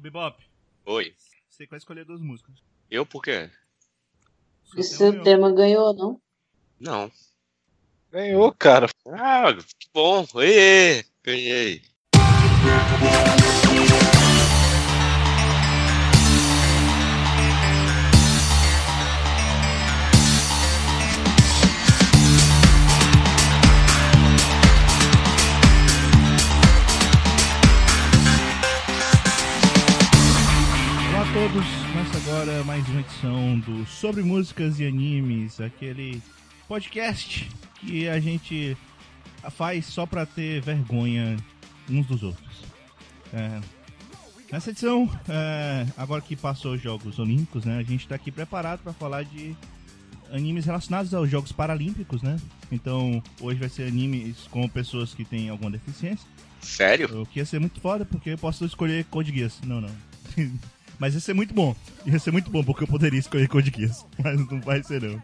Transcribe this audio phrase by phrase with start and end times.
[0.00, 0.42] Ô, Bebop,
[0.86, 1.14] Oi.
[1.50, 2.54] você que vai escolher duas músicas.
[2.90, 3.50] Eu por quê?
[4.64, 5.24] Seu O seu ganhou.
[5.24, 6.22] tema ganhou, não?
[6.80, 7.12] Não.
[8.10, 8.86] Ganhou, cara.
[9.08, 10.26] Ah, que bom.
[10.32, 11.82] Oi, ganhei.
[32.30, 36.22] Agora mais uma edição do Sobre Músicas e Animes, aquele
[36.68, 37.48] podcast
[37.80, 38.76] que a gente
[39.50, 41.36] faz só pra ter vergonha
[41.90, 42.62] uns dos outros.
[43.32, 43.60] É,
[44.52, 48.78] nessa edição, é, agora que passou os Jogos Olímpicos, né, a gente tá aqui preparado
[48.78, 49.56] pra falar de
[50.30, 52.36] animes relacionados aos Jogos Paralímpicos, né?
[52.70, 56.28] Então, hoje vai ser animes com pessoas que têm alguma deficiência.
[56.60, 57.22] Sério?
[57.22, 59.60] O que ia ser muito foda, porque eu posso escolher Code Geass.
[59.64, 59.90] Não, não.
[61.00, 61.74] Mas ia ser muito bom.
[62.04, 64.06] Ia ser muito bom, porque eu poderia escolher Code Geass.
[64.22, 65.22] Mas não vai ser, não.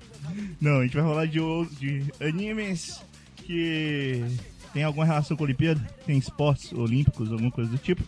[0.58, 1.38] Não, a gente vai falar de,
[1.78, 3.00] de animes
[3.36, 4.24] que
[4.72, 8.02] tem alguma relação com a Olimpíada, tem esportes olímpicos, alguma coisa do tipo.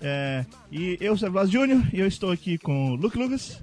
[0.00, 3.62] É, e eu sou o Blas Júnior e eu estou aqui com o Luke Lucas,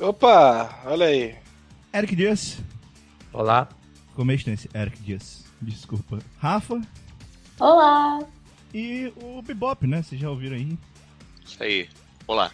[0.00, 1.34] Opa, olha aí.
[1.92, 2.58] Eric Dias,
[3.32, 3.68] Olá.
[4.14, 5.44] como é que esse Eric Dias?
[5.60, 6.20] Desculpa.
[6.38, 6.80] Rafa
[7.58, 8.20] Olá!
[8.72, 10.02] e o Bebop, né?
[10.02, 10.78] Vocês já ouviram aí.
[11.44, 11.88] Isso aí.
[12.28, 12.52] Olá.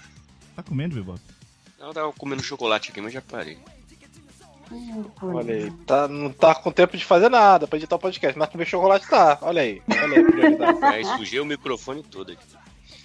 [0.57, 1.21] Tá comendo, Bebop?
[1.79, 3.59] Eu tava comendo chocolate aqui, mas já parei.
[5.21, 5.71] Olha aí.
[5.87, 9.07] Tá, não tá com tempo de fazer nada pra editar o podcast, mas comer chocolate
[9.07, 9.39] tá.
[9.43, 9.83] Olha aí.
[9.91, 10.85] Olha aí, prioridade.
[10.85, 12.43] Aí sujei o microfone todo aqui.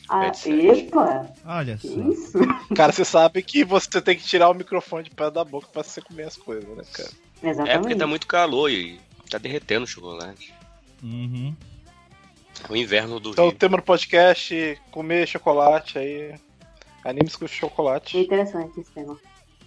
[0.08, 1.28] Ah, É epa!
[1.46, 1.88] Olha só.
[1.88, 2.40] isso?
[2.76, 5.84] Cara, você sabe que você tem que tirar o microfone de perto da boca pra
[5.84, 7.10] você comer as coisas, né, cara?
[7.44, 7.76] Exatamente.
[7.76, 10.54] É porque tá muito calor e tá derretendo o chocolate.
[11.04, 11.56] Uhum.
[12.70, 13.58] O inverno do Então, o Rio.
[13.58, 16.36] tema do podcast, comer chocolate aí.
[17.04, 18.18] Animes com chocolate.
[18.18, 19.18] É interessante esse tema.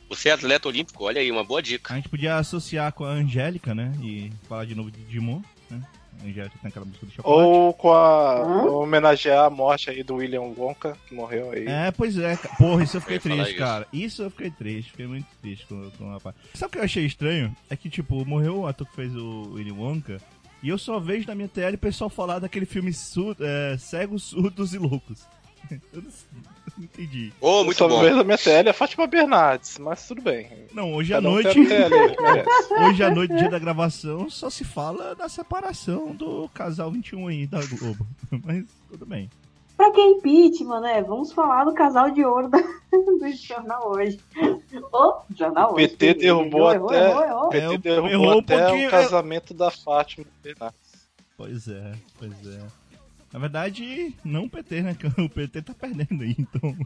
[0.08, 1.04] Você é atleta olímpico?
[1.04, 1.94] Olha aí, uma boa dica.
[1.94, 3.92] A gente podia associar com a Angélica, né?
[4.02, 5.40] E falar de novo de Digimon,
[5.70, 5.80] né?
[6.20, 7.48] A Angélica tem aquela música do chocolate.
[7.48, 8.34] Ou com a.
[8.42, 8.62] Hã?
[8.70, 11.66] homenagear a morte aí do William Wonka, que morreu aí.
[11.66, 12.36] É, pois é.
[12.58, 13.58] Porra, isso eu fiquei Eu triste, isso.
[13.58, 13.86] cara.
[13.90, 14.90] Isso eu fiquei triste.
[14.90, 16.36] Fiquei muito triste com, com o rapaz.
[16.52, 17.56] Sabe o que eu achei estranho?
[17.70, 20.20] É que, tipo, morreu o ator que fez o Willy Wonka.
[20.62, 24.24] E eu só vejo na minha TL o pessoal falar daquele filme sur é, Cegos,
[24.24, 25.26] Surdos e Loucos.
[25.92, 26.51] Eu não, sei, eu não
[26.84, 27.32] entendi.
[27.40, 28.00] Ô, muito Só bom.
[28.00, 30.48] vez da minha TL é Fátima Bernardes, mas tudo bem.
[30.72, 31.54] Não, hoje à Cada noite.
[31.66, 32.74] TL merece.
[32.88, 37.46] Hoje à noite, dia da gravação, só se fala da separação do casal 21 aí
[37.46, 38.06] da Globo.
[38.44, 39.30] Mas tudo bem.
[39.76, 41.02] Pra que impeachment, né?
[41.02, 42.58] Vamos falar do casal de ouro da-
[42.92, 44.18] do jornal hoje.
[44.92, 45.88] Ô, jornal hoje.
[45.88, 47.46] PT derrubou Errou, até- errou, errou.
[47.46, 50.78] O PT É, derrubou um até o casamento da Fátima Bernardes.
[51.36, 52.60] Pois é, pois é.
[53.32, 54.94] Na verdade, não o PT, né?
[54.94, 56.76] que O PT tá perdendo aí, então.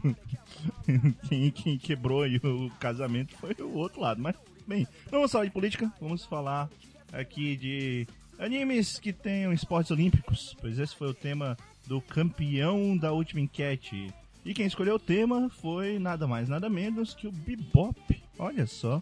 [1.27, 4.21] quem, quem quebrou aí o casamento foi o outro lado.
[4.21, 4.35] Mas,
[4.65, 6.69] bem, não vamos falar de política, vamos falar
[7.11, 8.07] aqui de
[8.39, 10.55] animes que tenham esportes olímpicos.
[10.61, 14.13] Pois esse foi o tema do campeão da última enquete.
[14.45, 18.23] E quem escolheu o tema foi nada mais, nada menos que o Bebop.
[18.39, 19.01] Olha só.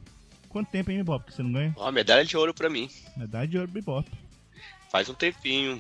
[0.50, 1.74] Quanto tempo, hein, Bebop, que você não ganha?
[1.78, 2.90] Ó, medalha de ouro pra mim.
[3.16, 4.10] Medalha de ouro Bebop.
[4.90, 5.80] Faz um tempinho.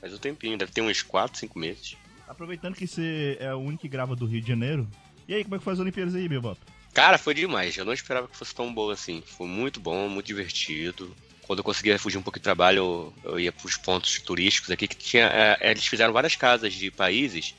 [0.00, 0.58] Faz um tempinho.
[0.58, 1.96] Deve ter uns 4, 5 meses.
[2.28, 4.88] Aproveitando que você é o único que grava do Rio de Janeiro.
[5.28, 6.58] E aí, como é que foi as Olimpíadas aí, Bebop?
[6.92, 7.76] Cara, foi demais.
[7.76, 9.22] Eu não esperava que fosse tão boa assim.
[9.26, 11.14] Foi muito bom, muito divertido.
[11.42, 14.88] Quando eu conseguia fugir um pouco do trabalho, eu, eu ia pros pontos turísticos aqui,
[14.88, 15.26] que tinha.
[15.26, 17.54] é, eles fizeram várias casas de países.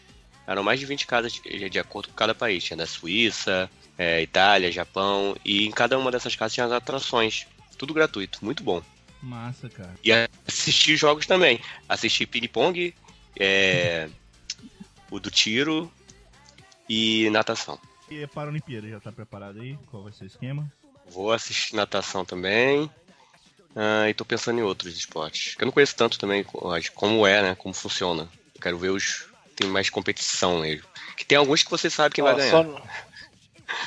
[0.46, 2.64] Eram mais de 20 casas de, de acordo com cada país.
[2.64, 5.36] Tinha da Suíça, é, Itália, Japão.
[5.46, 7.46] E em cada uma dessas casas tinha as atrações.
[7.78, 8.82] Tudo gratuito, muito bom.
[9.22, 9.94] Massa, cara.
[10.04, 10.12] E
[10.48, 11.60] assisti jogos também.
[11.90, 12.94] Assisti ping-pong,
[13.40, 14.10] é,
[15.12, 15.92] o do tiro
[16.88, 17.80] e natação.
[18.10, 19.78] E a Paralimpíada já tá preparado aí?
[19.88, 20.72] Qual vai ser o esquema?
[21.10, 22.90] Vou assistir natação também.
[23.76, 25.56] Ah, e tô pensando em outros esportes.
[25.56, 27.56] Que eu não conheço tanto também co- como é, né?
[27.56, 28.30] Como funciona.
[28.56, 29.28] Eu quero ver os.
[29.56, 30.88] Tem mais competição mesmo.
[31.16, 32.52] Que tem alguns que você sabe quem vai Ó, ganhar.
[32.52, 32.88] só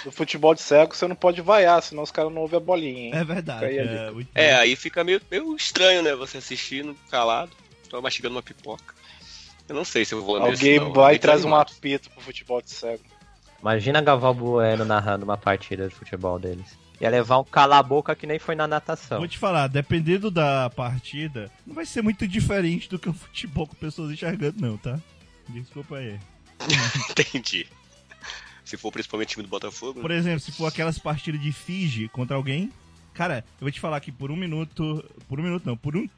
[0.05, 3.01] no, futebol de cego você não pode vaiar, senão os caras não ouvem a bolinha,
[3.07, 3.11] hein?
[3.15, 3.65] É verdade.
[3.65, 6.15] Aí É, É, aí fica meio, meio estranho, né?
[6.15, 7.53] Você assistindo calado.
[7.89, 8.95] Tô mastigando uma pipoca.
[9.69, 10.93] Eu não sei se eu vou nesse, Alguém não.
[10.93, 13.03] vai e traz um apito pro futebol de cego.
[13.61, 16.79] Imagina Gaval Bueno narrando uma partida de futebol deles.
[17.01, 19.19] Ia levar um cala-boca que nem foi na natação.
[19.19, 23.67] Vou te falar, dependendo da partida, não vai ser muito diferente do que o futebol
[23.67, 24.99] com pessoas enxergando, não, tá?
[25.49, 26.19] Desculpa aí.
[27.11, 27.67] Entendi.
[28.71, 30.01] Se for principalmente time do Botafogo.
[30.01, 32.71] Por exemplo, se for aquelas partidas de Fiji contra alguém,
[33.13, 36.09] cara, eu vou te falar que por um minuto, por um minuto não, por um,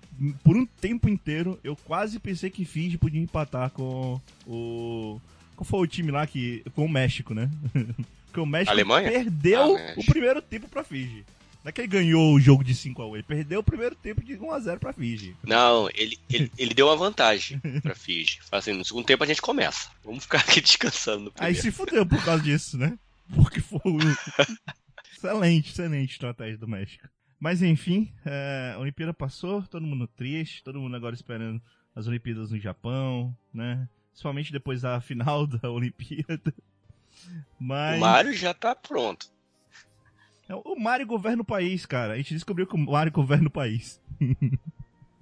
[0.44, 5.19] por um tempo inteiro, eu quase pensei que Fiji podia empatar com o
[5.56, 6.62] com qual foi o time lá que.
[6.75, 7.49] Foi o México, né?
[8.26, 9.10] Porque o México Alemanha?
[9.10, 10.00] perdeu Ah, México.
[10.00, 11.25] o primeiro tempo pra Fiji.
[11.62, 14.37] Não é que ele ganhou o jogo de 5x1, ele perdeu o primeiro tempo de
[14.37, 15.37] 1x0 pra Fiji.
[15.44, 18.41] Não, ele, ele, ele deu uma vantagem pra Fiji.
[18.50, 19.88] Assim, no segundo tempo a gente começa.
[20.05, 22.99] Vamos ficar aqui descansando no Aí se fudeu por causa disso, né?
[23.35, 23.81] Porque foi
[25.14, 27.09] excelente, excelente estratégia do México.
[27.38, 31.61] Mas enfim, é, a Olimpíada passou, todo mundo triste, todo mundo agora esperando
[31.94, 33.88] as Olimpíadas no Japão, né?
[34.11, 36.53] Principalmente depois da final da Olimpíada.
[37.59, 39.31] Mas O Mário já tá pronto.
[40.52, 42.12] É, o Mario governa o país, cara.
[42.12, 43.99] A gente descobriu que o Mario governa o país.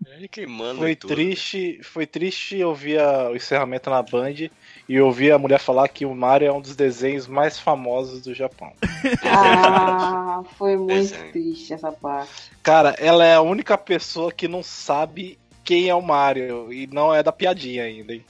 [0.06, 1.14] Ele queimando Foi tudo.
[1.14, 4.50] triste, foi triste ouvir a- o encerramento na Band
[4.88, 8.34] e ouvir a mulher falar que o Mario é um dos desenhos mais famosos do
[8.34, 8.72] Japão.
[9.22, 11.32] Ah, foi muito Desenho.
[11.32, 12.50] triste essa parte.
[12.62, 17.14] Cara, ela é a única pessoa que não sabe quem é o Mario e não
[17.14, 18.24] é da piadinha ainda, hein?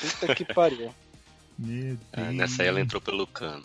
[0.00, 0.92] Puta que pariu.
[2.12, 3.62] Ah, nessa aí ela entrou pelo cano.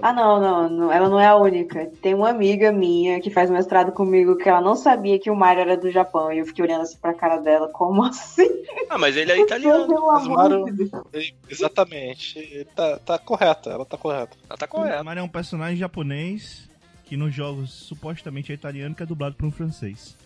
[0.00, 1.86] Ah, não, não, não, ela não é a única.
[2.00, 5.60] Tem uma amiga minha que faz mestrado comigo que ela não sabia que o Mario
[5.62, 6.32] era do Japão.
[6.32, 8.48] E eu fiquei olhando assim pra cara dela, como assim?
[8.88, 9.86] Ah, mas ele é italiano.
[10.12, 11.34] Mas Mario- de Deus.
[11.48, 12.66] Exatamente.
[12.74, 14.36] Tá, tá correta, ela tá correta.
[14.48, 15.04] Ela tá O correto.
[15.04, 16.68] Mario é um personagem japonês
[17.04, 20.16] que nos jogos supostamente é italiano que é dublado por um francês.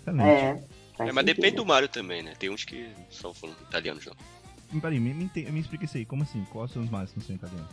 [0.00, 0.28] Excelente.
[0.28, 0.62] É.
[1.00, 2.32] É, mas depende do Mario também, né?
[2.38, 4.80] Tem uns que são falando italianos não.
[4.80, 6.04] Peraí, me, me, me explica isso aí.
[6.04, 6.44] Como assim?
[6.50, 7.70] Quais são os Marios que não são italianos?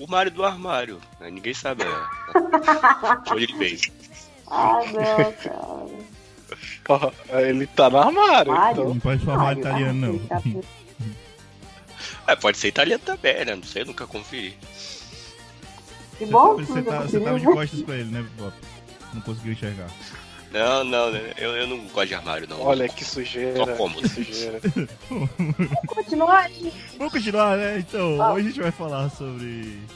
[0.00, 0.98] O Mario do armário.
[1.20, 1.30] né?
[1.30, 3.30] Ninguém sabe é.
[3.30, 3.78] onde ele veio.
[4.50, 5.32] Ah, não,
[6.82, 7.12] cara.
[7.42, 8.50] Ele tá no armário.
[8.52, 8.72] Mario?
[8.72, 8.94] Então.
[8.94, 10.18] Não pode falar Mario, italiano, não.
[10.26, 10.42] tá
[12.26, 13.54] É, pode ser italiano também, né?
[13.54, 14.56] Não sei, nunca conferi.
[16.16, 17.52] Que bom Você, você tá, você tava de né?
[17.52, 18.54] costas pra ele, né, Bob?
[19.12, 19.88] Não conseguiu enxergar.
[20.52, 21.32] Não, não, né?
[21.38, 22.60] eu, eu não gosto de armário, não.
[22.60, 23.56] Olha que sujeira.
[23.56, 24.02] Só cômodo.
[24.02, 24.60] Que sujeira.
[25.86, 26.72] Continua aí.
[26.98, 27.78] Vamos continuar, né?
[27.78, 28.32] Então, Ah.
[28.32, 29.44] hoje a gente vai falar sobre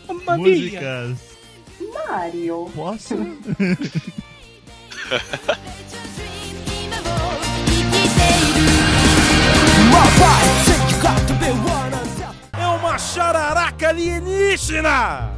[0.09, 0.37] mia.
[0.37, 1.19] músicas.
[2.07, 2.71] Mario.
[2.75, 3.15] Posso?
[12.53, 15.31] É uma chararaca alienígena!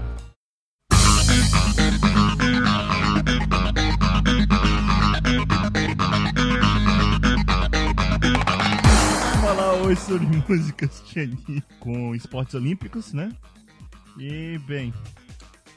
[9.86, 13.32] Hoje sobre músicas de anime com esportes olímpicos, né?
[14.18, 14.92] E, bem,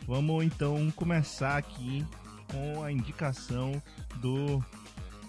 [0.08, 2.06] vamos então começar aqui
[2.52, 3.82] com a indicação
[4.22, 4.64] do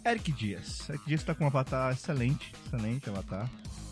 [0.07, 0.89] Eric Dias.
[0.89, 3.51] Eric Dias tá com um avatar excelente, excelente avatar.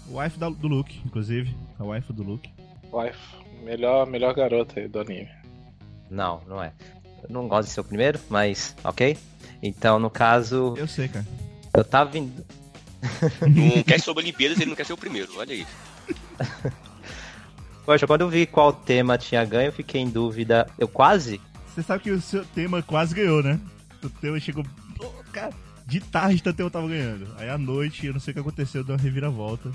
[0.08, 2.50] O wife da- do Luke, inclusive, a wife do Luke.
[2.93, 3.19] Wife,
[3.62, 5.29] melhor, melhor garota aí do anime.
[6.11, 6.73] Não, não é.
[7.23, 9.19] Eu não gosto de ser o primeiro, mas ok.
[9.62, 11.26] Então, no caso, Eu sei, cara.
[11.75, 12.11] eu tava
[13.43, 15.67] Não quer sobre Olimpíadas, ele não quer ser o primeiro, olha aí.
[17.85, 20.69] Poxa, quando eu vi qual tema tinha ganho, eu fiquei em dúvida.
[20.79, 21.41] Eu quase.
[21.75, 23.59] Você sabe que o seu tema quase ganhou, né?
[24.03, 24.65] O tema chegou.
[24.97, 25.53] Pô, Cara,
[25.87, 27.27] de tarde o tema tava ganhando.
[27.39, 29.71] Aí à noite, eu não sei o que aconteceu, deu uma reviravolta.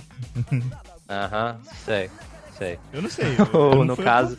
[1.10, 2.10] Aham, sei,
[2.58, 2.78] sei.
[2.92, 3.26] Eu não sei.
[3.38, 4.38] eu- eu não No eu caso-.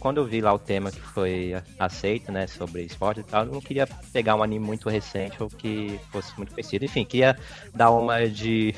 [0.00, 3.52] Quando eu vi lá o tema que foi aceito, né, sobre esporte e tal, eu
[3.52, 6.84] não queria pegar um anime muito recente ou que fosse muito conhecido.
[6.84, 7.36] Enfim, queria
[7.74, 8.74] dar uma de,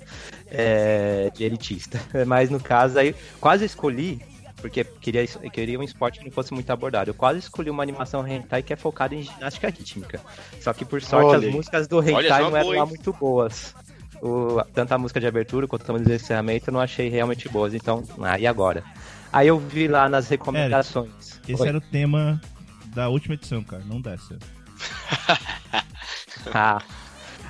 [0.50, 2.00] é, de elitista.
[2.26, 4.20] Mas no caso aí, quase escolhi,
[4.64, 7.10] porque queria, eu queria um esporte que não fosse muito abordado.
[7.10, 10.18] Eu quase escolhi uma animação hentai que é focada em ginástica rítmica.
[10.58, 13.74] Só que por sorte Olha as músicas do hentai não eram lá muito boas.
[14.24, 17.46] O, tanto a música de abertura quanto a música de encerramento eu não achei realmente
[17.46, 17.74] boas.
[17.74, 18.82] Então, ah, e agora?
[19.30, 21.40] Aí eu vi lá nas recomendações.
[21.46, 21.68] Esse Oi.
[21.68, 22.40] era o tema
[22.94, 24.38] da última edição, cara, não dessa.
[26.52, 26.82] Ah.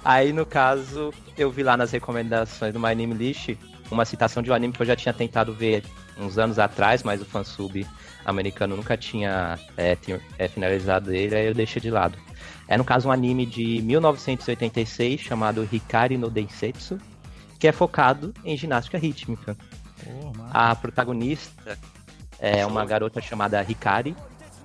[0.05, 3.57] Aí no caso, eu vi lá nas recomendações do My Anime List
[3.91, 5.83] uma citação de um anime que eu já tinha tentado ver
[6.19, 7.87] uns anos atrás, mas o fansub
[8.25, 9.59] americano nunca tinha
[10.01, 12.17] tinha, é, finalizado ele, aí eu deixei de lado.
[12.67, 16.99] É no caso um anime de 1986 chamado Hikari no Densetsu,
[17.59, 19.57] que é focado em ginástica rítmica.
[20.37, 20.51] Massa.
[20.53, 21.79] A protagonista
[22.39, 24.17] é uma garota chamada Hikari.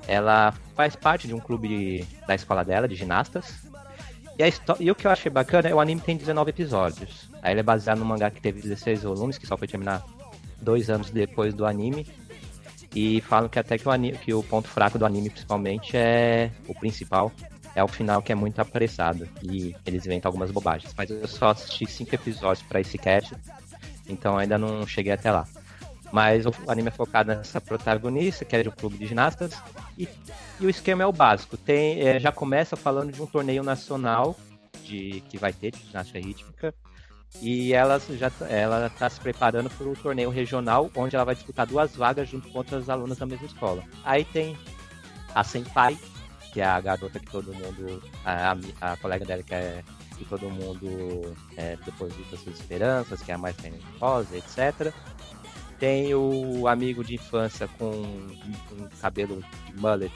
[0.08, 3.70] Ela faz parte de um clube da escola dela, de ginastas.
[4.38, 7.30] E, e o que eu achei bacana é o anime tem 19 episódios.
[7.42, 10.04] Aí ele é baseado num mangá que teve 16 volumes, que só foi terminar
[10.62, 12.08] dois anos depois do anime.
[12.96, 16.52] E falam que até que o, anime, que o ponto fraco do anime, principalmente, é
[16.68, 17.32] o principal.
[17.80, 19.26] É o final que é muito apressado.
[19.42, 20.94] E eles inventam algumas bobagens.
[20.98, 23.34] Mas eu só assisti cinco episódios para esse cast.
[24.06, 25.48] Então ainda não cheguei até lá.
[26.12, 29.54] Mas o anime é focado nessa protagonista, que é de um clube de ginastas.
[29.98, 30.10] E,
[30.60, 31.56] e o esquema é o básico.
[31.56, 34.36] Tem, é, já começa falando de um torneio nacional
[34.84, 36.76] de que vai ter de ginástica rítmica.
[37.42, 41.66] E ela já ela está se preparando para o torneio regional, onde ela vai disputar
[41.66, 43.84] duas vagas junto com outras alunas da mesma escola.
[44.04, 44.58] Aí tem
[45.34, 45.98] a Senpai,
[46.52, 48.02] que é a garota que todo mundo.
[48.26, 49.84] A, a, a colega dela que é
[50.18, 53.56] que todo mundo é, deposita suas esperanças, que é a mais
[54.00, 54.94] rosa, etc.
[55.80, 60.12] Tem o amigo de infância com um cabelo de mullet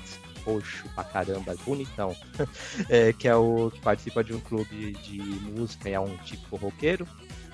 [0.46, 2.14] roxo pra caramba, bonitão,
[2.90, 6.58] é, que é o que participa de um clube de música e é um tipo
[6.58, 7.08] roqueiro.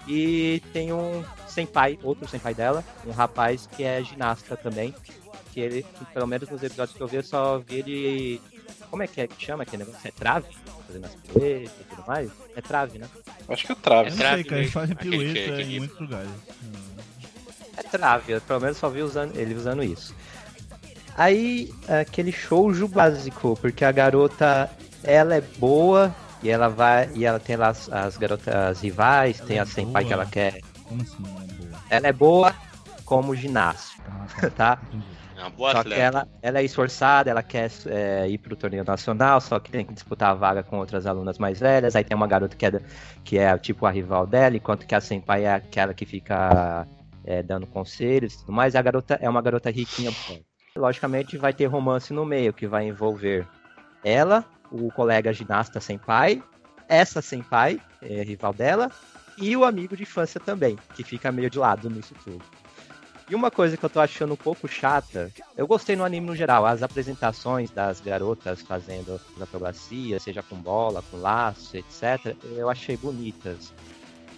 [0.07, 4.95] E tem um senpai, outro senpai dela, um rapaz que é ginasta também,
[5.53, 8.41] que ele, pelo menos nos episódios que eu vi, eu só vi ele.
[8.89, 10.07] Como é que é que chama aquele negócio?
[10.07, 10.47] É trave?
[10.87, 12.31] Fazendo as piruetas e tudo mais?
[12.55, 13.07] É trave, né?
[13.47, 14.09] Acho que é trave.
[14.09, 16.29] É trave, cara, ele faz pirueta em muitos lugares.
[17.77, 20.15] É trave, eu pelo menos só vi usando, ele usando isso.
[21.15, 24.69] Aí, aquele shoujo básico, porque a garota,
[25.03, 29.47] ela é boa e ela vai e ela tem lá as, as garotas rivais, ela
[29.47, 30.07] tem é a senpai boa.
[30.07, 30.61] que ela quer.
[30.83, 31.81] Como assim ela é boa?
[31.89, 32.55] Ela é boa
[33.05, 34.75] como ginasta, ah, tá?
[34.77, 34.79] tá?
[35.39, 35.95] É uma boa só atleta.
[35.95, 39.85] que ela, ela é esforçada, ela quer é, ir pro torneio nacional, só que tem
[39.85, 41.95] que disputar a vaga com outras alunas mais velhas.
[41.95, 42.81] Aí tem uma garota que é,
[43.23, 46.85] que é tipo a rival dela, enquanto que a senpai é aquela que fica
[47.23, 48.75] é, dando conselhos e tudo mais.
[48.75, 50.11] A garota é uma garota riquinha.
[50.75, 53.47] Logicamente vai ter romance no meio, que vai envolver
[54.03, 56.43] ela, o colega ginasta senpai,
[56.87, 58.91] essa senpai, é, rival dela,
[59.37, 62.43] e o amigo de infância também, que fica meio de lado nisso tudo.
[63.29, 66.35] E uma coisa que eu tô achando um pouco chata, eu gostei no anime no
[66.35, 72.97] geral, as apresentações das garotas fazendo acrobacia, seja com bola, com laço, etc., eu achei
[72.97, 73.71] bonitas.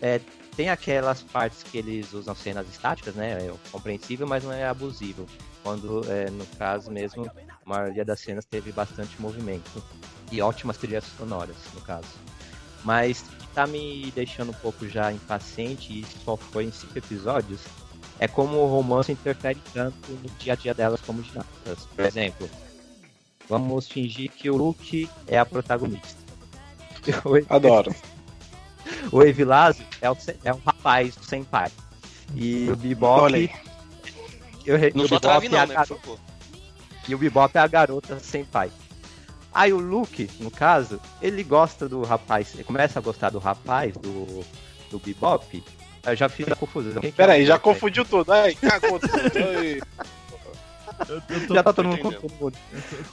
[0.02, 0.20] É,
[0.58, 3.38] tem aquelas partes que eles usam cenas estáticas, né?
[3.48, 5.26] É compreensível, mas não é abusivo.
[5.64, 7.26] Quando, é, no caso mesmo,
[7.66, 9.82] a maioria das cenas teve bastante movimento.
[10.32, 12.10] E ótimas trilhas sonoras, no caso.
[12.84, 17.62] Mas tá me deixando um pouco já impaciente, e só foi em cinco episódios,
[18.22, 21.88] é como o romance interfere tanto no dia a dia delas como ginastas.
[21.96, 22.48] Por exemplo,
[23.50, 26.22] vamos fingir que o Luke é a protagonista.
[27.50, 27.94] Adoro.
[29.12, 31.72] O Evilásio é, o, é um rapaz sem pai.
[32.36, 33.50] E o Bebop.
[34.66, 36.20] Eu, não só trave não, é né, garota,
[37.08, 38.72] E o Bebop é a garota sem pai.
[39.54, 43.94] Aí o Luke, no caso, ele gosta do rapaz, ele começa a gostar do rapaz,
[43.94, 44.44] do,
[44.90, 45.63] do Bebop,
[46.05, 47.01] eu já fiz a confusão.
[47.15, 48.31] Pera aí, já confundiu tudo.
[48.31, 49.12] Ai, cagou tudo.
[51.10, 52.55] Eu, eu tô, já tá todo mundo confuso.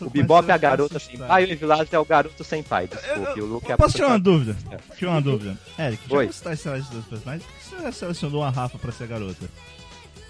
[0.01, 2.87] O Bebop é a garota sem pai e o Evilás é o garoto sem pai.
[2.87, 4.57] Desculpe, o Luke é Posso tirar uma dúvida?
[4.97, 5.59] Tirar uma dúvida.
[5.79, 8.93] Eric, já que você tá selecionando os personagens, por que você selecionou a Rafa pra
[8.93, 9.49] ser a garota?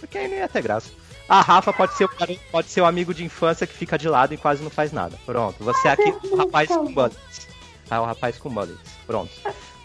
[0.00, 0.90] Porque aí não ia ter graça.
[1.28, 2.10] A Rafa pode ser, o,
[2.50, 5.18] pode ser o amigo de infância que fica de lado e quase não faz nada.
[5.26, 7.48] Pronto, você é aqui o rapaz com bullets.
[7.90, 8.78] Ah, o rapaz com bullets.
[9.06, 9.30] Pronto.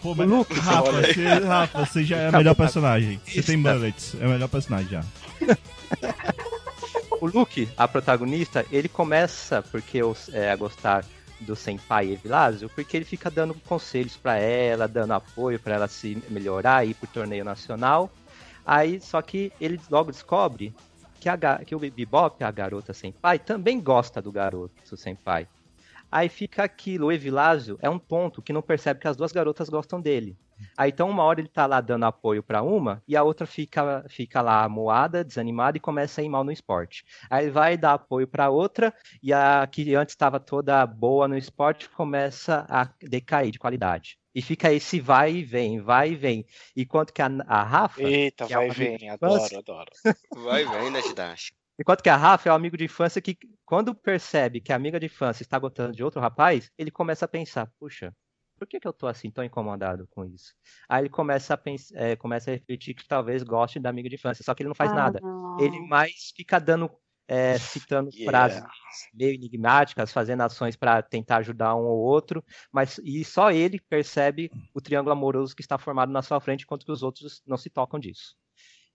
[0.04, 3.18] Pô, mas Luke, Rafa, você, Rafa, você já é o melhor personagem.
[3.26, 5.04] Você tem bullets, é o melhor personagem já.
[7.22, 11.06] o Luke, a protagonista, ele começa porque eu, é, a gostar
[11.40, 16.22] do Senpai Evilásio, porque ele fica dando conselhos para ela, dando apoio para ela se
[16.28, 18.12] melhorar, ir pro torneio nacional.
[18.66, 20.74] Aí, só que ele logo descobre
[21.18, 25.48] que, a, que o Bebop, a garota Senpai, também gosta do garoto Senpai.
[26.14, 29.68] Aí fica aquilo, o Evilásio é um tonto que não percebe que as duas garotas
[29.68, 30.38] gostam dele.
[30.76, 34.04] Aí então uma hora ele tá lá dando apoio para uma e a outra fica,
[34.08, 37.04] fica lá moada, desanimada e começa a ir mal no esporte.
[37.28, 41.36] Aí ele vai dar apoio para outra e a que antes estava toda boa no
[41.36, 44.16] esporte começa a decair de qualidade.
[44.32, 46.46] E fica esse vai e vem, vai e vem.
[46.76, 48.00] Enquanto que a, a Rafa.
[48.00, 49.90] Eita, vai e vem, adoro, adoro.
[50.44, 51.63] Vai e vem, né, ginástica?
[51.78, 55.00] Enquanto que a Rafa é um amigo de infância que, quando percebe que a amiga
[55.00, 58.14] de infância está gostando de outro rapaz, ele começa a pensar: puxa,
[58.56, 60.54] por que, que eu tô assim tão incomodado com isso?
[60.88, 64.14] Aí ele começa a, pensar, é, começa a refletir que talvez goste da amiga de
[64.14, 65.20] infância, só que ele não faz ah, nada.
[65.20, 65.58] Não.
[65.58, 66.88] Ele mais fica dando,
[67.26, 68.30] é, citando yeah.
[68.30, 68.64] frases
[69.12, 74.50] meio enigmáticas, fazendo ações para tentar ajudar um ou outro, mas e só ele percebe
[74.72, 77.68] o triângulo amoroso que está formado na sua frente, enquanto que os outros não se
[77.68, 78.36] tocam disso.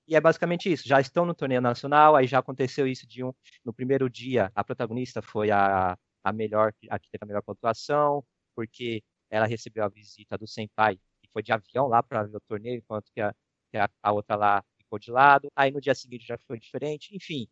[0.09, 0.87] E é basicamente isso.
[0.87, 3.31] Já estão no torneio nacional, aí já aconteceu isso de um.
[3.63, 8.25] No primeiro dia, a protagonista foi a, a melhor, a que teve a melhor pontuação,
[8.55, 12.41] porque ela recebeu a visita do Senpai, que foi de avião lá para ver o
[12.41, 13.31] torneio, enquanto que, a,
[13.71, 15.47] que a, a, outra lá ficou de lado.
[15.55, 17.15] Aí no dia seguinte já foi diferente.
[17.15, 17.47] Enfim,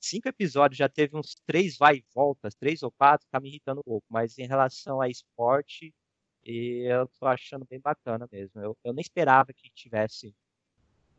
[0.00, 3.80] cinco episódios já teve uns três vai e voltas, três ou quatro, tá me irritando
[3.80, 4.06] um pouco.
[4.10, 5.94] Mas em relação a esporte,
[6.44, 8.60] eu tô achando bem bacana mesmo.
[8.62, 10.34] Eu, eu nem esperava que tivesse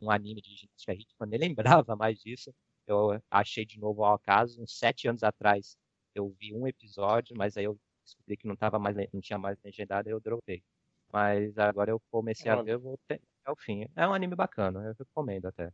[0.00, 2.52] um anime de ginástica rítmica, nem lembrava mais disso.
[2.86, 5.76] Eu achei de novo ao acaso, uns sete anos atrás
[6.14, 9.58] eu vi um episódio, mas aí eu descobri que não tava mais, não tinha mais
[9.62, 10.62] legendado, e eu dropei.
[11.12, 13.86] Mas agora eu comecei a ver, eu vou, te, até o fim.
[13.96, 15.72] É um anime bacana, eu recomendo até.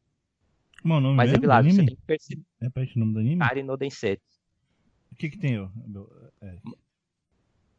[0.82, 1.86] Como é o nome Mas é mesmo do Vilado, você anime?
[1.86, 2.44] tem que perceber.
[2.60, 3.38] Repete o nome do anime?
[3.38, 4.40] Kari no Densetsu.
[5.12, 5.58] O que que tem?
[5.58, 5.68] ó?
[6.42, 6.58] É.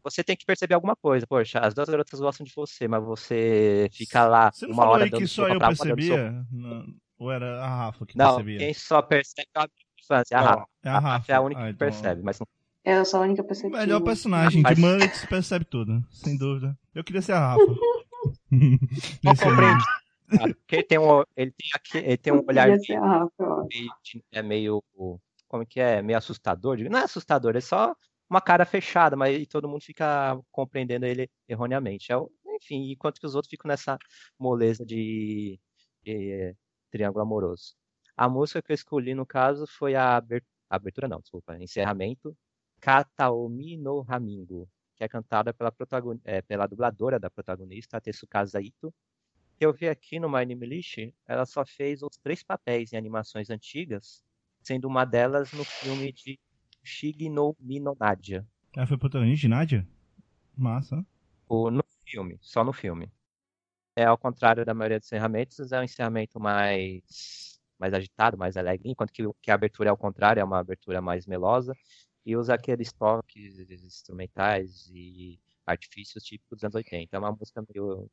[0.09, 1.25] Você tem que perceber alguma coisa.
[1.27, 4.93] Poxa, as duas garotas gostam de você, mas você fica lá Você não uma falou
[4.95, 6.45] hora aí que dando só eu pra dando percebia?
[6.51, 6.85] Não,
[7.19, 8.57] ou era a Rafa que Não, percebia?
[8.59, 9.67] quem só percebe é a
[10.01, 10.35] infância.
[10.35, 10.67] É a Não, Rafa.
[10.83, 11.31] É A a Rafa Rafa.
[11.31, 12.47] é a única Ah, que então- percebe, mas não
[12.85, 13.79] Eu sou a única perceptiva.
[13.79, 16.77] Melhor personagem de Mullets percebe tudo, sem dúvida.
[16.95, 17.61] Eu queria ser a Rafa.
[18.51, 18.79] Anime.
[20.29, 20.53] sabe.
[20.55, 23.91] Porque ele tem um, ele tem aqui, ele tem um olhar a Rafa, meio,
[24.31, 24.83] é meio,
[25.47, 26.77] como que é, meio assustador.
[26.89, 27.95] Não é assustador, é só
[28.29, 32.11] uma cara fechada, mas e todo mundo fica compreendendo ele erroneamente.
[32.11, 32.15] É,
[32.55, 33.97] enfim, enquanto que os outros ficam nessa
[34.39, 35.59] moleza de,
[36.03, 36.55] de
[36.91, 37.75] triângulo amoroso.
[38.15, 42.35] A música que eu escolhi, no caso, foi a aber- abertura, não, desculpa, encerramento,
[42.79, 48.61] Kataomi no Ramingo, que é cantada pela, protagon- é, pela dubladora da protagonista, a Tsukasa
[48.61, 48.93] Ito.
[49.57, 52.97] Que eu vi aqui no My Anime List, ela só fez os três papéis em
[52.97, 54.23] animações antigas,
[54.61, 56.39] sendo uma delas no filme de
[56.87, 58.47] Shigi no Mino Nadia.
[58.75, 59.87] Ela foi protagonista de Nádia?
[60.55, 61.05] Massa.
[61.47, 63.11] O, no filme, só no filme.
[63.95, 68.89] É ao contrário da maioria dos encerramentos, é um encerramento mais, mais agitado, mais alegre,
[68.89, 71.75] enquanto que, que a abertura é ao contrário, é uma abertura mais melosa,
[72.25, 77.15] e usa aqueles toques instrumentais e artifícios típicos dos anos 80.
[77.15, 78.09] É uma música meio.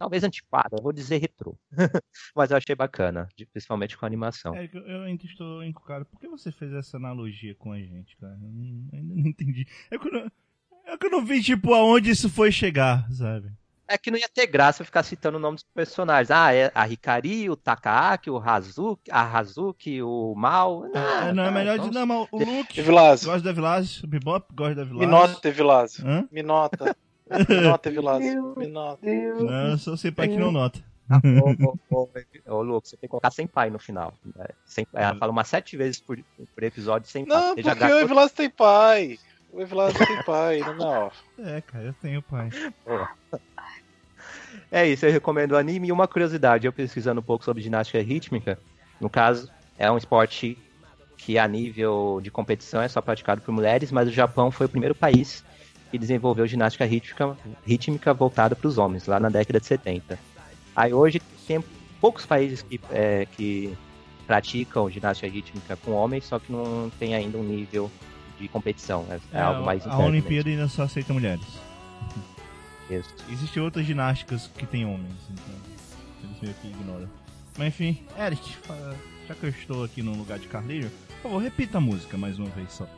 [0.00, 1.54] Talvez antiquada, eu vou dizer retrô.
[2.34, 4.54] Mas eu achei bacana, de- principalmente com a animação.
[4.56, 6.06] Érico, eu ainda estou encucado.
[6.06, 8.32] Por que você fez essa analogia com a gente, cara?
[8.32, 9.66] Eu não- ainda não entendi.
[9.90, 10.30] É que eu não,
[10.86, 13.52] é que eu não vi, tipo, aonde isso foi chegar, sabe?
[13.86, 16.30] É que não ia ter graça eu ficar citando o nome dos personagens.
[16.30, 20.86] Ah, é a Hikari, o Takaaki, o Hazuki, a Hazuki, o Mal.
[20.94, 21.88] É, não, é melhor de.
[21.88, 22.80] então- Não, mas o Luke.
[22.84, 24.06] Gosta da Vilásio?
[24.06, 25.10] Bebop gosta da Me Vilásio?
[25.34, 26.06] nota, Evilásio.
[26.06, 26.28] Hã?
[26.30, 26.84] Me nota.
[26.84, 26.96] Me nota,
[27.88, 28.54] Evilásio.
[28.56, 28.98] Me nota.
[29.04, 29.42] Deus.
[29.42, 30.80] Não, eu sou sem pai que não nota.
[31.90, 32.08] Ô,
[32.46, 34.14] ô, Luke, você tem que colocar sem pai no final.
[34.36, 34.46] né?
[34.64, 36.16] Sem- ela fala umas sete vezes por,
[36.54, 37.36] por episódio sem pai.
[37.40, 39.18] Não, Você já porque o Evilásio tem pai.
[39.52, 41.12] O Evilásio tem pai, não, não.
[41.44, 42.48] É, cara, eu tenho pai.
[44.70, 45.88] É isso, eu recomendo o anime.
[45.88, 48.58] E uma curiosidade, eu pesquisando um pouco sobre ginástica rítmica,
[49.00, 50.56] no caso, é um esporte
[51.16, 54.70] que a nível de competição é só praticado por mulheres, mas o Japão foi o
[54.70, 55.44] primeiro país
[55.90, 60.18] que desenvolveu ginástica rítmica, rítmica voltada para os homens, lá na década de 70.
[60.74, 61.62] Aí hoje tem
[62.00, 63.76] poucos países que, é, que
[64.26, 67.90] praticam ginástica rítmica com homens, só que não tem ainda um nível
[68.38, 69.04] de competição.
[69.10, 71.44] É, é algo mais A Olimpíada ainda só aceita mulheres.
[72.88, 73.14] Isso.
[73.30, 75.54] Existem outras ginásticas que tem homens, então
[76.24, 77.08] eles meio que ignoram.
[77.56, 78.56] Mas enfim, Eric,
[79.28, 82.38] já que eu estou aqui no lugar de Carlinho, por favor, repita a música mais
[82.38, 82.88] uma vez só.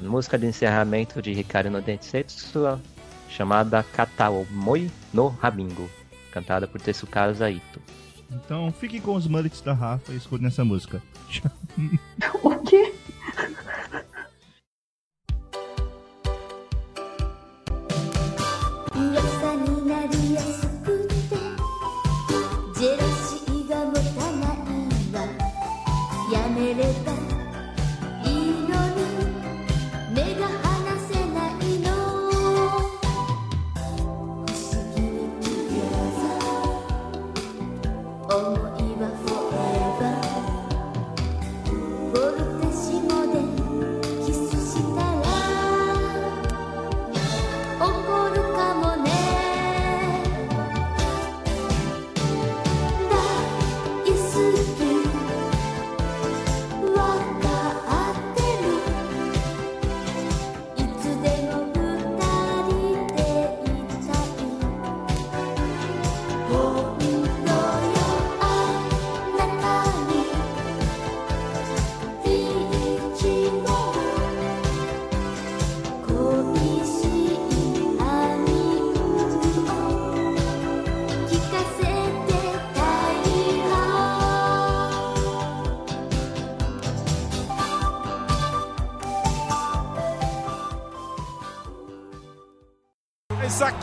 [0.00, 2.80] Música de encerramento de Hikari no Densetsu,
[3.28, 5.88] chamada Kataomoi no Ramingo,
[6.30, 7.80] cantada por Tsukasa Ito.
[8.30, 11.02] Então fiquem com os mullets da Rafa e escutem essa música.
[12.42, 12.94] O quê?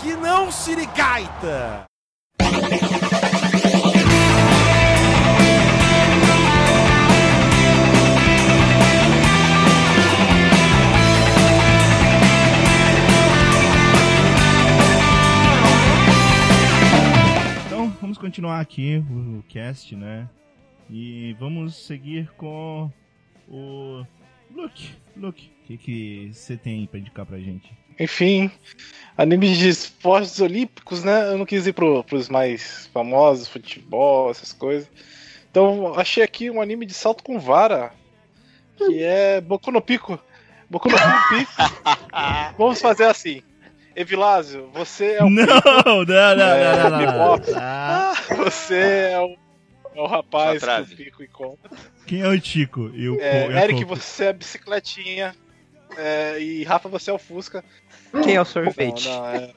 [0.03, 1.85] Aqui não, Sirigaita!
[17.65, 20.29] Então vamos continuar aqui o cast, né?
[20.89, 22.91] E vamos seguir com
[23.47, 24.05] o
[24.53, 24.97] Luke.
[25.15, 27.82] Luke, o que que você tem pra indicar pra gente?
[27.99, 28.51] Enfim,
[29.17, 31.31] animes de esportes olímpicos, né?
[31.31, 34.89] Eu não quis ir pro, pros mais famosos, futebol, essas coisas.
[35.49, 37.91] Então, achei aqui um anime de salto com vara,
[38.77, 40.19] que é Boku no Pico.
[40.69, 41.51] Boku no Pico.
[42.57, 43.41] Vamos fazer assim.
[43.95, 47.41] Evilásio, você é o Não, não, não, É, não, não, não, não.
[47.55, 48.75] Ah, Você
[49.11, 49.37] é o,
[49.95, 51.69] é o rapaz do pico e conta.
[52.07, 52.89] quem é o Tico?
[52.95, 55.35] E o, É, e Eric, você é a bicicletinha.
[55.97, 57.63] É, e Rafa, você é o Fusca.
[58.23, 59.07] Quem é o Não, sorvete?
[59.09, 59.53] não, é.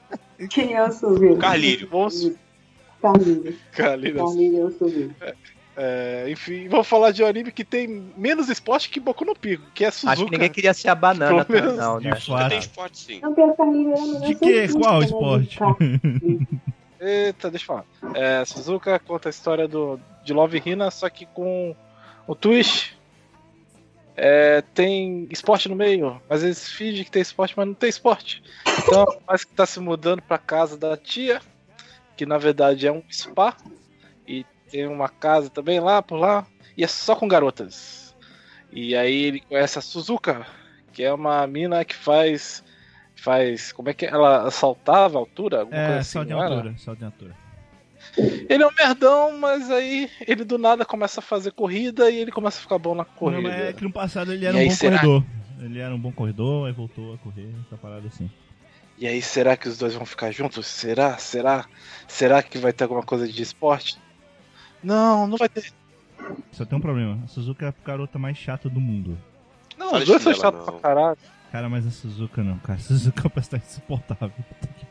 [0.49, 1.37] Quem é o sorvete?
[1.39, 1.87] Carlírio.
[1.89, 2.31] Vamos.
[3.01, 3.55] Carlinhos.
[3.71, 4.17] Carlinhos.
[4.17, 5.15] Carlinhos é o sorvete.
[5.79, 9.63] É, enfim, vamos falar de um anime que tem menos esporte que Boku no Pico,
[9.75, 10.13] que é Suzuka.
[10.13, 12.15] Acho que ninguém queria ser a banana, Pelo menos não, né?
[12.15, 12.49] fato.
[12.49, 13.19] Tem esporte sim.
[13.21, 14.67] Não, pior que Carlinhos é o melhor De que?
[14.73, 15.59] Qual né, esporte?
[16.99, 17.85] Eita, deixa eu falar.
[18.15, 21.75] É, Suzuka conta a história do, de Love Hina, só que com
[22.25, 22.96] o twist.
[24.19, 28.41] É, tem esporte no meio, às vezes finge que tem esporte, mas não tem esporte.
[28.79, 31.39] Então, mas que tá se mudando pra casa da tia,
[32.17, 33.55] que na verdade é um spa,
[34.27, 38.15] e tem uma casa também lá por lá, e é só com garotas.
[38.71, 40.47] E aí ele conhece a Suzuka,
[40.91, 42.63] que é uma mina que faz.
[43.15, 43.71] faz.
[43.71, 44.09] como é que é?
[44.09, 45.59] ela saltava a altura?
[45.59, 46.55] Alguma coisa É, assim, salto em não era?
[46.55, 47.35] altura, salto em altura.
[48.49, 52.31] Ele é um merdão, mas aí ele do nada começa a fazer corrida e ele
[52.31, 53.41] começa a ficar bom na Não, corrida.
[53.49, 54.99] mas é que no passado ele E era um aí, bom será?
[54.99, 55.23] corredor.
[55.59, 58.29] Ele era um bom corredor, aí voltou a correr, essa parada assim.
[58.99, 60.65] E aí, será que os dois vão ficar juntos?
[60.65, 61.17] Será?
[61.19, 61.65] Será?
[62.07, 63.99] Será que vai ter alguma coisa de esporte?
[64.83, 65.71] Não, não vai ter.
[66.51, 69.15] Só tem um problema, a Suzuka é a garota mais chata do mundo.
[69.77, 70.65] Não, os dois são chatos não.
[70.65, 71.17] pra caralho.
[71.51, 72.79] Cara, mas a Suzuka não, cara.
[72.79, 74.31] A Suzuka parece estar insuportável.
[74.31, 74.86] Puta que.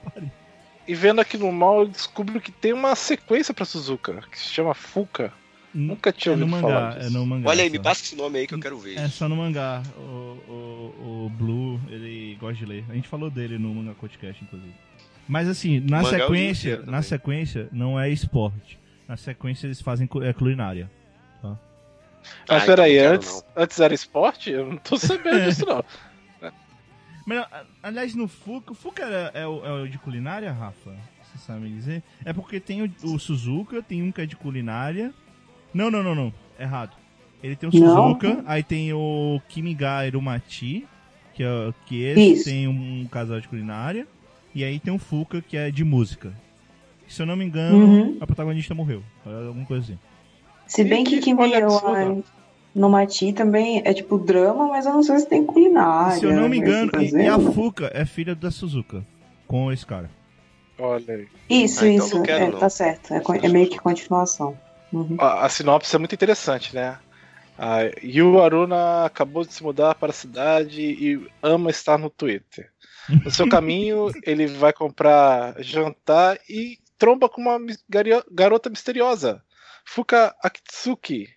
[0.89, 4.49] E vendo aqui no mal, eu descubro que tem uma sequência pra Suzuka, que se
[4.49, 5.33] chama Fuka.
[5.75, 7.13] Nunca tinha é no ouvido mangá, falar é disso.
[7.13, 7.51] no mangá.
[7.51, 7.83] Olha aí, me só.
[7.83, 8.99] passa esse nome aí que eu quero ver.
[8.99, 9.83] É só no mangá.
[9.99, 10.01] O,
[10.49, 12.85] o, o Blue, ele gosta de ler.
[12.89, 14.73] A gente falou dele no Manga Podcast, inclusive.
[15.29, 18.79] Mas assim, na Mangá li sequência, na sequência, não é esporte.
[19.09, 20.91] Na sequência eles fazem cu- é culinária.
[22.49, 24.51] Mas Ah, peraí, então não quero, antes, antes era esporte?
[24.51, 25.85] Eu não tô sabendo disso, não.
[27.27, 27.45] Mas,
[27.83, 30.93] aliás, no Fuka, o Fuka era- é, o, é o de culinária, Rafa?
[31.25, 32.03] Você sabe me dizer?
[32.25, 35.13] É porque tem o, o Suzuka, tem um que é de culinária.
[35.75, 36.33] Não, não, não, não.
[36.59, 36.97] Errado.
[37.43, 37.81] Ele tem o Não.
[38.11, 40.87] Suzuka, aí tem o Kimiga Irumati,
[41.35, 42.45] que, é, que esse Isso.
[42.45, 44.07] tem um casal de culinária.
[44.55, 46.33] E aí tem o Fuka, que é de música.
[47.09, 48.17] Se eu não me engano, Uhum.
[48.21, 49.03] a protagonista morreu.
[49.25, 49.99] Alguma coisa assim.
[50.67, 52.25] Se bem que Que- no, absurdo.
[52.77, 56.19] No Mati também é tipo drama, mas eu não sei se tem culinária.
[56.19, 57.39] Se eu não me né, engano, e, e a?
[57.39, 59.03] Fuka é filha da Suzuka.
[59.47, 60.11] Com esse cara.
[60.79, 61.29] Olha aí.
[61.49, 62.17] Isso, Ah, então isso.
[62.17, 62.61] não quero, é.
[62.61, 63.15] Tá certo.
[63.15, 64.59] É, é meio que continuação.
[64.93, 65.17] Uhum.
[65.19, 66.99] A, a sinopse é muito interessante, né?
[67.59, 72.71] A Yu Aruna acabou de se mudar para a cidade e ama estar no Twitter.
[73.25, 77.59] No seu caminho, ele vai comprar jantar e tromba com uma
[78.31, 79.43] garota misteriosa,
[79.87, 81.29] Fuka Akitsuki,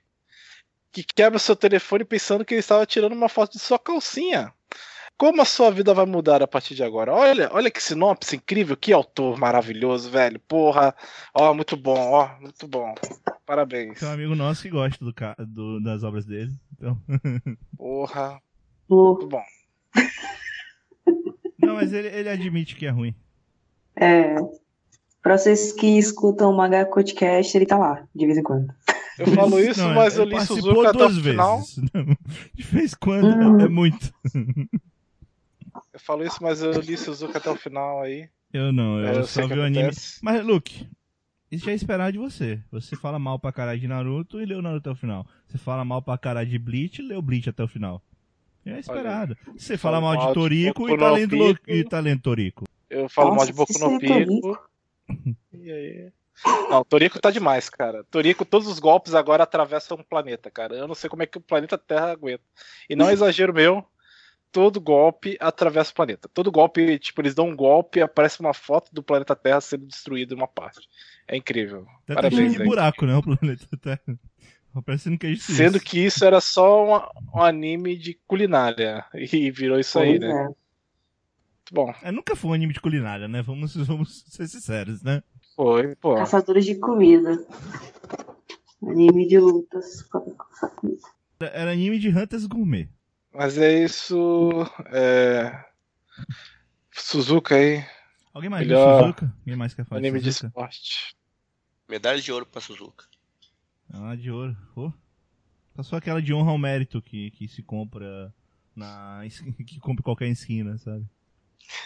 [0.91, 4.51] que quebra seu telefone pensando que ele estava tirando uma foto de sua calcinha.
[5.17, 7.13] Como a sua vida vai mudar a partir de agora?
[7.13, 10.39] Olha, olha que sinopse incrível, que autor maravilhoso, velho.
[10.47, 10.95] Porra,
[11.33, 12.95] ó, muito bom, ó, muito bom.
[13.45, 13.99] Parabéns.
[13.99, 15.13] Tem um amigo nosso que gosta do,
[15.45, 16.53] do- das obras dele.
[16.73, 16.97] Então.
[17.77, 18.39] Porra,
[18.89, 19.43] muito bom.
[21.61, 23.13] Não, mas ele, ele admite que é ruim.
[23.95, 24.35] É,
[25.21, 28.73] pra vocês que escutam o Manga Podcast, ele tá lá, de vez em quando.
[29.19, 31.61] Eu falo isso, Não, mas ele eu li Suzuka até o final.
[31.93, 32.17] Não,
[32.53, 33.59] de vez em quando Hum.
[33.61, 34.13] é muito.
[35.93, 38.29] Eu falo isso, mas eu li Suzuka até o final aí.
[38.53, 39.79] Eu não, eu, É, eu só vi o anime.
[39.83, 40.19] acontece.
[40.23, 40.87] Mas, Luke,
[41.51, 42.59] isso já é esperado de você.
[42.71, 45.25] Você fala mal pra caralho de Naruto e lê o Naruto até o final.
[45.47, 48.01] Você fala mal pra caralho de Bleach e lê o Bleach até o final.
[48.65, 49.37] É esperado.
[49.57, 52.65] Você fala mal de mal de Toriko e tá lendo, e tá lendo Toriko.
[52.89, 54.59] Eu falo mal Nossa, de Boku no é Pico.
[55.53, 56.11] E aí?
[56.69, 58.03] Não, Toriko tá demais, cara.
[58.05, 60.75] Toriko, todos os golpes agora atravessam um planeta, cara.
[60.75, 62.43] Eu não sei como é que o planeta Terra aguenta.
[62.89, 63.85] E não é exagero meu,
[64.51, 66.29] todo golpe atravessa o planeta.
[66.33, 69.85] Todo golpe, tipo, eles dão um golpe e aparece uma foto do planeta Terra sendo
[69.85, 70.87] destruído em uma parte.
[71.27, 71.85] É incrível.
[72.03, 72.67] Até tá cheio Parabéns, de aí.
[72.67, 73.15] buraco, né?
[73.15, 74.19] O planeta Terra.
[74.85, 75.51] Parecendo que é isso.
[75.51, 79.03] Sendo que isso era só um, um anime de culinária.
[79.13, 80.27] E virou isso aí, né?
[80.27, 80.43] é.
[80.43, 81.93] Muito bom.
[82.01, 83.41] É, nunca foi um anime de culinária, né?
[83.41, 85.21] Vamos, vamos ser sinceros, né?
[85.59, 86.15] Foi, pô.
[86.15, 87.37] Caçadores de comida.
[88.81, 90.09] Anime de lutas.
[91.37, 92.87] Era anime de Hunters Gourmet.
[93.33, 94.49] Mas é isso.
[94.85, 95.65] É...
[96.93, 97.83] Suzuka aí,
[98.33, 99.35] Alguém mais Melhor viu Suzuka?
[99.39, 101.13] Alguém mais quer falar anime de de esporte.
[101.89, 103.03] Medalha de ouro pra Suzuka.
[103.91, 104.55] Ah, de ouro.
[104.73, 104.93] Pô.
[105.75, 108.33] Passou aquela de honra ao mérito que, que se compra
[108.73, 109.23] na.
[109.67, 111.05] que compra qualquer esquina, sabe?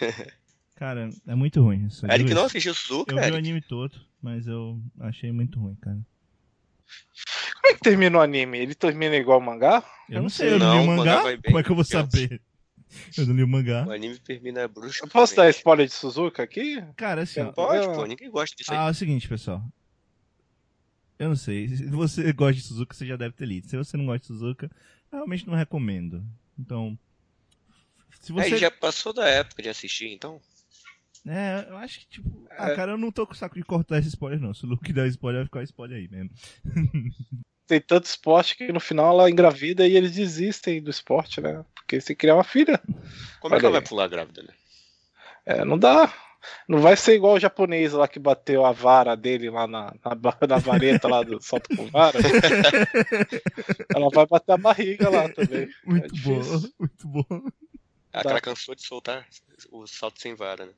[0.76, 2.04] Cara, é muito ruim isso.
[2.10, 3.38] Eric não assistiu Suzuka, Eu vi o Eric?
[3.38, 5.98] anime todo, mas eu achei muito ruim, cara.
[7.54, 8.58] Como é que termina o anime?
[8.58, 9.82] Ele termina igual o mangá?
[10.08, 11.22] Eu não sei, eu não, Não, li o mangá.
[11.22, 12.40] mangá Como é que eu vou saber?
[13.18, 13.84] Eu não li o mangá.
[13.88, 15.02] O anime termina bruxo.
[15.04, 16.80] Eu posso dar spoiler de Suzuka aqui?
[16.96, 17.92] Cara, assim, ó, Pode, Ah.
[17.92, 18.78] pô, ninguém gosta disso aí.
[18.78, 19.64] Ah, é o seguinte, pessoal.
[21.18, 21.66] Eu não sei.
[21.68, 23.66] Se você gosta de Suzuka, você já deve ter lido.
[23.68, 24.70] Se você não gosta de Suzuka,
[25.10, 26.24] eu realmente não recomendo.
[26.56, 26.96] Então.
[28.20, 28.48] Se É, você.
[28.50, 30.40] ele já passou da época de assistir, então.
[31.26, 32.46] É, eu acho que, tipo.
[32.50, 32.76] Ah, É.
[32.76, 34.52] cara, eu não tô com o saco de cortar esse spoiler, não.
[34.52, 36.30] Se o Luke der spoiler, vai ficar spoiler aí mesmo.
[37.66, 41.64] Tem tanto esporte que no final ela engravida e eles desistem do esporte, né?
[41.74, 42.78] Porque se criar uma filha,
[43.40, 44.52] Como é que ela vai pular grávida, né?
[45.46, 46.12] é, não dá.
[46.68, 50.14] Não vai ser igual o japonês lá que bateu a vara dele lá na, na,
[50.46, 52.18] na vareta lá do salto com vara.
[53.94, 55.68] ela vai bater a barriga lá também.
[55.86, 56.42] Muito É bom,
[56.78, 57.24] muito bom.
[58.12, 58.30] Ah, Tá.
[58.30, 59.26] ela cansou de soltar
[59.72, 60.72] o salto sem vara, né?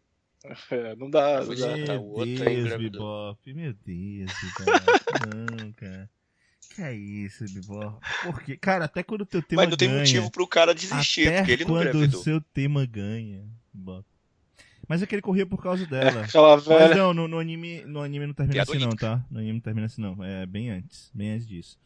[0.70, 1.40] É, não dá.
[1.40, 1.54] Dá.
[1.54, 3.34] dizer, tá, Meu o outro é Deus, engravidou.
[3.34, 3.54] Bebop.
[3.54, 4.86] Meu Deus, Bebop.
[5.60, 6.10] não, cara.
[6.74, 7.98] Que é isso, Bebop?
[8.24, 8.56] Por quê?
[8.56, 11.38] Cara, até quando o teu tema Mas não tem ganha, motivo pro cara desistir, até
[11.38, 12.20] porque ele não quando engravidou.
[12.20, 14.04] o seu tema ganha, Bebop.
[14.88, 16.22] Mas é que ele corria por causa dela.
[16.22, 16.94] Aquela Mas velha.
[16.94, 19.24] não, no, no anime, no anime não termina assim não, tá?
[19.30, 20.22] No anime não termina assim não.
[20.22, 21.10] É bem antes.
[21.12, 21.76] Bem antes disso.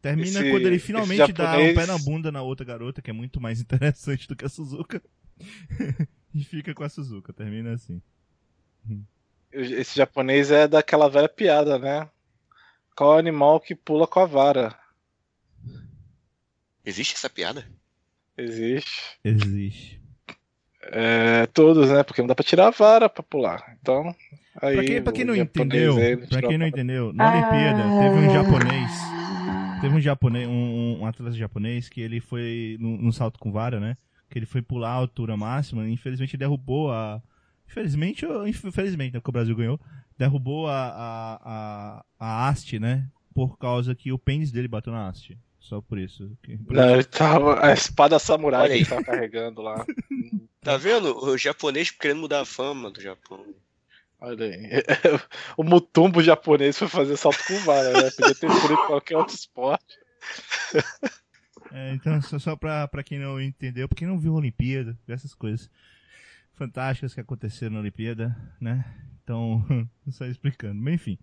[0.00, 3.10] Termina Esse- quando ele finalmente dá um japonês- pé na bunda na outra garota, que
[3.10, 5.02] é muito mais interessante do que a Suzuka.
[6.36, 7.32] E fica com a Suzuka.
[7.32, 8.00] Termina assim.
[9.52, 12.08] Esse japonês é daquela velha piada, né?
[12.96, 14.74] Qual é o animal que pula com a vara?
[16.84, 17.66] Existe essa piada?
[18.36, 19.18] Existe.
[19.24, 20.00] Existe.
[20.82, 22.02] É, todos, né?
[22.02, 23.76] Porque não dá pra tirar a vara pra pular.
[23.80, 24.14] Então,
[24.60, 24.76] aí.
[24.76, 28.32] Pra quem, pra quem não entendeu, aí pra quem não entendeu, na Olimpíada teve um
[28.32, 29.78] japonês, Ah.
[29.80, 33.96] teve um japonês, um, um atleta japonês que ele foi no salto com vara, né?
[34.36, 37.22] Que ele foi pular a altura máxima, e infelizmente derrubou a,
[37.66, 39.80] infelizmente ou infelizmente, né, porque o Brasil ganhou,
[40.18, 43.08] derrubou a, a, a, a haste, né?
[43.34, 45.38] Por causa que o pênis dele bateu na haste.
[45.58, 46.36] Só por isso.
[46.42, 48.80] Que- por Não, ele tava, a espada samurai Olha que aí.
[48.80, 49.86] ele tava carregando lá.
[50.60, 51.16] Tá vendo?
[51.24, 53.42] O japonês querendo mudar a fama do Japão.
[54.20, 54.70] Olha aí.
[55.56, 58.10] O mutumbo japonês foi fazer salto com vara, né?
[58.10, 59.96] Podia ter escolhido qualquer outro esporte.
[61.72, 64.98] É, então, só, só pra, pra quem não entendeu, pra quem não viu a Olimpíada,
[65.08, 65.70] essas coisas
[66.54, 68.84] fantásticas que aconteceram na Olimpíada, né?
[69.22, 69.64] Então,
[70.10, 70.80] só explicando.
[70.80, 71.18] Mas enfim.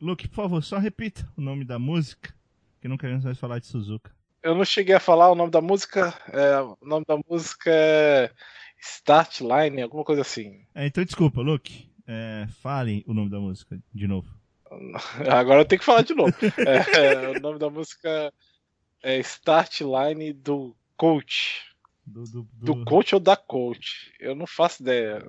[0.00, 2.34] Luke, por favor, só repita o nome da música,
[2.80, 4.10] que não queremos mais falar de Suzuka.
[4.42, 6.12] Eu não cheguei a falar o nome da música.
[6.32, 8.30] é, o nome da música é
[8.80, 10.66] Start Line, alguma coisa assim.
[10.74, 11.88] É, então, desculpa, Luke.
[12.04, 14.28] É, fale o nome da música de novo.
[15.30, 16.34] Agora eu tenho que falar de novo.
[16.58, 18.32] É, o nome da música
[19.02, 21.62] é Start Line do Coach.
[22.04, 24.12] Do, do, Do coach ou da coach?
[24.18, 25.22] Eu não faço ideia.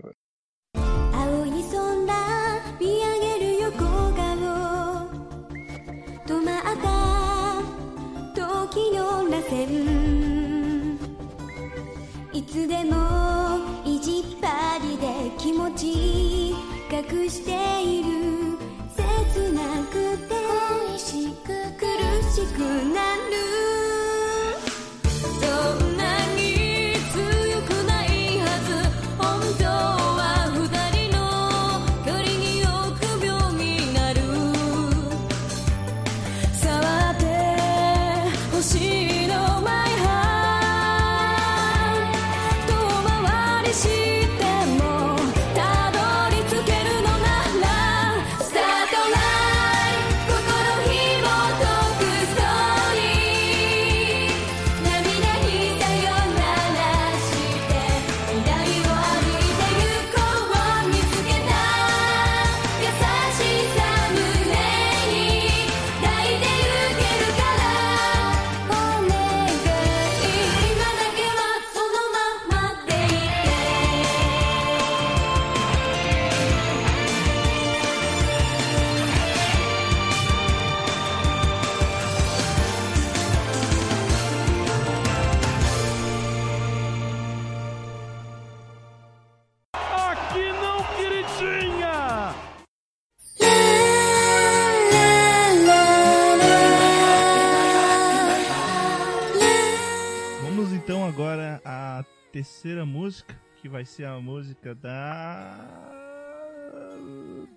[103.73, 105.57] Vai ser a música da.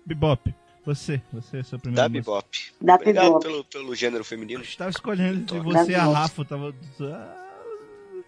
[0.05, 0.53] Bebop.
[0.83, 2.31] Você, você é a sua primeira Da música.
[2.31, 2.57] Bebop.
[2.81, 3.45] Da Obrigado Bebop.
[3.45, 4.61] pelo, pelo gênero Eu feminino.
[4.63, 6.05] estava escolhendo entre Da você e a.
[6.05, 6.73] Rafa, tava.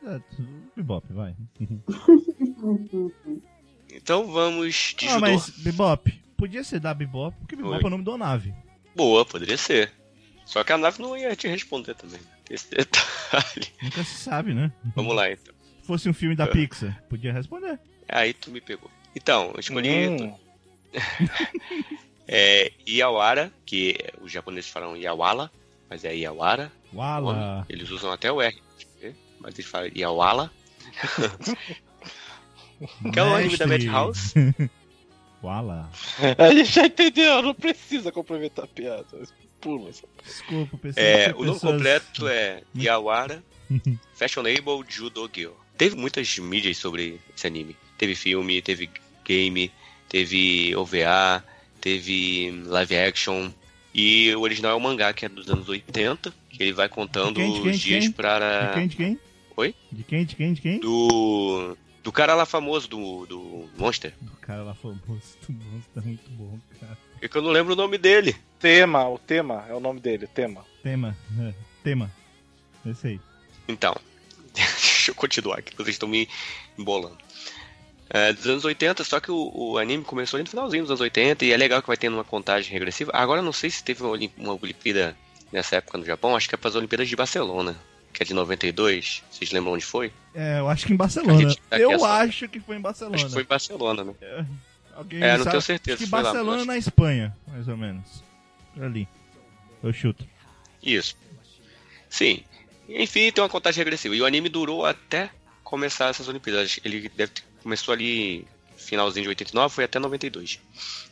[0.05, 0.19] Ah,
[0.75, 1.35] Bebop, vai.
[3.91, 5.19] Então vamos de Ah, judô.
[5.21, 7.81] mas Bebop, podia ser da Bebop, porque Bebop Oi.
[7.83, 8.53] é o nome uma nave.
[8.95, 9.91] Boa, poderia ser.
[10.45, 12.19] Só que a nave não ia te responder também.
[12.51, 13.67] Esse detalhe.
[13.81, 14.71] Nunca se sabe, né?
[14.95, 15.53] Vamos lá, então.
[15.89, 17.79] Se fosse um filme da Pixar, podia responder.
[18.07, 18.91] Aí tu me pegou.
[19.15, 20.35] Então, eu escolhi Hum,
[22.27, 25.51] é, Iawara, que os japoneses falam Iawala,
[25.89, 26.71] mas é Iawara.
[26.93, 27.65] Wala.
[27.67, 28.55] Eles usam até o R,
[29.39, 30.51] mas eles falam Iawala.
[33.11, 33.67] Que é o anime da.
[33.67, 34.33] Madhouse.
[35.43, 35.89] Wala.
[36.37, 39.05] a gente já entendeu, não precisa complementar a piada.
[39.59, 39.91] Pula.
[40.23, 43.43] Desculpa, É, que o nome pessoas- completo é Iawara
[44.13, 45.51] Fashionable Judo Girl.
[45.79, 47.73] Teve muitas mídias sobre esse anime.
[47.97, 48.89] Teve filme, teve
[49.23, 49.71] game,
[50.09, 51.41] teve OVA,
[51.79, 53.49] teve live action.
[53.95, 57.35] E o original é um mangá que é dos anos 80, que ele vai contando
[57.35, 58.11] De quem, de quem, os dias quem?
[58.11, 58.65] para.
[58.65, 59.19] De quem, de quem?
[59.55, 59.75] Oi?
[59.89, 60.79] De quem, de quem, de quem?
[60.81, 61.77] Do.
[62.03, 64.13] Do cara lá famoso do, do Monster.
[64.21, 66.97] O cara lá famoso do monstro é muito bom, cara.
[67.21, 68.35] É que eu não lembro o nome dele.
[68.59, 70.65] Tema, o tema é o nome dele, tema.
[70.83, 72.11] Tema, é, tema.
[72.85, 73.19] Esse aí.
[73.67, 73.95] Então,
[75.09, 76.27] deixa eu continuar aqui, vocês estão me
[76.77, 77.17] embolando.
[78.11, 81.01] É, dos anos 80, só que o, o anime começou ali no finalzinho dos anos
[81.01, 83.11] 80 e é legal que vai tendo uma contagem regressiva.
[83.13, 85.15] Agora não sei se teve uma, uma Olimpíada
[85.51, 87.75] nessa época no Japão, acho que é para as Olimpíadas de Barcelona,
[88.11, 89.23] que é de 92.
[89.29, 90.11] Vocês lembram onde foi?
[90.33, 91.55] É, eu acho que em Barcelona.
[91.69, 93.15] Tá eu é só- acho que foi em Barcelona.
[93.15, 94.13] Acho que foi em Barcelona, né?
[94.95, 95.51] Alguém É, não sabe?
[95.51, 98.23] tenho certeza Acho que lá, Barcelona mas- na Espanha, mais ou menos.
[98.81, 99.07] Ali.
[99.83, 100.27] Eu chuto.
[100.81, 101.15] Isso.
[102.09, 102.43] Sim.
[102.89, 104.15] Enfim, tem uma contagem regressiva.
[104.15, 105.29] E o anime durou até
[105.63, 106.79] começar essas Olimpíadas.
[106.83, 110.59] Ele deve ter, começou ali finalzinho de 89, foi até 92.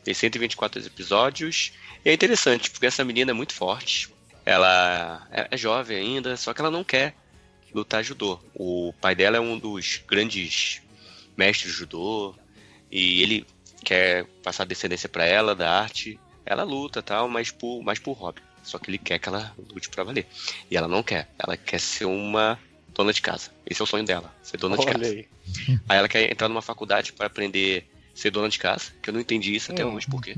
[0.04, 1.74] Tem 124 episódios.
[2.04, 4.10] E é interessante, porque essa menina é muito forte.
[4.46, 7.14] Ela é, é jovem ainda, só que ela não quer
[7.74, 8.40] lutar judô.
[8.56, 10.82] O pai dela é um dos grandes
[11.36, 12.34] mestres judô.
[12.90, 13.46] E ele
[13.84, 16.20] quer passar descendência pra ela da arte.
[16.50, 18.42] Ela luta tal, mas por, mais por hobby.
[18.64, 20.26] Só que ele quer que ela lute pra valer.
[20.72, 21.30] E ela não quer.
[21.38, 22.58] Ela quer ser uma
[22.94, 23.52] dona de casa.
[23.70, 25.06] Esse é o sonho dela, ser dona de Olha casa.
[25.14, 25.28] aí.
[25.88, 29.14] Aí ela quer entrar numa faculdade para aprender a ser dona de casa, que eu
[29.14, 29.94] não entendi isso até Hum.
[29.94, 30.36] hoje, por quê?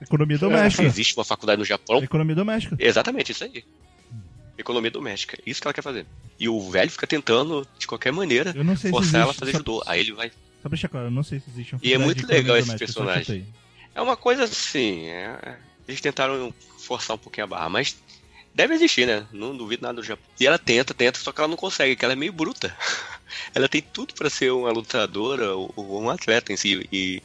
[0.00, 0.84] Economia doméstica.
[0.84, 2.76] Existe uma faculdade no Japão, Economia doméstica.
[2.78, 3.64] exatamente isso aí.
[4.56, 6.06] Economia doméstica, isso que ela quer fazer.
[6.38, 8.54] E o velho fica tentando, de qualquer maneira,
[8.90, 9.82] forçar ela a fazer só, judô.
[9.86, 10.30] Aí ele vai.
[10.30, 12.56] só pra deixar claro, eu não sei se existe uma E é muito de legal
[12.56, 13.46] esse personagem.
[13.94, 17.96] É uma coisa assim, é- eles tentaram forçar um pouquinho a barra, mas
[18.54, 19.26] deve existir, né?
[19.32, 20.24] Não duvido nada do Japão.
[20.38, 22.76] E ela tenta, tenta, só que ela não consegue, que ela é meio bruta.
[23.54, 26.86] ela tem tudo pra ser uma lutadora ou, ou um atleta em si.
[26.92, 27.22] E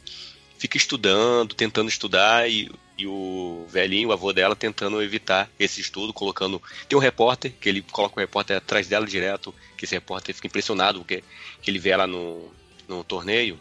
[0.58, 6.12] fica estudando, tentando estudar, e, e o velhinho, o avô dela, tentando evitar esse estudo,
[6.12, 6.60] colocando.
[6.88, 10.46] Tem um repórter, que ele coloca o repórter atrás dela direto, que esse repórter fica
[10.46, 11.22] impressionado, porque
[11.62, 12.50] que ele vê ela no,
[12.88, 13.60] no torneio,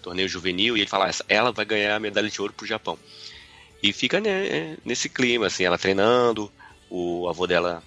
[0.00, 2.98] torneio juvenil, e ele fala, "Essa- ela vai ganhar a medalha de ouro pro Japão.
[3.82, 6.52] E fica né, nesse clima, assim, ela treinando,
[6.90, 7.82] o avô dela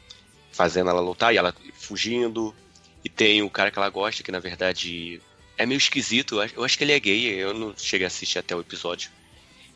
[0.52, 2.56] fazendo ela lutar e ela fugindo.
[3.04, 5.22] E tem o cara que ela gosta, que na verdade
[5.58, 6.36] é meio esquisito.
[6.36, 8.62] Eu acho- Eu acho que ele é gay, eu não cheguei a assistir até o
[8.62, 9.12] episódio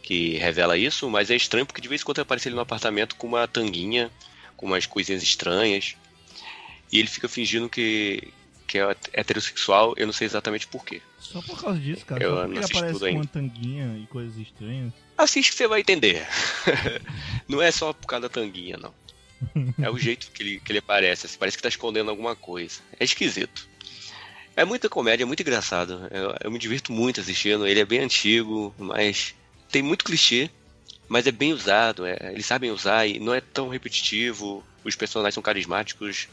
[0.02, 3.16] que revela isso, mas é estranho porque de vez em quando aparece ele no apartamento
[3.18, 4.10] com uma tanguinha,
[4.56, 5.96] com umas coisinhas estranhas.
[6.92, 8.32] E ele fica fingindo que,
[8.66, 11.02] que é heterossexual, eu não sei exatamente porquê.
[11.32, 12.24] Só por causa disso, cara.
[12.24, 13.20] Eu Só não porque ele assisti aparece tudo com ainda.
[13.20, 14.94] uma tanguinha e coisas estranhas.
[15.18, 16.26] Assiste que você vai entender.
[17.48, 18.94] não é só por causa da tanguinha, não.
[19.80, 22.80] É o jeito que ele, que ele aparece, assim, parece que tá escondendo alguma coisa.
[23.00, 23.68] É esquisito.
[24.56, 26.08] É muita comédia, é muito engraçado.
[26.10, 27.68] Eu, eu me divirto muito assistindo.
[27.68, 29.36] Ele é bem antigo, mas
[29.72, 30.50] tem muito clichê,
[31.08, 32.06] mas é bem usado.
[32.06, 34.64] é- eles sabem usar e não é tão repetitivo.
[34.84, 36.28] Os personagens são carismáticos.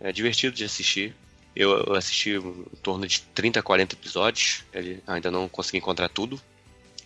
[0.00, 1.14] É divertido de assistir.
[1.56, 4.64] Eu, assisti em torno de 30 a 40 episódios.
[4.72, 6.40] Ele, ainda não consegui encontrar tudo.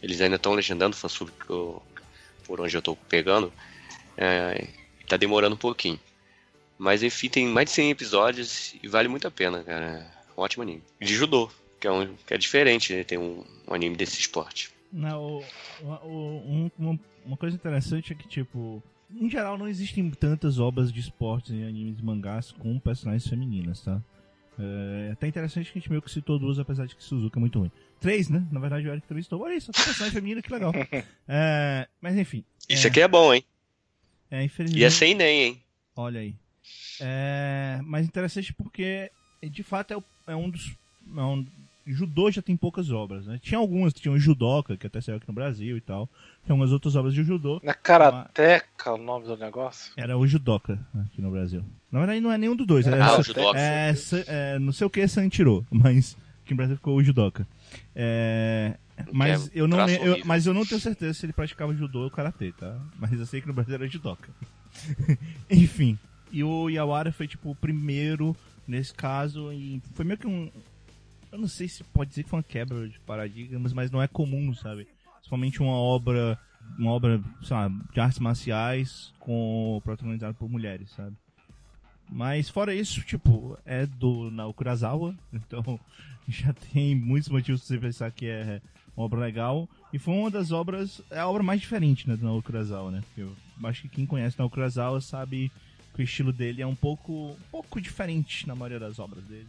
[0.03, 1.83] Eles ainda estão legendando fansub que eu-
[2.45, 3.53] por onde eu tô pegando.
[4.17, 4.67] É,
[5.07, 5.99] tá demorando um pouquinho.
[6.79, 10.11] Mas enfim, tem mais de 100 episódios e vale muito a pena, cara.
[10.37, 10.83] Um ótimo anime.
[11.01, 13.05] De judô, que é, um, que é diferente, né?
[13.05, 14.71] Tem um, um anime desse esporte.
[14.93, 15.45] Não, o-
[15.83, 20.92] o- um- uma, uma coisa interessante é que, tipo, em geral não existem tantas obras
[20.92, 24.01] de esportes em animes e mangás com personagens femininas, tá?
[24.59, 27.40] É até interessante que a gente meio que citou duas, apesar de que Suzuka é
[27.40, 27.71] muito ruim.
[28.00, 28.44] Três, né?
[28.50, 29.40] Na verdade, o Eric também citou.
[29.42, 30.73] Olha isso, tem personagem feminina, que legal.
[31.29, 32.44] É, mas enfim.
[32.69, 33.44] Isso é, aqui é bom, hein?
[34.31, 34.81] é, infelizmente.
[34.81, 35.63] E é sem nem, hein?
[35.96, 36.35] Olha aí.
[37.00, 39.11] É, mas interessante porque,
[39.42, 40.75] de fato, é, o- é um dos.
[41.17, 41.46] É um,
[41.89, 43.39] judô já tem poucas obras, né?
[43.43, 46.07] Tinha algumas, tinha o Judoka, que até saiu aqui no Brasil e tal.
[46.45, 47.61] Tem algumas outras obras de judô.
[47.63, 49.93] Na Karateka o nome do negócio?
[49.97, 51.65] Era o Judoka aqui no Brasil.
[51.91, 52.87] Na verdade, não é nenhum dos dois.
[52.87, 53.59] É, Ah, essa- o judoca.
[53.59, 57.05] é, sa- é, não sei o que é Santirô, mas Aqui no Brasil ficou o
[57.05, 57.47] judoca.
[57.95, 58.79] É,
[59.13, 62.11] mas, é eu não, eu, mas eu não tenho certeza se ele praticava judô ou
[62.11, 62.75] karatê, tá?
[62.99, 64.31] Mas eu sei que no Brasil era judoca.
[65.51, 65.99] Enfim.
[66.33, 68.35] E o Yawara foi, tipo, o primeiro
[68.67, 69.53] nesse caso.
[69.53, 70.51] E foi meio que um.
[71.31, 74.08] Eu não sei se pode dizer que foi uma quebra de paradigmas, mas não é
[74.08, 74.88] comum, sabe?
[75.16, 76.38] Principalmente uma obra.
[76.79, 81.16] Uma obra, sei lá, de artes marciais com protagonizada por mulheres, sabe?
[82.10, 85.81] Mas fora isso, tipo, é do Naoki Urasawa, então
[86.29, 88.60] já tem muitos motivos pra você pensar que é
[88.96, 89.68] uma obra legal.
[89.92, 93.02] E foi uma das obras, é a obra mais diferente, né, do Naoki Urasawa, né?
[93.06, 95.50] Porque eu acho que quem conhece Naoki Urasawa sabe
[95.94, 99.48] que o estilo dele é um pouco, um pouco diferente na maioria das obras dele.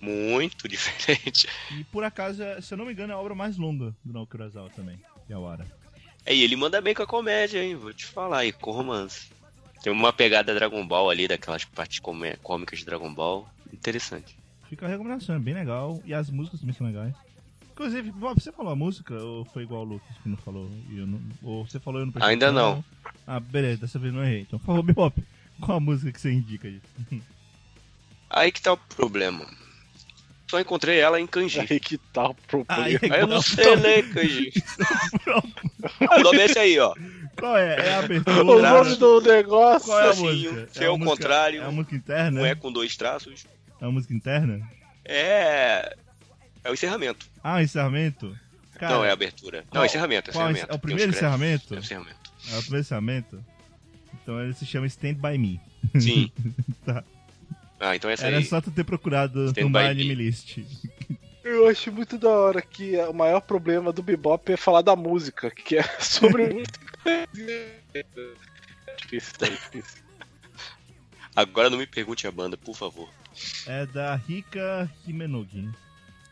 [0.00, 1.48] Muito diferente.
[1.72, 4.12] E por acaso, é- se eu não me engano, é a obra mais longa do
[4.12, 4.98] Naoki Urasawa também,
[5.30, 5.66] Yawara.
[6.24, 7.76] É, e ele manda bem com a comédia, hein?
[7.76, 9.28] Vou te falar, e com romance.
[9.82, 13.48] Tem uma pegada Dragon Ball ali, daquelas partes cômicas de Dragon Ball.
[13.72, 14.36] Interessante.
[14.68, 16.02] Fica a recomendação, é bem legal.
[16.04, 17.14] E as músicas também são legais.
[17.70, 20.68] Inclusive, Bob, você falou a música ou foi igual o Lucas que não falou?
[20.88, 22.84] Não- ou você falou e eu não prestei Ainda não.
[23.26, 24.40] Ah, beleza, dessa vez não errei.
[24.40, 25.22] Então, por favor, Bebop,
[25.60, 26.80] qual a música que você indica aí?
[28.30, 29.46] Aí que tá o problema.
[30.48, 31.60] Só encontrei ela em kanji.
[31.60, 32.84] Aí que tá o problema.
[32.84, 34.52] Aí, Aí eu não sei ler kanji.
[36.18, 36.94] O nome é esse aí, ó.
[37.38, 37.74] Qual é?
[37.88, 38.70] É a O abertura?
[38.70, 39.88] nome do negócio.
[39.88, 40.68] Qual é a música?
[40.72, 42.30] se é o contrário, É a música interna?
[42.40, 43.46] Não é com dois traços.
[43.80, 44.60] É a música interna?
[45.04, 45.96] É.
[46.64, 47.26] É o encerramento.
[47.44, 48.36] Ah, encerramento?
[48.78, 49.64] Cara, não, é a abertura.
[49.72, 50.30] Não, é encerramento.
[50.30, 50.72] É, é encerramento.
[50.72, 51.18] é o primeiro créditos.
[51.22, 51.74] encerramento?
[51.74, 52.16] É o encerramento.
[52.52, 53.44] É o primeiro encerramento?
[54.22, 55.60] Então ele se chama Stand By Me.
[56.00, 56.30] Sim.
[56.84, 57.02] Tá.
[57.78, 58.44] Ah, então essa Era aí.
[58.44, 59.88] só tu ter procurado Stand no My Me.
[59.88, 60.58] Anime List.
[61.44, 65.50] Eu acho muito da hora que o maior problema do bebop é falar da música,
[65.50, 66.64] que é sobre.
[67.94, 68.04] é
[68.96, 70.02] difícil, tá difícil.
[71.34, 73.08] Agora não me pergunte a banda, por favor.
[73.66, 75.68] É da Rika Himenogi.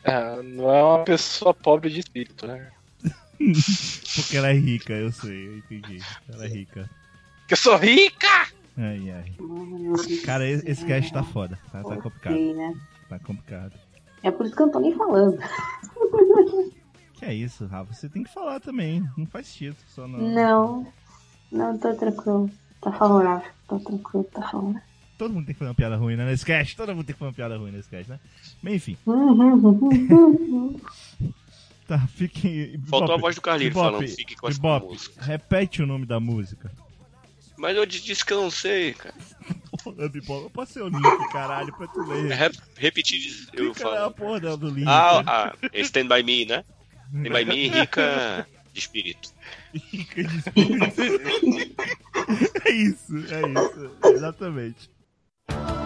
[0.03, 2.71] É, não é uma pessoa pobre de espírito, né?
[4.17, 6.01] Porque ela é rica, eu sei, eu entendi.
[6.33, 6.89] Ela é rica.
[7.47, 8.49] Que eu sou rica!
[8.77, 9.33] Ai, ai.
[10.25, 11.59] Cara, esse esse cast tá foda.
[11.71, 12.35] Tá, tá complicado.
[12.37, 12.75] né?
[13.09, 13.73] Tá complicado.
[14.23, 15.39] É por isso que eu não tô nem falando.
[17.15, 17.93] Que é isso, Rafa?
[17.93, 19.09] Você tem que falar também.
[19.17, 19.77] Não faz sentido.
[19.87, 20.19] Só não.
[20.19, 20.87] Não.
[21.53, 22.51] Não, tô tranquilo.
[22.81, 23.49] Tá favorável.
[23.69, 24.83] Tô tranquilo, tá favorável.
[25.17, 26.25] Todo mundo tem que fazer uma piada ruim, né?
[26.27, 26.77] Nesse cast.
[26.77, 28.19] Todo mundo tem que fazer uma piada ruim nesse cast, né?
[28.61, 28.99] Mas enfim.
[31.87, 32.81] Tá, fiquem.
[32.87, 35.23] Faltou Bebop, a voz do Carlinhos falando, fique com essa música.
[35.23, 36.73] repete o nome da música.
[37.57, 39.15] Mas eu disse que eu não sei, cara.
[39.83, 42.33] Porra, Bebop, eu passei o link, caralho, pra tu ler.
[42.33, 43.21] Rep- repetir,
[43.53, 44.11] eu Clica na falo.
[44.13, 44.87] porra do- do link.
[44.89, 46.65] Ah, ah, é Stand By Me, né?
[47.13, 49.31] Stand By Me rica de espírito.
[49.75, 51.77] Rica de espírito.
[52.65, 53.91] é isso, é isso.
[54.17, 55.84] Exatamente.「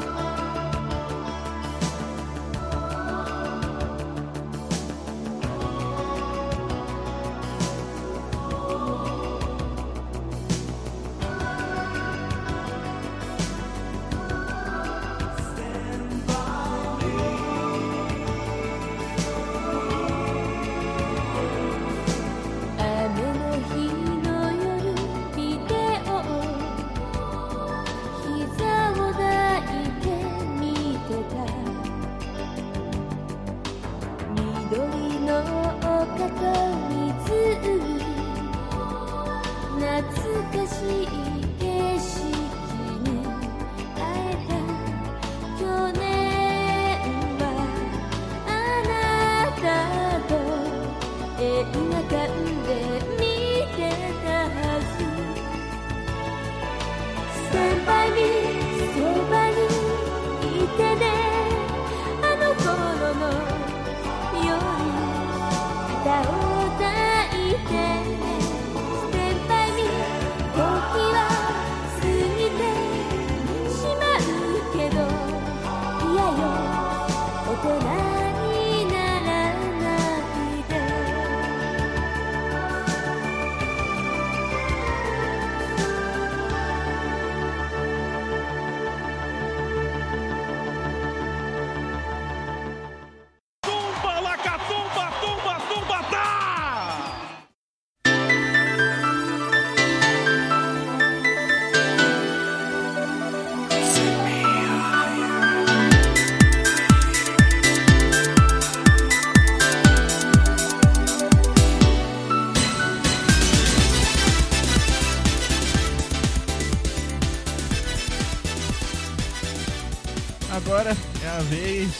[121.38, 121.90] a vez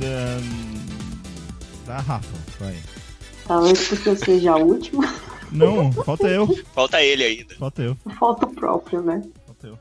[0.00, 0.68] da-
[1.86, 2.76] Da Rafa, vai.
[3.46, 5.02] Talvez porque eu seja a última.
[5.50, 6.46] Não, falta eu.
[6.74, 7.54] Falta ele ainda.
[7.56, 7.96] Falta eu.
[8.18, 9.22] Falta o próprio, né?
[9.46, 9.78] Falta eu.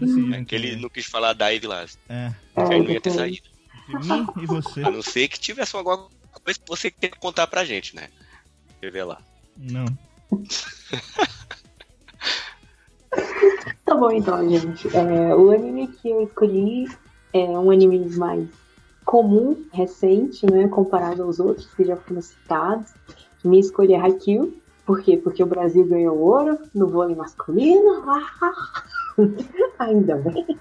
[0.00, 0.34] Decidindo.
[0.34, 1.84] É que ele não quis falar da Ivy lá.
[2.08, 3.46] É, É, Aí não ia ter saído.
[3.88, 4.82] entre mim e você.
[4.82, 6.08] A não ser que tivesse alguma
[6.44, 8.08] coisa que você quer contar pra gente, né?
[8.82, 9.22] Revelar.
[9.56, 9.84] Não.
[13.84, 14.88] Tá bom então, gente.
[14.96, 16.86] É, o anime que eu escolhi
[17.32, 18.48] é um anime mais
[19.04, 20.68] comum, recente, né?
[20.68, 22.92] Comparado aos outros que já foram citados.
[23.44, 24.54] Minha escolha é Haikyuu.
[24.86, 25.16] Por quê?
[25.16, 28.02] Porque o Brasil ganhou ouro no vôlei masculino.
[29.78, 30.58] Ainda bem.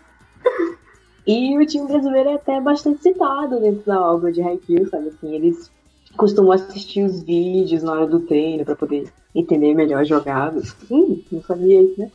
[1.25, 5.09] E o time brasileiro é até bastante citado dentro da obra de Haikyuu, sabe?
[5.09, 5.71] Assim, eles
[6.17, 10.75] costumam assistir os vídeos na hora do treino para poder entender melhor as jogadas.
[10.89, 12.11] Hum, não sabia isso, né?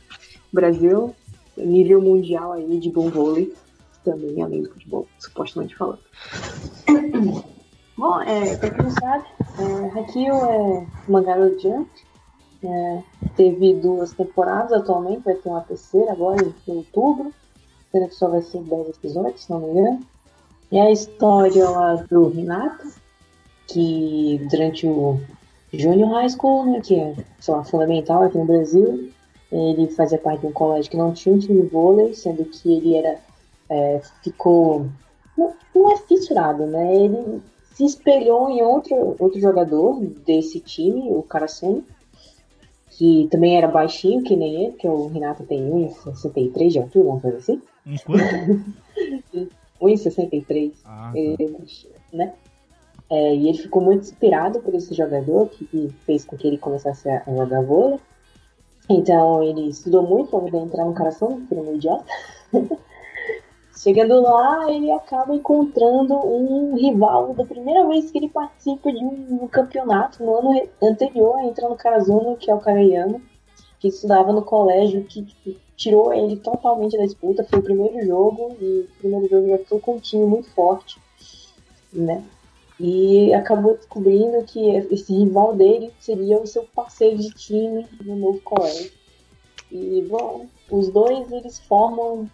[0.51, 1.15] Brasil,
[1.57, 3.53] nível mundial aí de bom vôlei,
[4.05, 5.99] também além do futebol, supostamente falando.
[7.97, 9.25] Bom, é, pra quem não sabe,
[9.59, 11.89] é, Haikyuu é uma garota jump.
[12.63, 13.03] É,
[13.35, 17.33] teve duas temporadas atualmente, vai ter uma terceira agora em outubro.
[17.91, 19.99] Sendo que só vai ser 10 episódios, se não me engano.
[20.71, 22.87] E a história lá do Renato,
[23.67, 25.19] que durante o
[25.71, 29.11] Junior High School, né, que é sei lá, fundamental aqui no Brasil,
[29.51, 32.73] ele fazia parte de um colégio que não tinha um time de vôlei, sendo que
[32.73, 33.19] ele era.
[33.69, 34.87] É, ficou.
[35.37, 36.95] Não, não é fissurado, né?
[36.95, 37.41] Ele
[37.73, 41.83] se espelhou em outro, outro jogador desse time, o Karasumi,
[42.91, 47.19] que também era baixinho, que nem ele, que o Renato tem 1,63 de altura, uma
[47.19, 47.61] coisa assim.
[47.85, 48.23] Enquanto.
[49.81, 51.19] 1,63 Ah, tá.
[51.19, 52.33] ele é né?
[53.09, 56.57] É, e ele ficou muito inspirado por esse jogador que, que fez com que ele
[56.57, 57.99] começasse a jogar vôlei.
[58.89, 62.05] Então ele estudou muito para poder entrar no coração, que era um idiota.
[63.77, 69.47] Chegando lá, ele acaba encontrando um rival da primeira vez que ele participa de um,
[69.49, 73.21] campeonato no ano anterior a entrar no Karazuno, que é o Karayama,
[73.79, 77.43] que estudava no colégio, que tipo, tirou ele totalmente da disputa.
[77.43, 80.97] Foi o primeiro jogo, e o primeiro jogo já ficou com um time muito forte,
[81.91, 82.23] né?
[82.79, 88.39] E acabou descobrindo que esse rival dele seria o seu parceiro de time no novo
[88.41, 88.91] colégio.
[89.69, 92.29] E, bom, os dois eles formam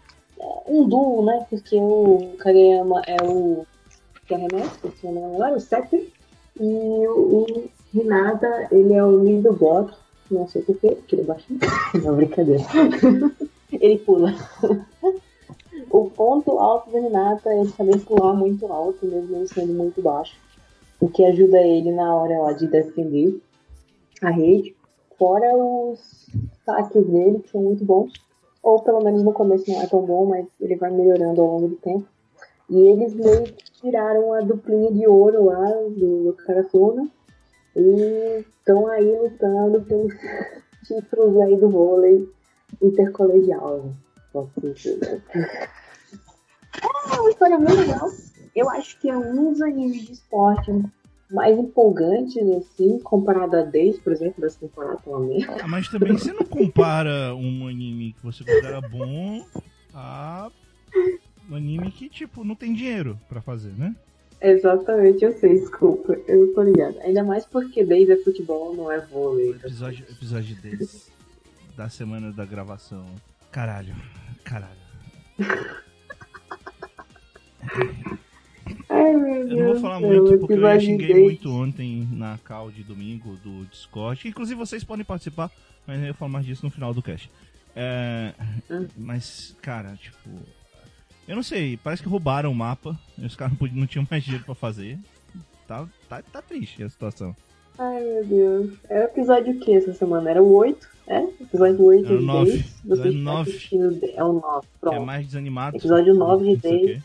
[0.68, 1.46] um duo, né?
[1.50, 3.66] Porque o Kageyama é o
[4.28, 6.08] que não me engano agora, o Setter.
[6.60, 9.94] E o, o Hinata, ele é o middle block.
[10.30, 11.60] Não sei porquê, porque ele é baixinho.
[12.04, 12.64] Não, brincadeira.
[13.72, 14.34] ele pula.
[15.90, 20.02] O ponto alto do Renata é ele saber pular muito alto, mesmo ele sendo muito
[20.02, 20.38] baixo.
[21.02, 23.42] O que ajuda ele na hora lá de defender
[24.22, 24.74] a rede.
[25.18, 26.28] Fora os
[26.66, 28.14] saques dele, que são muito bons.
[28.64, 31.68] Ou pelo menos no começo não é tão bom, mas ele vai melhorando ao longo
[31.70, 32.06] do tempo.
[32.70, 37.08] E eles meio que tiraram a duplinha de ouro lá do, Karasuna.
[37.76, 40.14] E estão aí lutando pelos
[40.86, 42.30] títulos aí do vôlei
[42.82, 43.78] intercolegial.
[43.78, 43.94] né?
[44.98, 45.22] Né?
[47.14, 48.10] É uma história muito legal.
[48.56, 50.72] Eu acho que é um dos animes de esporte
[51.32, 55.48] mais empolgantes, assim, comparado a 10, por exemplo, dessa temporada atualmente.
[55.48, 59.46] Ah, mas também você não compara um anime que você considera bom
[59.94, 60.52] a
[61.50, 63.96] um anime que, tipo, não tem dinheiro pra fazer, né?
[64.42, 66.14] Exatamente, eu sei, desculpa.
[66.28, 67.00] Eu tô ligada.
[67.04, 69.52] Ainda mais porque 10 é futebol, não é vôlei.
[69.52, 71.12] Episódio, episódio desse.
[71.78, 73.06] Da semana da gravação.
[73.52, 73.96] Caralho.
[74.44, 74.82] Caralho.
[78.90, 79.11] Ai,
[79.74, 83.66] vou falar é, muito, porque eu é xinguei muito ontem na call de domingo do
[83.66, 84.28] Discord.
[84.28, 85.52] Inclusive vocês podem participar,
[85.86, 87.30] mas eu falo mais disso no final do cast.
[87.76, 88.34] É,
[88.70, 88.86] é.
[88.98, 90.30] mas, cara, tipo.
[91.28, 93.00] Eu não sei, parece que roubaram o mapa.
[93.18, 94.98] Os caras não, tinham mais dinheiro pra fazer.
[95.68, 97.36] Tá, tá, tá triste a situação.
[97.78, 98.74] Ai meu Deus.
[98.90, 100.30] Era episódio o que essa semana?
[100.30, 101.24] Era o 8, é?
[101.42, 102.52] Episódio 8 Era e 9.
[102.52, 102.82] 10.
[102.84, 103.50] Vocês 9.
[103.50, 104.00] Assistindo...
[104.14, 104.96] É o 9, pronto.
[104.96, 105.78] É mais desanimado.
[105.78, 107.04] Episódio 9 e 10.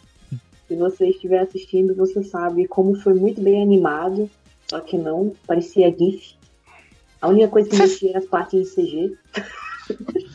[0.68, 4.28] Se você estiver assistindo, você sabe como foi muito bem animado.
[4.68, 6.36] Só que não, parecia GIF.
[7.20, 9.16] A única coisa que mexia era as partes de CG.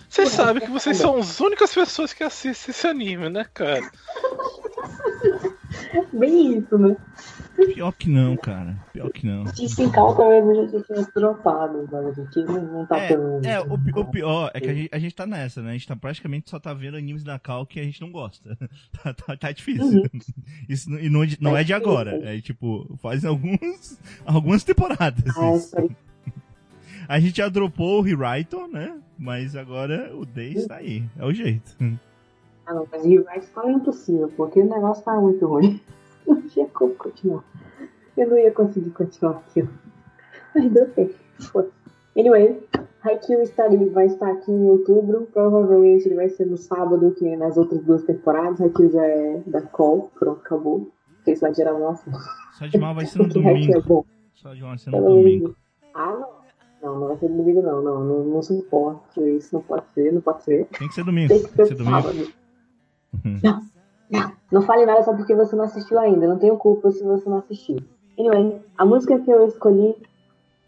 [0.09, 3.91] Vocês sabem que vocês são as únicas pessoas que assistem esse anime, né, cara?
[6.13, 6.95] Bem isso, né?
[7.67, 8.77] Pior que não, cara.
[8.93, 9.45] Pior que não.
[9.47, 12.09] Se se talvez a gente tinha dropado, sabe?
[12.09, 13.39] A gente não, tá tão.
[13.43, 15.69] É, é o, o pior é que a gente, a gente tá nessa, né?
[15.69, 18.57] A gente tá praticamente só tá vendo animes da Cal que a gente não gosta.
[19.03, 20.01] tá, tá, tá difícil.
[20.01, 20.19] Uhum.
[20.69, 22.19] Isso e não, é de- não é de agora.
[22.23, 25.23] É tipo, faz alguns, algumas temporadas.
[25.37, 25.65] Ah, isso.
[25.65, 25.89] espera-
[27.07, 28.97] A gente já dropou o Rewrite, né?
[29.17, 31.03] Mas agora o Days tá aí.
[31.19, 31.75] É o jeito.
[32.65, 35.79] ah, não, mas rewrite tá impossível, porque o negócio tá muito ruim.
[36.33, 37.43] Não tinha como continuar.
[38.17, 39.67] Eu não ia conseguir continuar aqui.
[40.55, 41.15] Mas deu certo.
[41.39, 41.71] Foda-se.
[42.17, 42.59] Anyway,
[43.03, 45.27] Haikyuu está, ele vai estar aqui em outubro.
[45.33, 48.59] Provavelmente ele vai ser no sábado, que é nas outras duas temporadas.
[48.61, 50.11] Haikyuu já é da Call.
[50.19, 50.89] Pronto, acabou.
[51.23, 52.09] Fez lá gerar nossa.
[52.57, 53.81] Só de mal vai ser no Porque é domingo.
[53.87, 54.05] bom.
[54.33, 55.55] Só de mal vai ser no Pelo de domingo.
[55.93, 56.41] Ah, não.
[56.83, 57.81] Não, não vai ser domingo, não.
[57.81, 59.25] Não, não, não suporto.
[59.27, 60.65] Isso não pode ser, não pode ser.
[60.77, 61.27] Tem que ser domingo.
[61.29, 62.01] Tem que Tem que ser ser domingo.
[62.01, 62.33] sábado.
[63.25, 63.70] Uhum.
[64.51, 66.27] Não, fale nada só porque você não assistiu ainda.
[66.27, 67.77] Não tenho culpa se você não assistiu.
[68.19, 69.95] Anyway, a música que eu escolhi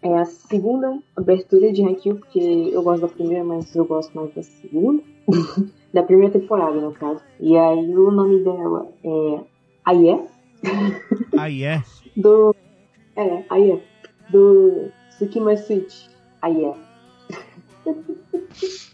[0.02, 4.34] é a segunda abertura de Haikyuu, porque eu gosto da primeira, mas eu gosto mais
[4.34, 5.04] da segunda.
[5.94, 7.22] da primeira temporada, no caso.
[7.40, 9.40] E aí o nome dela é
[9.86, 10.28] Aie, é.
[12.16, 12.56] do...
[13.16, 13.84] É, Aie.
[14.30, 16.08] Do Tsukima Switch.
[16.42, 16.74] Aie.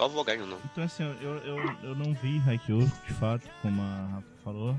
[0.00, 0.62] Só nome.
[0.72, 4.76] Então assim, eu, eu, eu não vi Haikyuu, de fato, como a Rafa falou.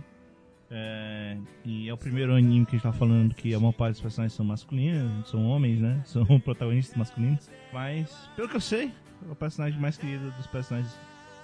[0.73, 3.93] É, e é o primeiro anime que a gente tá falando que a maior parte
[3.93, 6.01] dos personagens são masculinos, são homens, né?
[6.07, 7.49] São protagonistas masculinos.
[7.73, 8.91] Mas, pelo que eu sei,
[9.29, 10.97] o personagem mais querido dos personagens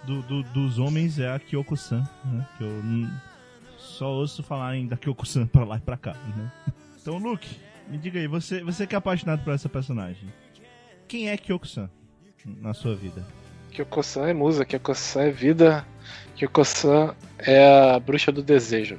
[0.05, 2.47] do, do- dos homens é a Kyoko-san, né?
[2.57, 2.81] Que eu
[3.77, 6.51] só ouço falarem da Kyoko-san pra lá e pra cá, né?
[7.01, 7.47] Então, Luke,
[7.87, 10.27] me diga aí, você, você que é apaixonado por essa personagem,
[11.07, 11.89] quem é Kyoko-san
[12.61, 13.25] na sua vida?
[13.77, 15.85] Kyoko-san é musa, Kyoko-san é vida,
[16.35, 18.97] Kyoko-san é a bruxa do desejo.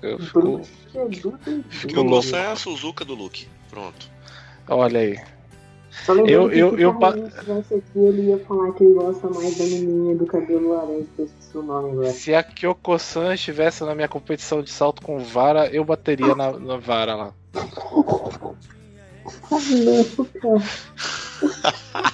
[0.00, 0.62] Eu fico.
[1.86, 3.46] Que o Louça é a Suzuka do Luke.
[3.68, 4.08] Pronto.
[4.68, 5.18] Olha aí.
[5.90, 9.28] Só Eu- que eu- se eu o pa- aqui, ele ia falar que ele gosta
[9.28, 12.10] mais da menininha do cabelo laranja, que eu esqueci o nome agora.
[12.12, 16.76] Se a Kyoko-san estivesse na minha competição de salto com vara, eu bateria na, na
[16.78, 17.32] vara lá.
[17.54, 17.60] Ah,
[19.70, 20.04] não,
[20.40, 20.62] cara.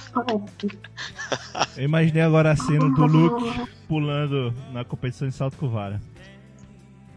[1.77, 6.01] Eu imaginei agora a cena do Luke pulando na competição de salto com vara.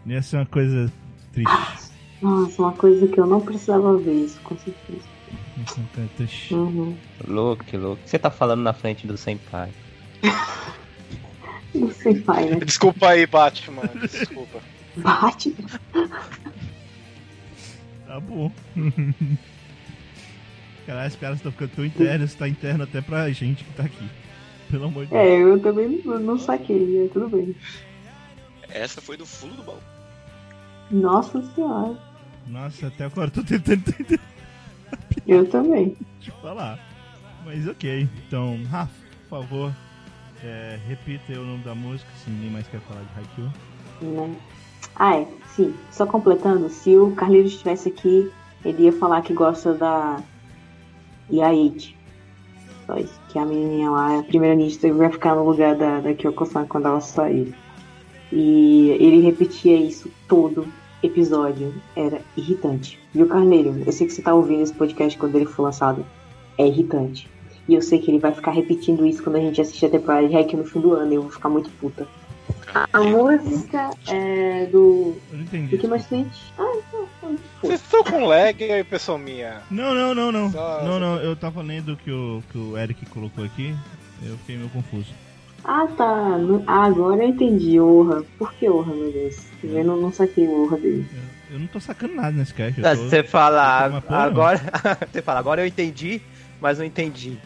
[0.07, 0.93] Ia ser uma coisa
[1.33, 1.93] triste.
[2.21, 5.03] Nossa, uma coisa que eu não precisava ver isso, com certeza.
[5.59, 6.55] Ia ser uma coisa triste.
[6.55, 6.97] Uhum.
[7.27, 8.03] Luke, Luke.
[8.05, 9.71] Você tá falando na frente do Senpai.
[11.75, 12.61] Não sei, pai, né?
[12.65, 13.83] Desculpa aí, Batman.
[14.01, 14.61] Desculpa.
[14.97, 15.57] Bate.
[18.07, 18.53] Tá bom.
[20.87, 24.09] Caralho, as piadas estão ficando tão internas, tá interno até pra gente que tá aqui.
[24.71, 25.23] Pelo amor de Deus.
[25.23, 27.55] É, eu também não, não saquei, é, tudo bem.
[28.69, 29.79] Essa foi do fundo do baú.
[30.91, 31.97] Nossa senhora,
[32.47, 34.21] Nossa, até agora eu tô tentando entender
[35.27, 35.97] eu também.
[36.21, 36.79] te falar.
[37.45, 38.09] Mas ok.
[38.27, 38.93] Então, Rafa,
[39.29, 39.73] por favor,
[40.43, 43.51] é, repita aí o nome da música, se ninguém mais quer falar de Haikyuu.
[44.03, 44.37] Né?
[44.97, 45.75] Ah, é, sim.
[45.91, 48.31] Só completando, se o Carlinhos estivesse aqui,
[48.65, 50.23] ele ia falar que gosta da
[51.31, 51.97] Yaite.
[52.87, 56.15] Só isso, que a menininha lá, a primeira ninja, vai ficar no lugar da, da
[56.15, 57.55] Kyoko-san quando ela sair.
[58.31, 60.67] E ele repetia isso todo
[61.03, 61.75] episódio.
[61.97, 62.99] Era irritante.
[63.15, 63.83] Viu, Carneiro?
[63.87, 66.05] Eu sei que você tá ouvindo esse podcast quando ele for lançado.
[66.59, 67.31] É irritante.
[67.67, 70.29] E eu sei que ele vai ficar repetindo isso quando a gente assistir a temporada
[70.29, 71.13] de Hack no fim do ano.
[71.13, 72.07] E eu vou ficar muito puta.
[72.93, 75.17] A música é do.
[75.31, 75.77] Eu não entendi.
[75.77, 76.39] Do que mais Switch?
[76.59, 77.37] Ah, então.
[77.63, 79.63] Vocês estão com lag aí, pessoal minha.
[79.71, 80.51] Não, não, não, não.
[80.51, 83.75] Só- Não, não, eu tava lendo o que o, que o Eric colocou aqui.
[84.23, 85.13] Eu fiquei meio confuso.
[85.65, 86.37] Ah, tá.
[86.67, 87.79] Ah, agora eu entendi.
[87.81, 88.23] Orra.
[88.39, 89.37] Por que Orra, meu Deus?
[89.63, 91.07] Eu não, não saquei o Orra dele.
[91.49, 92.81] Eu, eu não tô sacando nada nesse cast.
[92.83, 92.95] Tô...
[92.97, 94.61] Você fala, agora.
[95.11, 96.21] Você fala, agora eu entendi,
[96.61, 97.39] mas não entendi.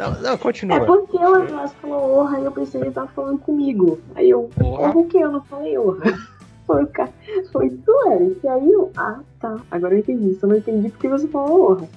[0.00, 0.76] Não, não, continua.
[0.78, 4.00] É porque o Andrés falou Orra e eu pensei que ele tava falando comigo.
[4.14, 4.92] Aí eu, Orra?
[4.92, 6.00] por que eu não falei Orra?
[6.66, 7.08] Foi, o ca-
[7.50, 8.46] foi tu, Eric.
[8.46, 9.58] Aí eu, ah, tá.
[9.72, 10.38] Agora eu entendi.
[10.38, 11.88] Só não entendi porque você falou Orra.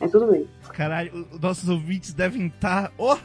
[0.00, 0.46] É tudo bem.
[0.74, 2.92] Caralho, o- os nossos ouvintes devem estar.
[2.98, 3.16] Oh!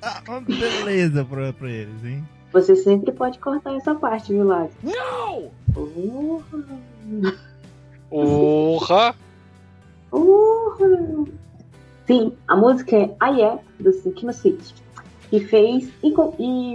[0.00, 2.24] Ah, uma beleza pra, pra eles, hein?
[2.52, 4.72] Você sempre pode cortar essa parte, viu, Lázaro?
[4.84, 5.50] Não!
[5.74, 7.34] Orra.
[8.08, 9.14] Porra!
[10.12, 11.28] Uhul.
[12.12, 14.72] Sim, a música é Aie, do Tsukima Switch.
[15.32, 15.90] E fez.
[16.04, 16.12] E,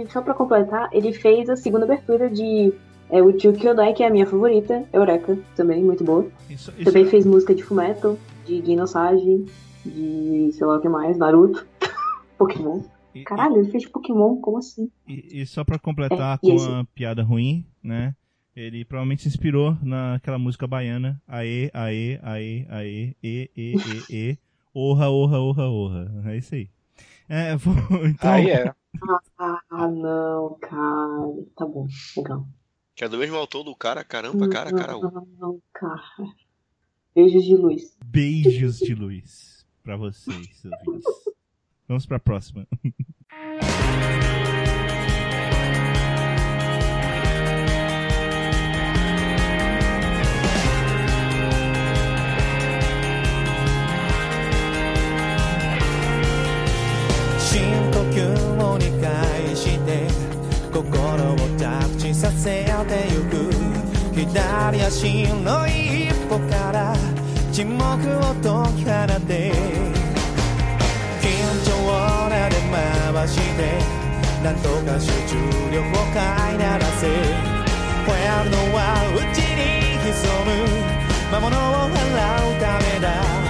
[0.02, 2.72] e só pra completar, ele fez a segunda abertura de
[3.08, 6.26] é, o Tio Kyodai, que é a minha favorita, Eureka, também, muito boa.
[6.50, 9.46] Isso, isso, Também fez música de Fumeto, de Ginosage,
[9.86, 11.64] de sei lá o que mais, Naruto,
[12.36, 12.80] Pokémon.
[13.14, 14.90] e- Caralho, ele fez Pokémon, como assim?
[15.06, 18.12] E, e só pra completar É, e com esse- uma piada ruim, né?
[18.56, 21.22] Ele provavelmente se inspirou naquela música baiana.
[21.28, 24.38] Aê, aê, aê, aê, e, e, e, e.
[24.80, 26.22] Orra, orra, orra, orra.
[26.26, 26.70] É isso aí.
[27.28, 27.74] É, vou,
[28.06, 28.30] então.
[28.30, 28.72] Aí é.
[29.36, 31.34] Ah, não, cara.
[31.56, 32.46] Tá bom, legal.
[32.94, 34.92] Que é do mesmo autor do cara, caramba, cara, cara.
[34.92, 36.00] Não, não, cara.
[37.12, 37.96] Beijos de luz.
[38.04, 41.12] Beijos de luz pra vocês, ouvintes.
[41.88, 42.64] Vamos pra próxima.
[60.78, 62.70] 心をタッチさせて
[63.10, 63.50] ゆく
[64.14, 66.94] 左足の一歩から
[67.50, 69.52] 沈黙を解き放って
[71.20, 71.26] 緊
[71.66, 73.60] 張を慣で回して
[74.44, 75.34] なんとか集中
[75.72, 80.14] 力を飼いならせフェアのは内に潜
[80.46, 80.52] む
[81.32, 83.47] 魔物を払うためだ。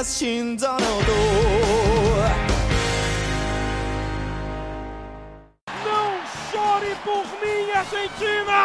[0.00, 0.62] questions.
[0.62, 0.78] Não
[6.50, 8.58] chore por mim, é Argentina!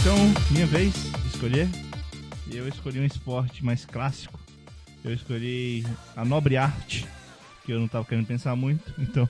[0.00, 0.16] Então,
[0.50, 1.68] minha vez de escolher.
[2.50, 4.40] Eu escolhi um esporte mais clássico.
[5.04, 5.86] Eu escolhi
[6.16, 7.06] a nobre arte,
[7.64, 8.92] que eu não estava querendo pensar muito.
[8.98, 9.28] Então,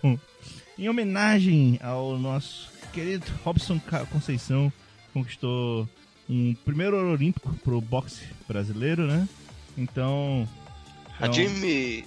[0.78, 3.79] em homenagem ao nosso querido Robson
[4.11, 4.73] Conceição,
[5.13, 5.87] conquistou
[6.29, 9.29] um primeiro ouro olímpico pro boxe brasileiro, né?
[9.77, 10.49] Então,
[11.21, 12.05] Hajime.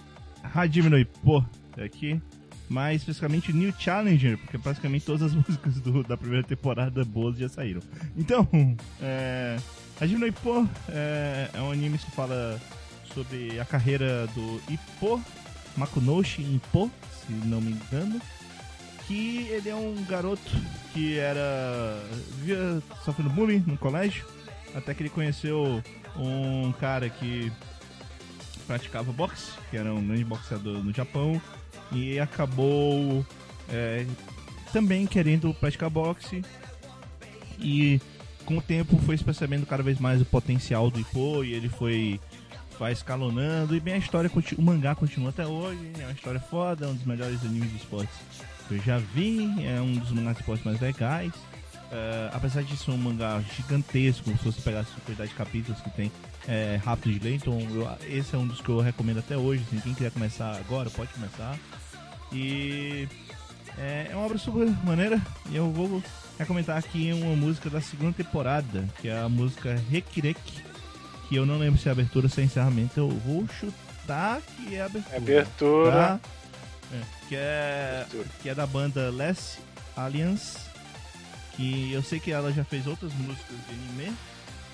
[0.53, 1.45] Hajime no Ippo
[1.77, 2.19] aqui,
[2.67, 7.47] mais especificamente New Challenger, porque praticamente todas as músicas do- da primeira temporada boas já
[7.47, 7.81] saíram.
[8.17, 8.47] Então,
[8.99, 9.57] é,
[10.01, 12.59] Hajime no Ippo é, é um anime que fala
[13.13, 15.21] sobre a carreira do Ippo
[15.77, 16.89] Makunoshi Ippo,
[17.27, 18.19] se não me engano,
[19.09, 20.51] que ele é um garoto
[20.93, 21.99] que era
[22.37, 24.23] vivia sofrendo bullying no colégio,
[24.75, 25.81] até que ele conheceu
[26.15, 27.51] um cara que
[28.67, 31.41] praticava boxe, que era um grande boxeador no Japão,
[31.91, 33.25] e acabou
[33.67, 34.05] é,
[34.71, 36.45] também querendo praticar boxe.
[37.57, 37.99] E
[38.45, 42.19] com o tempo foi percebendo cada vez mais o potencial do Ippo e ele foi
[42.77, 43.75] vai escalonando.
[43.75, 45.91] E bem, a história, o mangá continua até hoje.
[45.99, 48.15] É uma história foda, é um dos melhores animes de esportes
[48.69, 49.65] que eu já vi.
[49.65, 51.33] É um dos mangás de esportes mais legais.
[51.91, 55.89] É, apesar de ser um mangá gigantesco, se você pegar a quantidade de capítulos que
[55.89, 56.11] tem,
[56.47, 59.63] é rápido de ler, então eu- esse é um dos que eu recomendo até hoje.
[59.67, 61.57] Assim, quem quiser começar agora, pode começar.
[62.31, 63.07] E
[63.77, 65.19] é, é uma obra super maneira.
[65.49, 66.01] E eu vou
[66.37, 70.63] recomendar aqui uma música da segunda temporada, que é a música Rekireki.
[71.27, 72.99] Que eu não lembro se é abertura ou se é encerramento.
[72.99, 75.17] Eu vou chutar que é abertura.
[75.17, 75.91] Abertura.
[75.91, 76.19] Tá?
[77.29, 78.05] Que, é,
[78.41, 79.59] que é da banda Less
[79.95, 80.57] Alliance.
[81.55, 84.15] Que eu sei que ela já fez outras músicas de anime,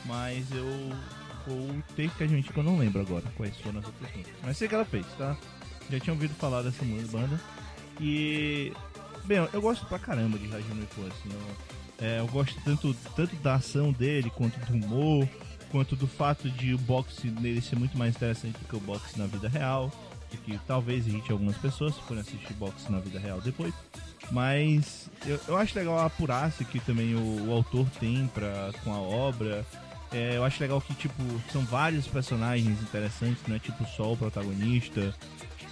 [0.06, 0.96] mas eu
[1.48, 4.34] vou ter que admitir que eu não lembro agora quais foram as outras músicas.
[4.44, 5.36] Mas sei que ela fez, tá?
[5.90, 7.40] Já tinha ouvido falar dessa banda.
[8.00, 8.72] E.
[9.26, 11.30] Bem, eu- gosto pra caramba de Hajime Ippo, assim.
[11.32, 15.28] Eu, é, eu gosto tanto, tanto da ação dele, quanto do humor,
[15.72, 19.18] quanto do fato de o boxe nele ser muito mais interessante do que o boxe
[19.18, 19.92] na vida real.
[20.38, 23.74] Que talvez irrite algumas pessoas se forem assistir boxe na vida real depois.
[24.32, 28.94] Mas eu, eu acho legal a apurácia que também o, o autor tem pra, com
[28.94, 29.66] a obra.
[30.12, 31.22] É, eu acho legal que, tipo,
[31.52, 35.14] são vários personagens interessantes, não é tipo só o protagonista.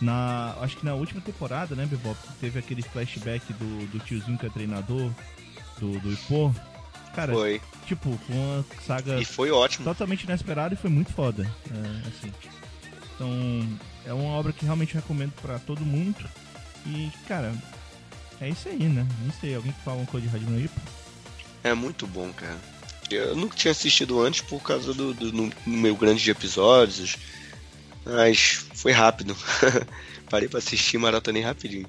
[0.01, 4.45] Na, acho que na última temporada, né, Bebop, teve aquele flashback do, do tiozinho que
[4.45, 5.09] é treinador
[5.79, 6.53] do, do Ippo.
[7.15, 7.61] Cara, Foi.
[7.85, 9.85] tipo, foi uma saga E foi ótimo.
[9.85, 11.43] totalmente inesperada e foi muito foda.
[11.71, 12.33] é, assim.
[13.15, 16.15] Então, é uma obra que realmente recomendo pra todo mundo.
[16.85, 17.53] E, cara,
[18.41, 19.05] é isso aí, né?
[19.25, 20.79] Não sei, alguém que fala uma coisa de Hajime no Ippo?
[21.63, 22.57] É muito bom, cara.
[23.09, 27.15] Eu nunca tinha assistido antes por causa do, do no- número grande de episódios.
[28.05, 29.35] Mas foi rápido.
[30.29, 31.87] Parei pra assistir maratonei rapidinho.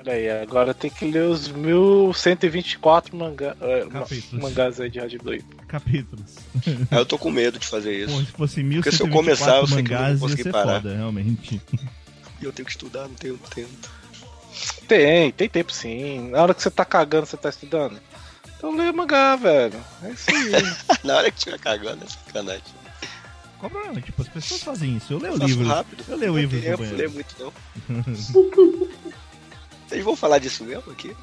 [0.00, 4.42] Olha aí, agora tem que ler os 1124 mangá, é, ma- Capítulos.
[4.42, 5.44] mangás aí de Hard Blade.
[5.68, 6.36] Capítulos.
[6.90, 8.18] Eu tô com medo de fazer isso.
[8.24, 10.80] se fosse Porque se eu 1124 começar, eu sei que eu não vou conseguir parar.
[10.80, 11.60] foda, realmente.
[12.40, 13.68] E eu tenho que estudar, não tenho tempo.
[14.88, 16.30] Tem, tem tempo sim.
[16.30, 18.00] Na hora que você tá cagando, você tá estudando.
[18.56, 19.78] Então lê mangá, velho.
[20.02, 20.50] É isso aí.
[21.04, 22.62] Na hora que tiver cagando, é sacanagem.
[23.58, 24.00] Qual o problema?
[24.00, 25.12] Tipo, as pessoas fazem isso.
[25.12, 25.68] Eu leio Eu faço livros.
[25.68, 26.04] rápido.
[26.08, 26.96] Eu leio não no tempo, banheiro.
[26.96, 27.52] ler muito não.
[29.90, 31.16] Vocês vão falar disso mesmo aqui?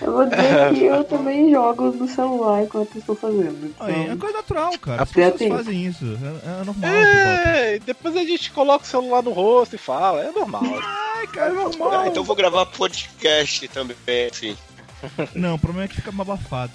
[0.00, 3.66] Eu vou dizer que eu também jogo no celular enquanto estou fazendo.
[3.66, 5.02] Então, Aí, é coisa natural, cara.
[5.02, 5.50] As Até pessoas tem.
[5.50, 6.04] fazem isso.
[6.06, 6.90] É, é normal.
[6.90, 10.22] É, depois a gente coloca o celular no rosto e fala.
[10.22, 10.62] É normal.
[10.64, 11.90] Ai, cara, normal.
[11.92, 13.96] Ah, então eu vou gravar podcast também,
[14.32, 14.56] sim.
[15.36, 16.72] Não, o problema é que fica abafado.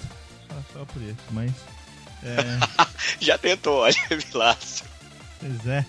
[0.48, 1.50] Só, só por isso, mas.
[2.22, 2.86] É,
[3.18, 4.84] Já tentou, olha, Vilácio.
[5.40, 5.84] pois é.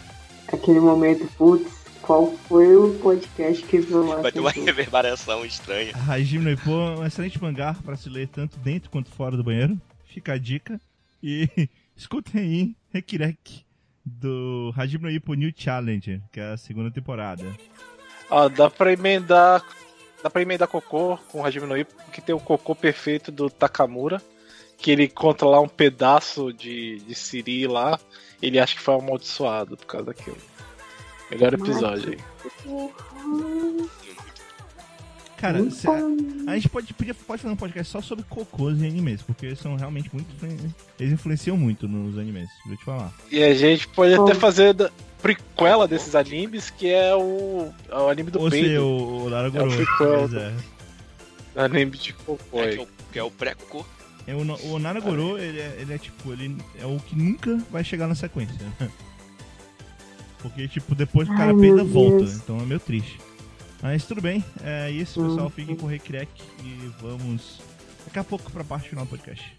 [0.51, 1.71] Aquele momento, putz,
[2.07, 5.91] qual foi o podcast que eu Vai ter uma reverberação estranha.
[6.07, 9.43] Hajime no Ippo é um excelente mangá para se ler tanto dentro quanto fora do
[9.43, 9.77] banheiro.
[10.05, 10.79] Fica a dica.
[11.21, 11.49] E
[11.97, 13.65] escutem aí Rekirek
[14.05, 17.43] do Hajime no Ippo New Challenger, que é a segunda temporada.
[18.29, 19.61] Ó, dá pra emendar.
[20.23, 23.49] Dá pra emendar cocô com o Hajime no Ippo, que tem o cocô perfeito do
[23.49, 24.21] Takamura.
[24.77, 27.99] Que ele conta lá um pedaço de, de Siri lá.
[28.41, 30.37] Ele acha que foi amaldiçoado por causa daquilo.
[31.31, 32.17] Melhor episódio aí.
[35.37, 38.87] Cara, cê- a, a gente pode, podia, pode fazer um podcast só sobre cocôs em
[38.87, 40.27] animes, porque eles são realmente muito.
[40.99, 43.13] Eles influenciam muito nos animes, vou te falar.
[43.31, 44.89] E a gente pode até fazer da
[45.21, 48.83] prequela desses animes, que é o, é o anime do Ou seja, peido.
[48.83, 50.29] o, o Lara É o prequel.
[50.39, 51.63] É.
[51.63, 52.73] Anime de cocô É, aí.
[52.75, 53.85] que, é o, que é o pré-cocô.
[54.25, 57.83] É, o, o Naragoro, ele é, ele é tipo, ele é o que nunca vai
[57.83, 58.55] chegar na sequência.
[60.41, 62.23] Porque, tipo, depois o cara Ai, peida, meu volta.
[62.23, 63.19] Então é meio triste.
[63.81, 64.43] Mas tudo bem.
[64.63, 65.49] É isso, pessoal.
[65.49, 66.29] Fiquem com o Recrec
[66.63, 67.59] e vamos
[68.05, 69.56] daqui a pouco pra parte final do podcast.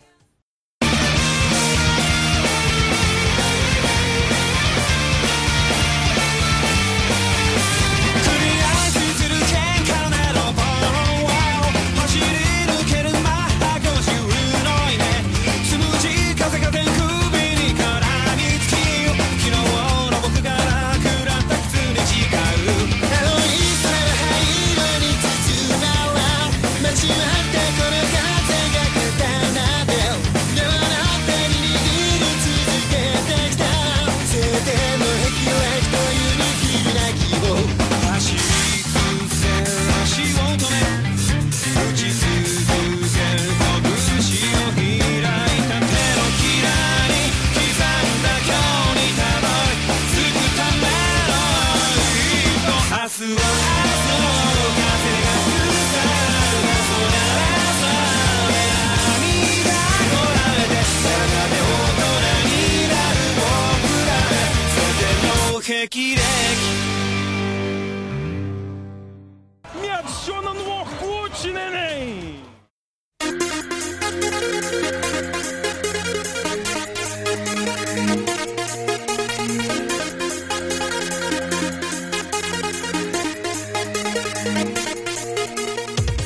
[69.75, 72.43] Me adiciona no Orkut, neném!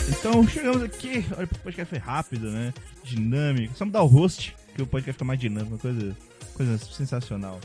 [0.09, 1.27] Então chegamos aqui.
[1.37, 2.73] Olha, o podcast foi rápido, né?
[3.03, 3.75] Dinâmico.
[3.75, 6.17] Só mudar o host, que o podcast fica mais dinâmico, uma coisa,
[6.55, 7.59] coisa sensacional.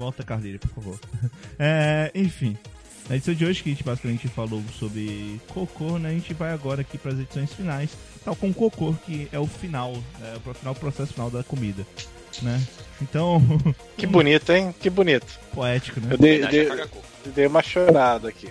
[0.00, 0.98] Volta, Carleira, por favor.
[1.58, 2.56] É, enfim.
[3.06, 6.08] Na edição de hoje, que a gente basicamente falou sobre Cocô, né?
[6.08, 7.90] A gente vai agora aqui para as edições finais.
[8.24, 9.92] Tal com Cocô, que é o final,
[10.22, 11.86] é o final, o processo final da comida,
[12.40, 12.66] né?
[13.02, 13.42] Então,
[13.98, 14.74] Que bonito, hein?
[14.80, 15.38] Que bonito.
[15.52, 16.14] poético, né?
[16.14, 16.68] Eu dei, dei,
[17.34, 18.48] dei uma chorada aqui.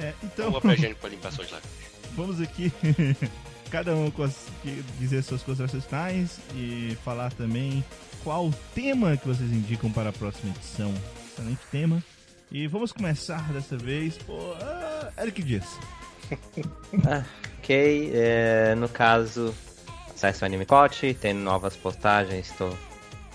[0.00, 1.76] É, então, Uma pra gente pra limpar suas lágrimas.
[2.16, 2.72] vamos aqui,
[3.70, 4.10] cada um
[4.98, 7.84] dizer suas considerações finais e falar também
[8.22, 10.92] qual tema que vocês indicam para a próxima edição.
[11.26, 12.02] Excelente tema.
[12.50, 15.66] E vamos começar dessa vez por ah, Eric Dias.
[17.64, 19.54] Ok, é, no caso,
[20.14, 22.68] acesse o Anime Cote, tem novas postagens, tô,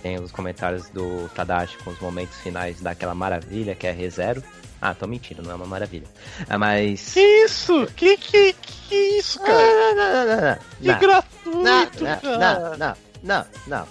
[0.03, 4.43] tem os comentários do Tadashi com os momentos finais daquela maravilha que é ReZero.
[4.81, 6.07] Ah, tô mentindo, não é uma maravilha.
[6.49, 7.13] Ah, mas.
[7.13, 7.85] Que isso?
[7.95, 9.53] Que, que, que isso, cara?
[9.53, 10.57] Não, não, não, não, não.
[10.79, 12.59] Que Não, gratuito, não, cara.
[12.59, 13.87] não, não, não, não.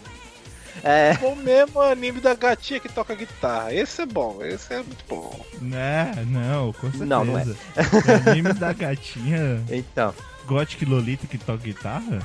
[0.84, 3.74] É, O mesmo anime da gatinha que toca guitarra.
[3.74, 5.44] Esse é bom, esse é muito bom.
[5.60, 6.12] Né?
[6.26, 7.04] Não, com certeza.
[7.04, 7.44] Não, não é.
[7.44, 10.14] O anime da gatinha então,
[10.46, 12.20] Gothic Lolita que toca guitarra?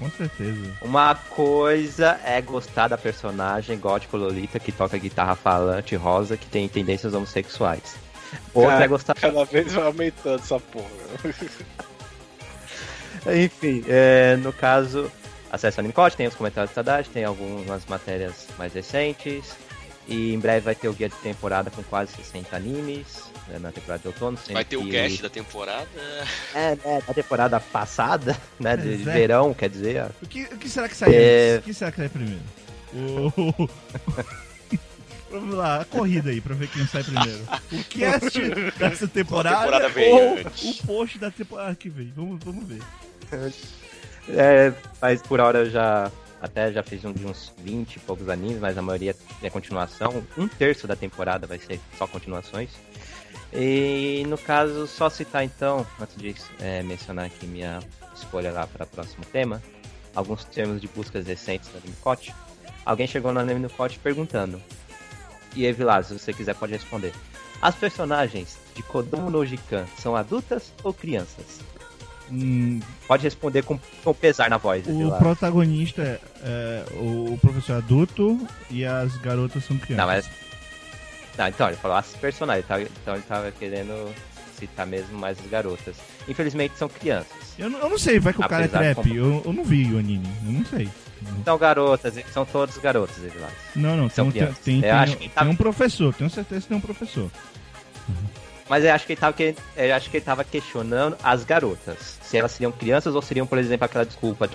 [0.00, 0.72] Com certeza.
[0.80, 6.66] uma coisa é gostar da personagem gótico Lolita que toca guitarra falante rosa que tem
[6.68, 7.96] tendências homossexuais.
[8.54, 10.88] Outra Cara, é gostar Cada vez vai aumentando essa porra.
[13.44, 15.12] Enfim, é, no caso,
[15.52, 19.54] acesse o Animecote, tem os comentários do Tadashi, tem algumas matérias mais recentes.
[20.08, 23.70] E em breve vai ter o guia de temporada com quase 60 animes né, na
[23.70, 24.38] temporada de outono.
[24.50, 25.88] Vai ter o cast da temporada.
[26.54, 28.96] É, né, da temporada passada, né, de é.
[28.96, 30.06] verão, quer dizer.
[30.22, 31.58] O que, o que será que sai É.
[31.58, 32.40] O que será que sai primeiro?
[32.92, 33.68] O...
[35.30, 37.44] Vamos lá, a corrida aí pra ver quem sai primeiro.
[37.70, 38.40] O cast
[38.76, 40.80] dessa temporada, temporada ou antes.
[40.80, 42.12] o post da temporada que vem.
[42.16, 42.82] Vamos, vamos ver.
[44.28, 48.28] É, mas por hora eu já até já fiz um de uns 20 e poucos
[48.28, 50.24] animes, mas a maioria é continuação.
[50.38, 52.70] Um terço da temporada vai ser só continuações.
[53.52, 57.80] E no caso, só citar então, antes de é, mencionar aqui minha
[58.14, 59.62] escolha lá para o próximo tema,
[60.14, 62.34] alguns termos de buscas recentes no Animecote.
[62.84, 64.60] Alguém chegou no Animecote perguntando,
[65.54, 67.12] e Evilás, se você quiser pode responder.
[67.60, 71.60] As personagens de Kodomo no Jikan são adultas ou crianças?
[72.30, 78.38] Hum, Pode responder com, com pesar na voz, o protagonista é, é o professor adulto
[78.70, 79.96] e as garotas são crianças.
[79.96, 80.30] Não, mas.
[81.36, 82.80] Não, então, ele falou as personagens, tá?
[82.80, 84.14] então ele tava querendo
[84.58, 85.96] citar mesmo mais as garotas.
[86.28, 87.32] Infelizmente são crianças.
[87.58, 89.02] Eu, não- eu não sei, vai que o cara é trap.
[89.08, 90.88] de- Eu, eu não vi o anime, eu não sei.
[91.44, 93.52] São garotas, são todos garotos, Evilás.
[93.76, 94.64] Não, não, São tem, tem, crianças.
[94.64, 97.30] tem, Eu tem- acho que tá- tem um professor, tenho certeza que tem um professor.
[98.70, 102.18] Mas eu acho que ele tava, que- eu acho que ele tava questionando as garotas.
[102.22, 104.48] Se elas seriam crianças ou seriam, por exemplo, aquela desculpa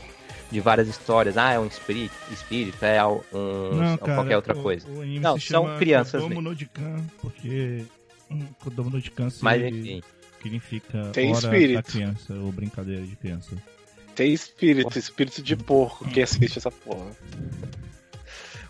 [0.49, 1.38] de, várias histórias.
[1.38, 4.88] Ah, é um espírito, espírito é um, não, ou cara, qualquer outra o- coisa.
[4.89, 6.41] O Não, se são chama crianças Kodomo mesmo.
[6.49, 7.84] no Jikan, porque
[8.32, 10.01] hum, Kodomo no Jikan se- Mas enfim.
[10.41, 11.76] significa Tem hora espírito.
[11.76, 13.51] da criança, ou brincadeira de criança.
[14.16, 17.11] Tem espírito, espírito de porco que assiste essa porra.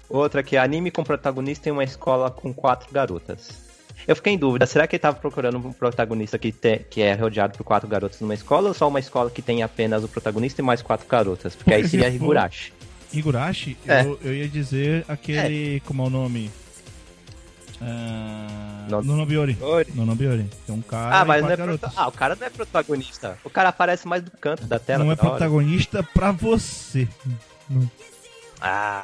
[0.10, 3.64] Outra que é anime com protagonista em uma escola com quatro garotas.
[4.08, 7.14] Eu fiquei em dúvida, será que ele tava procurando um protagonista que, te- que é
[7.14, 10.62] rodeado por quatro garotas numa escola ou só uma escola que tem apenas o protagonista
[10.62, 11.56] e mais quatro garotas?
[11.56, 12.72] Porque aí seria Higurashi.
[13.14, 14.02] Higurashi, É.
[14.04, 15.80] eu, eu ia dizer aquele.
[15.86, 16.52] Como é o nome?
[17.82, 19.58] Ah, No- Nonobiori.
[19.62, 19.92] Ori.
[19.94, 20.50] Nonobiori.
[20.66, 21.20] Tem um cara.
[21.20, 21.92] Ah, e mas não é prota...
[21.96, 23.38] Ah, o cara não é protagonista.
[23.44, 25.04] O cara aparece mais do canto da tela.
[25.04, 25.38] Não é toda hora.
[25.40, 27.08] protagonista pra você.
[28.62, 29.04] Ah.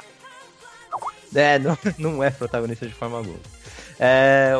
[1.34, 3.38] É, não, não é protagonista de forma alguma.
[3.98, 4.52] É,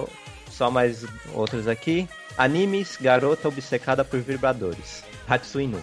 [0.52, 2.08] só mais outros aqui.
[2.38, 5.02] Animes, garota obcecada por vibradores.
[5.28, 5.82] Hatsui Nu.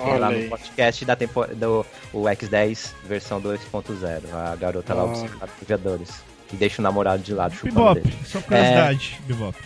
[0.00, 4.32] Que é lá no podcast da temporada do o X10 versão 2.0.
[4.32, 6.10] A garota lá obcecada por vibradores.
[6.52, 8.16] E deixa o namorado de lado chupando Bebop, dele.
[8.24, 9.58] só curiosidade, Bebop.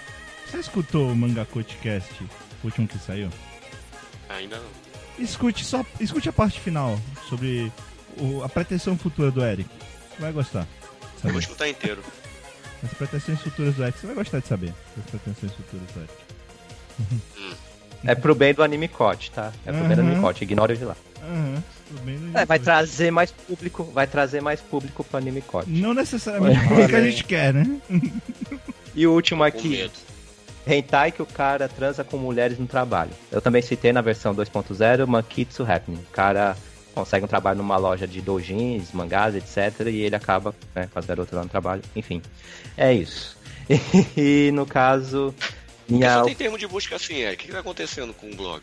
[0.50, 1.46] Você escutou o Manga
[1.82, 2.28] Cast, o
[2.66, 3.28] último que saiu?
[4.28, 4.64] Ainda não.
[5.18, 6.98] Escute só, escute a parte final
[7.28, 7.70] sobre
[8.18, 9.68] o- a pretensão futura do Eric.
[10.18, 10.66] Vai gostar.
[11.20, 12.02] de Eu vou escutar inteiro.
[12.82, 14.72] As pretensões futuras do Eric, você vai gostar de saber.
[14.98, 16.12] As pretensões futuras do Eric.
[18.04, 19.52] É pro bem do anime cote, tá?
[19.64, 20.08] É pro bem do Uhum.
[20.08, 20.96] anime cote, ignora ele lá.
[21.22, 25.40] Aham, tudo bem no É, vai trazer mais público, vai trazer mais público pro anime
[25.40, 25.70] cote.
[25.70, 27.80] Não necessariamente o que a gente quer, né?
[28.92, 29.88] E o último aqui,
[30.66, 33.12] hentai que o cara transa com mulheres no trabalho.
[33.30, 35.98] Eu também citei na versão 2.0 Mankitsu Happening.
[35.98, 36.56] O cara
[36.92, 39.86] consegue um trabalho numa loja de doujins, mangás, etc.
[39.88, 41.82] E ele acaba né, com as garotas lá no trabalho.
[41.96, 42.22] Enfim,
[42.76, 43.36] é isso.
[44.16, 45.34] E no caso,
[45.88, 47.32] minha só tem termo de busca assim, é.
[47.32, 48.62] O que, que tá acontecendo com o blog?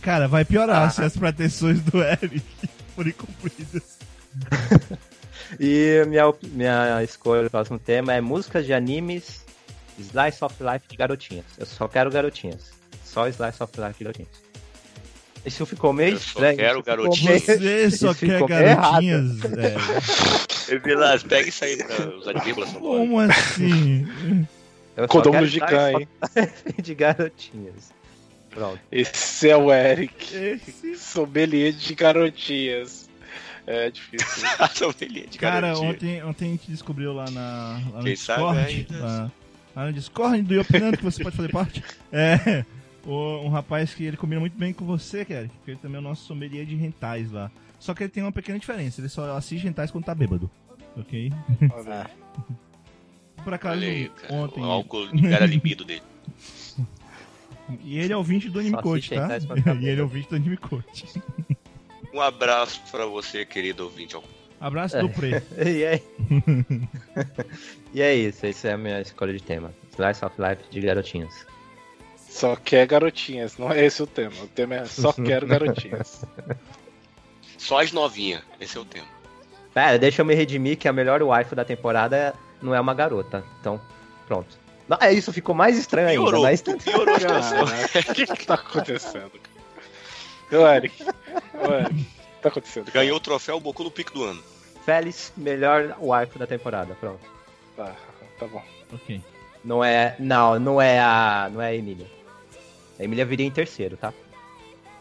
[0.00, 0.90] Cara, vai piorar Ah.
[0.90, 2.42] se as pretensões do Eric
[2.94, 3.98] forem cumpridas.
[5.60, 9.44] E minha, minha escolha do próximo tema é músicas de animes
[9.98, 11.44] Slice of Life de garotinhas.
[11.58, 12.72] Eu só quero garotinhas.
[13.04, 14.43] Só Slice of Life de garotinhas.
[15.44, 16.56] Isso ficou meio Eu só estranho.
[16.56, 17.46] quero garotinhas.
[17.46, 19.80] meio- Você só Isso quer garotinhas, velho.
[20.82, 22.66] Vilas, pega isso aí pra usar de vírgula.
[22.66, 24.06] Como assim?
[25.10, 26.08] Quero no Jikan, hein?
[26.80, 27.92] De garotinhas.
[28.50, 28.78] Pronto.
[28.92, 30.34] Esse é o Eric.
[30.36, 30.96] Esse...
[30.96, 33.08] Sommelier de garotinhas.
[33.66, 34.46] É difícil.
[34.72, 35.90] Sommelier de Cara, garotinha.
[35.90, 38.86] ontem, ontem a gente descobriu lá, na, lá no Quem sabe Discord.
[38.92, 39.04] ainda.
[39.04, 39.32] Lá,
[39.74, 41.82] lá no Discord do Iopinando, que você pode fazer parte.
[42.12, 42.64] É.
[43.06, 45.50] Um rapaz que ele combina muito bem com você, Kelly.
[45.64, 47.50] Que ele também é o nosso sommelier de rentais lá.
[47.78, 49.00] Só que ele tem uma pequena diferença.
[49.00, 50.50] Ele só assiste rentais quando tá bêbado.
[50.96, 51.32] Ok?
[51.72, 52.10] Olha.
[53.44, 54.34] Por acaso, Olha aí, cara.
[54.34, 54.60] ontem.
[54.62, 56.02] O álcool libera a libido dele.
[57.82, 59.26] E ele é ouvinte do Anime Coach, tá?
[59.26, 59.38] tá
[59.80, 61.06] e ele é ouvinte do Anime Coach.
[62.12, 64.18] Um abraço pra você, querido ouvinte.
[64.60, 65.42] Abraço do Pre.
[65.64, 66.02] E é...
[67.94, 69.72] e é isso, essa é a minha escolha de tema.
[69.92, 71.46] Slice of Life de garotinhas.
[72.34, 73.56] Só quer garotinhas.
[73.56, 74.34] Não é esse o tema.
[74.42, 76.24] O tema é só quero garotinhas.
[77.56, 78.42] Só as novinhas.
[78.60, 79.06] Esse é o tema.
[79.72, 83.44] Pera, deixa eu me redimir que a melhor waifu da temporada não é uma garota.
[83.60, 83.80] Então,
[84.26, 84.58] pronto.
[84.88, 86.22] Não, é isso, ficou mais estranho ainda.
[86.22, 86.42] Piorou.
[86.42, 86.60] Mas...
[86.60, 89.30] Piorou a o que que tá acontecendo?
[90.50, 90.60] cara?
[90.60, 91.04] Ô, Eric.
[91.04, 91.92] Ô, Eric.
[91.92, 92.86] O que tá acontecendo?
[92.86, 92.98] cara?
[92.98, 94.42] Ganhou o troféu Boku no pico do ano.
[94.84, 97.20] Félix, melhor waifu da temporada, pronto.
[97.76, 97.94] Tá,
[98.40, 98.62] tá bom.
[98.92, 99.22] Ok.
[99.64, 100.16] Não é.
[100.18, 101.48] Não, não é a.
[101.52, 102.23] Não é a Emília.
[102.98, 104.12] A Emília viria em terceiro, tá?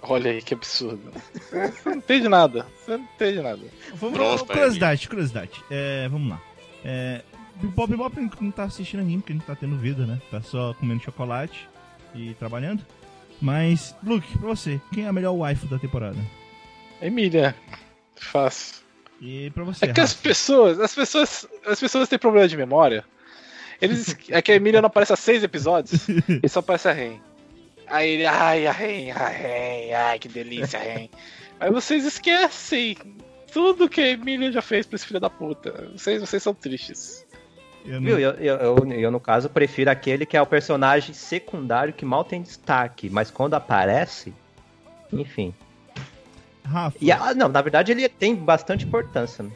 [0.01, 1.11] Olha aí que absurdo.
[1.33, 2.65] Você não entende nada.
[2.77, 3.61] Você não entende nada.
[3.93, 5.63] Vamos, pai, curiosidade, curiosidade.
[5.71, 6.41] É, vamos lá.
[6.83, 7.21] É,
[7.55, 10.21] Bebop Bebop não tá assistindo anime, porque não tá tendo vida, né?
[10.29, 11.69] Tá só comendo chocolate
[12.13, 12.85] e trabalhando.
[13.41, 16.17] Mas, Luke, pra você, quem é a melhor waifu da temporada?
[17.01, 17.55] Emília.
[18.15, 18.83] Fácil.
[19.21, 20.23] E pra você, É que as Rafa?
[20.23, 23.05] pessoas, as pessoas, as pessoas têm problema de memória.
[23.81, 26.07] Eles, é que a Emília não aparece há seis episódios
[26.43, 27.19] e só aparece a Ren.
[27.93, 31.09] Aí ele, ai, a Ren, a Ren, ai, que delícia, a Ren.
[31.59, 32.97] Aí vocês esquecem
[33.53, 35.91] tudo que a Emília já fez pra esse filho da puta.
[35.95, 37.23] Vocês, vocês são tristes.
[37.85, 38.19] Eu não- Viu?
[38.19, 42.23] Eu, eu, eu, eu, no caso, prefiro aquele que é o personagem secundário que mal
[42.23, 44.33] tem destaque, mas quando aparece,
[45.11, 45.53] enfim.
[46.65, 49.43] Rafa, E, ah, não, na verdade ele tem bastante importância.
[49.43, 49.51] né?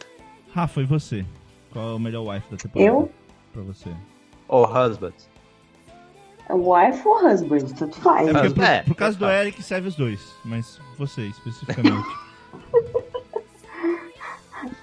[0.53, 1.25] Rafa, e você?
[1.71, 2.87] Qual é o melhor wife da temporada?
[2.91, 3.11] Eu?
[3.51, 3.89] Pra você.
[4.47, 5.13] O Husband.
[6.53, 8.27] Wife ou husband, tanto faz.
[8.27, 9.25] É porque por, É, por causa do.
[9.29, 12.07] Eric serve os dois, mas você especificamente.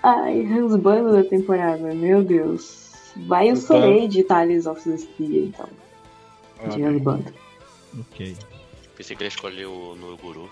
[0.03, 3.13] Ai, husband da temporada, meu Deus.
[3.27, 3.57] Vai o.
[3.57, 5.69] Soleil de Tales of the Spear, então.
[6.71, 7.25] De husband.
[7.99, 8.37] ok.
[8.97, 10.49] Pensei que ele escolheu o no Guru.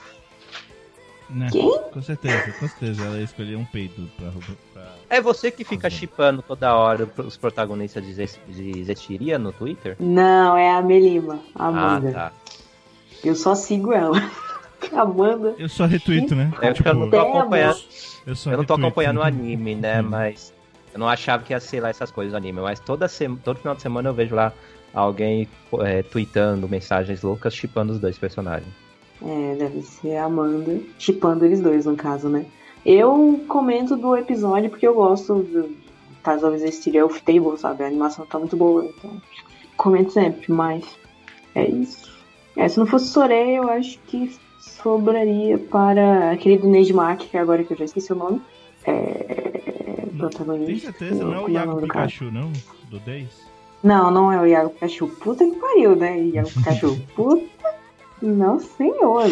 [1.33, 1.49] Né?
[1.51, 1.79] Quem?
[1.93, 3.05] Com certeza, com certeza.
[3.05, 4.31] Ela escolheu um peito pra,
[4.73, 4.93] pra...
[5.09, 9.97] É você que fica chipando toda hora os protagonistas de, Zestiria no Twitter?
[9.99, 12.13] Não, é a Melima, a Ah, Amanda.
[12.13, 12.33] tá.
[13.25, 14.19] Eu só sigo ela.
[14.93, 15.55] Amanda.
[15.59, 16.53] Eu só retuito, né?
[16.61, 17.79] É porque eu não tô acompanhando,
[18.27, 20.01] eu só eu não tô acompanhando o anime, né?
[20.03, 20.09] Hum.
[20.09, 20.53] Mas
[20.93, 22.61] eu não achava que ia ser lá essas coisas do anime.
[22.61, 24.53] Mas toda sema, todo final de semana eu vejo lá
[24.93, 25.49] alguém
[25.81, 28.69] é, tweetando mensagens loucas chipando os dois personagens.
[29.25, 30.81] É, deve ser a Amanda.
[30.99, 32.47] Chipando eles dois, no caso, né?
[32.85, 35.77] Eu comento do episódio porque eu gosto do
[36.23, 37.85] Tales of o Table, sabe?
[37.85, 39.11] A animação tá muito boa, então.
[39.77, 40.85] Comento sempre, mas.
[41.55, 42.11] É isso.
[42.57, 47.37] É, se não fosse Sorei, eu acho que sobraria para aquele do Neide Mack, que
[47.37, 48.41] agora que eu já esqueci o nome.
[48.85, 49.53] É.
[50.19, 50.93] Protagonista.
[50.93, 51.81] Tem certeza, não é o Iago?
[51.81, 52.53] Pikachu, não?
[52.89, 53.29] Do 10?
[53.83, 55.09] Não, não é o Iago Pikachu.
[55.09, 56.21] Puta que pariu, né?
[56.21, 57.01] Iago Pikachu.
[57.17, 57.82] Puta.
[58.23, 59.29] Não, senhor.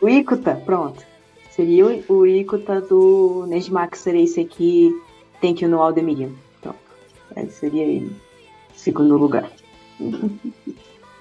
[0.00, 1.02] O Ikuta, pronto.
[1.50, 4.92] Seria o, o Ikuta do Nejmax seria esse aqui.
[5.40, 6.32] Tem que ir no Aldemiriam.
[6.60, 6.76] Pronto.
[7.36, 8.14] Aí seria ele.
[8.74, 9.48] Segundo lugar.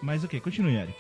[0.01, 0.95] Mas ok, continue, Eric.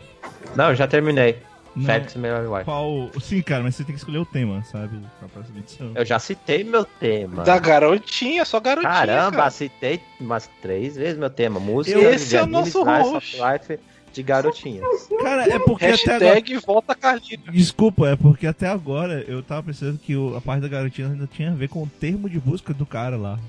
[0.55, 1.37] Não, eu já terminei.
[1.75, 2.65] Não, Félix Melhor Wife.
[2.65, 3.09] qual...
[3.19, 4.99] Sim, cara, mas você tem que escolher o tema, sabe?
[5.17, 5.91] Pra próxima edição.
[5.95, 7.43] Eu já citei meu tema.
[7.43, 8.93] Da garotinha, só garotinha.
[8.93, 9.49] Caramba, cara.
[9.49, 11.59] citei umas três vezes meu tema.
[11.59, 13.41] Música Esse de é o nosso slice host.
[13.41, 13.79] of life
[14.13, 15.07] de garotinhas.
[15.21, 16.33] Cara, é porque até agora...
[16.35, 17.51] Hashtag volta Carlinhos.
[17.51, 21.27] Desculpa, é porque até agora eu tava pensando que o- a parte da garotinha ainda
[21.27, 23.39] tinha a ver com o termo de busca do cara lá.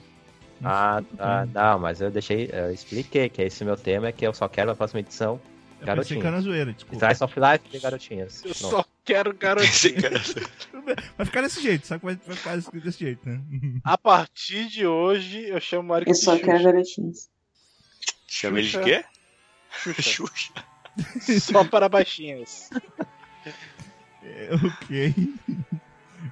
[0.63, 4.33] Ah, tá, não, mas eu deixei, eu expliquei que esse meu tema é que eu
[4.33, 6.25] só quero na próxima edição Eu que garotinhas.
[6.33, 7.05] na zoeira, desculpa.
[7.07, 8.43] Slice of life de garotinhas.
[8.45, 8.71] Eu Pronto.
[8.71, 10.01] só quero Esse garotinha.
[10.01, 10.23] cara-
[11.19, 12.03] Vai ficar desse jeito, sabe?
[12.05, 13.41] Vai, vai ficar desse, desse jeito, né?
[13.83, 17.29] A partir de hoje, eu chamo o Eric Eu de só quero garotinhos.
[18.27, 19.05] Chama ele de quê?
[19.83, 20.03] Xuxa.
[20.03, 20.53] Xuxa.
[21.41, 22.71] Só para baixinhas.
[24.23, 25.15] É, ok.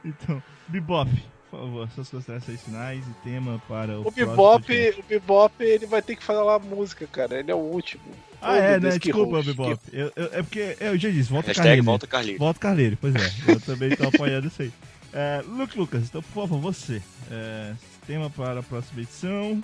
[0.05, 1.11] Então, Bebop,
[1.51, 5.85] por favor, suas considerações finais e tema para o O próximo Bebop, o Bebop, ele
[5.87, 7.39] vai ter que falar a música, cara.
[7.39, 8.03] Ele é o último.
[8.41, 8.93] Ah, Oh, é, né?
[8.93, 9.79] Que Desculpa, host, Bebop.
[9.93, 11.85] Eu, eu- é porque eu já disse, volta Hashtag Carleiro.
[11.85, 12.39] volta Carlinhos.
[12.39, 13.31] Volta Carleiro, pois é.
[13.53, 14.73] Eu também tô apoiando isso aí.
[15.15, 17.03] É, Luke Lucas, então, por favor, você.
[17.31, 17.75] É,
[18.07, 19.63] tema para a próxima edição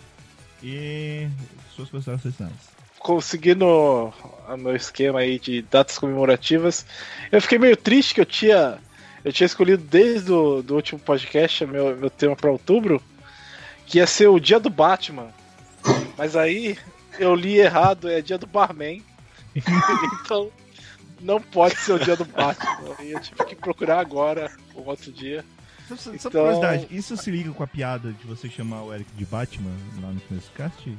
[0.63, 1.27] e
[1.75, 2.53] suas considerações finais.
[3.09, 6.85] Conseguindo o meu esquema aí de datas comemorativas,
[7.33, 8.77] eu fiquei meio triste que eu tinha
[9.25, 13.03] eu tinha escolhido desde o do último podcast meu, meu tema para outubro,
[13.87, 15.29] que ia ser o dia do Batman.
[16.19, 16.77] Mas aí
[17.19, 19.03] eu li errado, é dia do Barman.
[19.57, 20.51] então
[21.19, 22.95] não pode ser o dia do Batman.
[23.01, 25.43] E eu tive que procurar agora o outro dia.
[25.89, 29.25] Só, Então- curiosidade, isso se liga com a piada de você chamar o Eric de
[29.25, 29.73] Batman
[30.03, 30.95] lá no começo do cast?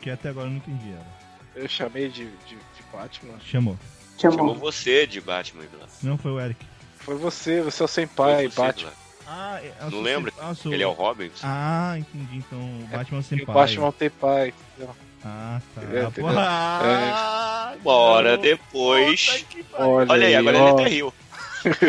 [0.00, 1.19] Que até agora eu não entendi ela.
[1.62, 3.34] Eu chamei de, de, de Batman.
[3.44, 3.78] Chamou.
[4.18, 4.54] Chamou Chamou.
[4.54, 5.86] você de Batman, Vila.
[6.02, 6.64] Não foi o Eric.
[6.98, 8.90] Foi você, você é o senpai, você, Batman.
[8.90, 9.00] Vila.
[9.32, 10.32] Ah, é, eu Não lembra?
[10.40, 11.30] Ah, sou- Ele é o Robin?
[11.42, 12.38] Ah, entendi.
[12.38, 13.54] Então o Batman sem E o pai.
[13.54, 14.52] Batman tem pai.
[14.76, 14.96] entendeu?
[15.24, 15.82] Ah, tá.
[15.82, 16.28] É, entendeu?
[16.38, 18.42] Ah, Bora não.
[18.42, 19.44] depois.
[19.52, 19.82] Puta.
[19.84, 20.62] Olha, Olha aí, agora ó.
[20.70, 21.14] ele até riu.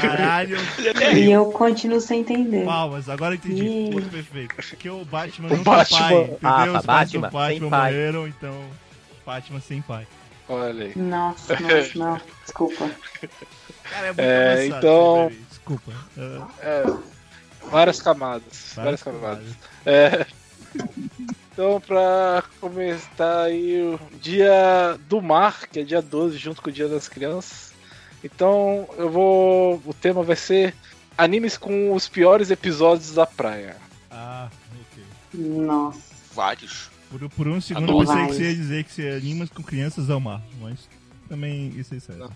[0.02, 0.57] Caralho.
[0.77, 2.65] Ele até E eu continuo sem entender.
[2.65, 3.64] Palmas, agora eu entendi.
[3.89, 4.53] Muito perfeito.
[4.53, 6.39] Porque o Batman O não Batman- tem pai, entendeu?
[6.43, 7.91] Ah, Os pais Batman, do Batman sem pai.
[7.93, 8.53] morreram, então
[9.31, 10.05] Batman sem pai.
[10.49, 10.97] Olha aí.
[10.97, 12.19] Nossa, nossa, não.
[12.43, 12.91] Desculpa.
[13.83, 15.31] Cara, é muito É, avançado, então-?
[15.47, 15.91] Desculpa.
[16.17, 16.83] Ah, É,
[17.69, 18.73] várias camadas.
[18.75, 19.47] Várias, camadas.
[19.85, 20.25] É.
[21.53, 26.73] Então, pra começar aí o dia do mar, que é dia 12, junto com o
[26.73, 27.71] dia das crianças.
[28.21, 29.81] Então, eu vou.
[29.85, 30.75] O tema vai ser
[31.17, 33.77] animes com os piores episódios da praia.
[34.09, 34.49] Ah,
[34.91, 35.03] ok.
[35.33, 36.01] Nossa.
[36.33, 36.90] Vários.
[37.11, 40.09] Por, por um segundo eu pensei que você ia dizer que você anima com crianças
[40.09, 40.79] ao mar, mas
[41.27, 42.21] também isso aí serve.
[42.21, 42.31] Não.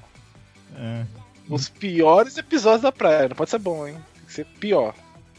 [0.77, 1.05] É,
[1.49, 3.29] Os piores episódios da praia.
[3.29, 3.95] Não pode ser bom, hein?
[4.15, 4.93] Tem que ser pior.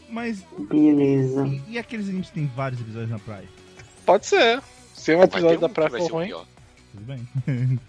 [0.09, 1.45] mas Beleza.
[1.47, 3.47] e, e aqueles animes que tem vários episódios na praia?
[4.05, 4.61] Pode ser.
[4.95, 6.29] Se um Vai ter episódio um da praia for ruim.
[6.29, 7.27] Tudo bem.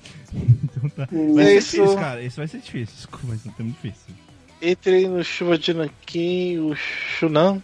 [0.65, 1.09] então tá.
[1.11, 1.77] Vai É ser isso.
[1.77, 2.23] difícil, cara.
[2.23, 2.95] Isso vai ser difícil.
[2.97, 4.15] Desculpa, vai ser muito difícil.
[4.61, 7.63] entrei no Chuva de Nanquim, o Shunan.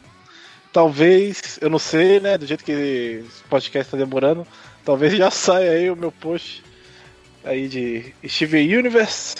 [0.74, 2.36] Talvez, eu não sei, né?
[2.36, 4.44] Do jeito que esse podcast tá demorando,
[4.84, 6.64] talvez já saia aí o meu post
[7.44, 9.36] aí de Steven Universe.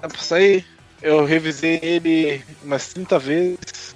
[0.00, 0.64] Dá pra sair.
[1.02, 3.94] Eu revisei ele umas 30 vezes.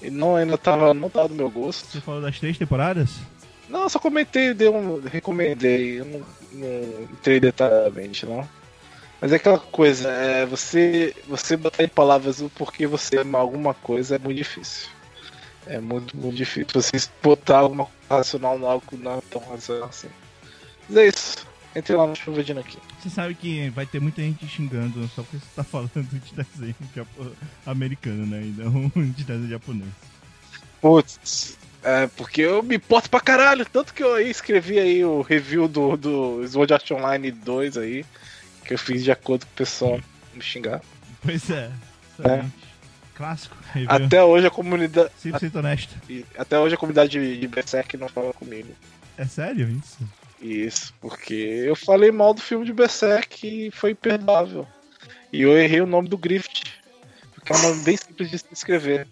[0.00, 1.86] E não ainda tava, não tava do meu gosto.
[1.86, 3.10] Você falou das três temporadas?
[3.68, 4.98] Não, só comentei, dei um.
[4.98, 6.00] recomendei.
[6.00, 8.48] Eu não, não entrei detalhadamente, não.
[9.20, 13.74] Mas é aquela coisa, é, você, você botar em palavras o porquê você ama alguma
[13.74, 14.88] coisa é muito difícil.
[15.66, 16.66] É muito, muito difícil.
[16.74, 20.08] Você botar alguma coisa racional no algo não é tão racional assim.
[20.88, 21.46] Mas é isso.
[21.74, 22.78] Entre lá no chuva de aqui.
[23.00, 26.74] Você sabe que vai ter muita gente xingando só porque você tá falando de desenho
[26.94, 27.32] japo-
[27.64, 28.42] americano, né?
[28.42, 29.88] E não de desenho japonês.
[30.80, 33.64] Putz, é porque eu me importo pra caralho.
[33.64, 38.04] Tanto que eu aí escrevi aí o review do, do Sword Art Online 2 aí.
[38.64, 40.00] Que eu fiz de acordo com o pessoal
[40.34, 40.82] me xingar.
[41.22, 41.70] Pois é.
[42.18, 42.61] excelente.
[43.22, 43.56] Clássico.
[43.72, 43.88] Review.
[43.88, 45.10] Até hoje a comunidade.
[45.24, 45.94] 100% honesto.
[46.10, 48.74] E Até hoje a comunidade de, Berserk não fala comigo.
[49.16, 49.98] É sério isso?
[50.40, 54.66] Isso, porque eu falei mal do filme de Berserk e foi imperdoável.
[55.32, 56.64] E eu errei o nome do Grift.
[57.32, 59.06] Porque é um nome bem simples de se escrever.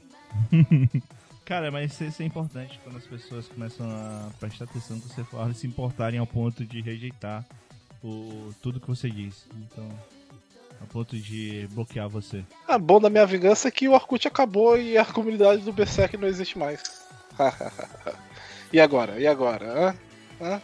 [1.46, 5.22] Cara, mas isso é importante quando as pessoas começam a prestar atenção no que você
[5.24, 7.44] fala e se importarem ao ponto de rejeitar
[8.02, 9.46] o, tudo que você diz.
[9.54, 9.88] Então,
[10.80, 12.44] ao ponto de bloquear você.
[12.66, 16.16] Ah, bom da minha vingança é que o Orkut acabou e a comunidade do Berserk
[16.16, 16.82] não existe mais.
[18.72, 19.18] e agora?
[19.20, 19.66] E agora?
[19.66, 19.94] Hã?
[20.40, 20.62] Hã?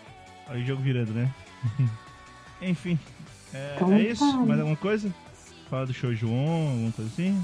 [0.49, 1.31] Olha o jogo virando, né?
[2.63, 2.99] Enfim,
[3.53, 4.25] é, Então é isso?
[4.31, 4.39] tá.
[4.39, 5.13] Mais alguma coisa?
[5.69, 7.43] Fala do show João, alguma coisa assim?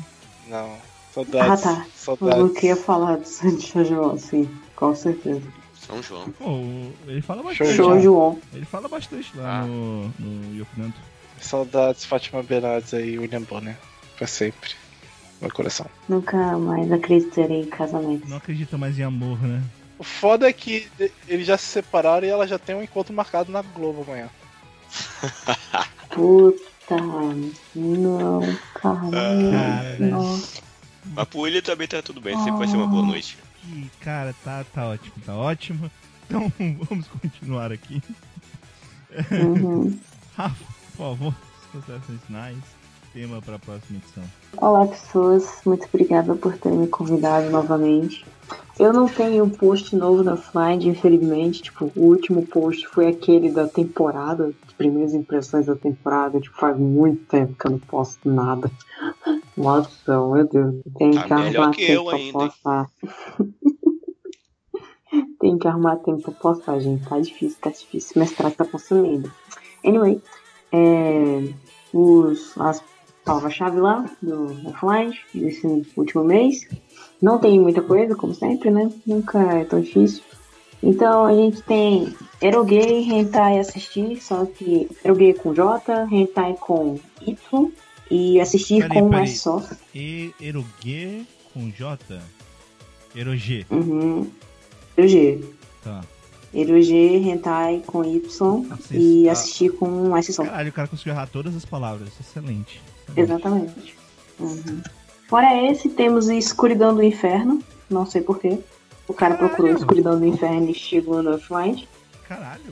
[0.48, 0.72] Não.
[0.74, 0.78] Ah,
[1.12, 1.62] Saudades.
[1.62, 1.86] tá.
[1.94, 2.38] Saudades.
[2.38, 5.42] Eu queria falar do Sancho João, sim, com certeza.
[5.74, 6.30] São João.
[6.30, 6.58] Pô,
[7.06, 7.74] ele fala Show bastante.
[7.74, 8.38] Show João.
[8.54, 9.66] Ele fala bastante lá Ah.
[9.66, 10.98] no, no Yokunanto.
[11.42, 13.76] Saudades Fátima Bernardes aí, William Bonner.
[14.16, 14.70] Pra sempre.
[15.40, 15.86] No meu coração.
[16.08, 18.28] Nunca mais acreditarei em casamento.
[18.28, 19.62] Não acredita mais em amor, né?
[19.98, 20.88] O foda é que
[21.28, 24.28] eles já se separaram e ela já tem um encontro marcado na Globo amanhã.
[26.10, 26.96] Puta,
[27.74, 28.40] não,
[28.74, 29.10] cara.
[29.10, 30.10] Cara, né?
[30.10, 30.62] Nossa.
[31.04, 33.38] Mas pro William também tá tudo bem, sempre vai ser uma boa noite.
[33.68, 35.90] E, cara, tá, tá ótimo, tá ótimo.
[36.26, 36.52] Então,
[36.88, 38.02] vamos continuar aqui.
[39.30, 39.98] Uhum.
[40.36, 40.64] Rafa,
[40.96, 41.34] por favor,
[41.72, 42.58] considerações finais.
[43.12, 44.24] Tema pra próxima edição.
[44.56, 45.60] Olá, pessoas.
[45.66, 48.24] Muito obrigada por terem me convidado novamente.
[48.78, 51.60] Eu não tenho um post novo na Flind, infelizmente.
[51.62, 56.40] Tipo, o último post foi aquele da temporada, as primeiras impressões da temporada.
[56.40, 58.70] Tipo, faz muito tempo que eu não posto nada.
[59.54, 60.76] Nossa, meu Deus.
[60.96, 62.90] Tem Tá que arrumar que tempo pra ainda, postar.
[65.38, 67.06] Tem que arrumar tempo pra postar, gente.
[67.06, 68.18] Tá difícil, tá difícil.
[68.18, 69.30] Mestrado tá consumindo.
[69.84, 70.22] Anyway,
[70.72, 71.52] é,
[71.92, 72.82] os, as
[73.24, 76.66] palavras-chave lá do offline desse último mês.
[77.20, 78.90] Não tem muita coisa, como sempre, né?
[79.06, 80.22] Nunca é tão difícil.
[80.82, 87.72] Então a gente tem Eroguei, Hentai assistir, só que Eroguei com J, Hentai com Y
[88.10, 89.24] e assistir Peraí, com peraí.
[89.24, 89.62] S só.
[89.94, 91.24] E Erogue
[91.54, 92.20] com J?
[93.14, 94.28] Eroge, Uhum.
[94.96, 95.54] Eroguei.
[95.84, 96.00] tá.
[96.54, 99.32] Eroguei, Hentai com Y Assist- e ah.
[99.32, 100.44] assistir com S só.
[100.44, 102.08] Caralho, o cara conseguiu errar todas as palavras.
[102.20, 102.80] Excelente.
[103.08, 103.20] Excelente.
[103.32, 103.96] Exatamente.
[104.38, 104.80] Uhum.
[105.28, 107.62] Fora esse, temos Escuridão do Inferno.
[107.88, 108.58] Não sei porquê.
[109.08, 109.78] O cara procurou Caralho.
[109.78, 111.88] Escuridão do Inferno e chegou no Offline.
[112.28, 112.62] Caralho.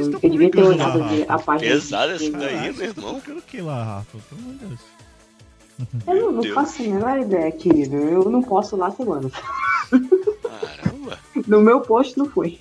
[0.00, 1.72] Estão eu devia ter lá, olhado a- página.
[1.72, 3.10] Pesado essa daí, meu irmão.
[3.14, 4.18] publicando o que lá, Rafa?
[4.28, 4.80] Pelo amor de Deus.
[6.06, 7.96] Eu não, não faço a menor ideia, querido.
[7.96, 9.28] Eu não posso lá semana.
[9.90, 11.18] Caramba.
[11.48, 12.58] No meu post não foi.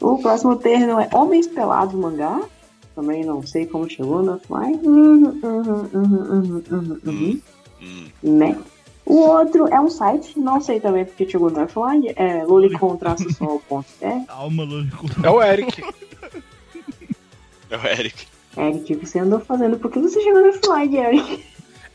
[0.00, 2.40] O próximo termo é Homens Pelados Mangá.
[2.94, 4.78] Também não sei como chegou no offline.
[4.82, 7.40] Uhum, uhum, uhum, uhum, uhum.
[7.80, 8.10] Hum.
[8.22, 8.58] né?
[9.06, 14.24] O outro é um site, não sei também porque chegou no offline, é lolicon-sol.é.
[14.28, 15.06] Alma louco.
[15.22, 15.82] É o Eric.
[17.70, 18.26] É o Eric.
[18.56, 19.78] Eric, o que você andou fazendo?
[19.78, 21.44] Por que você chegou no offline, Eric?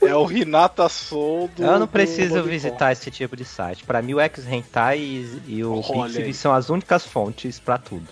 [0.07, 1.63] É o Renata Soul do.
[1.63, 3.83] Eu não preciso visitar esse tipo de site.
[3.83, 8.07] Pra mim, o X-Hentai e, e o Pixiv são as únicas fontes pra tudo.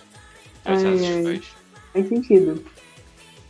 [0.64, 1.42] Já se Ai.
[1.92, 2.64] Faz sentido.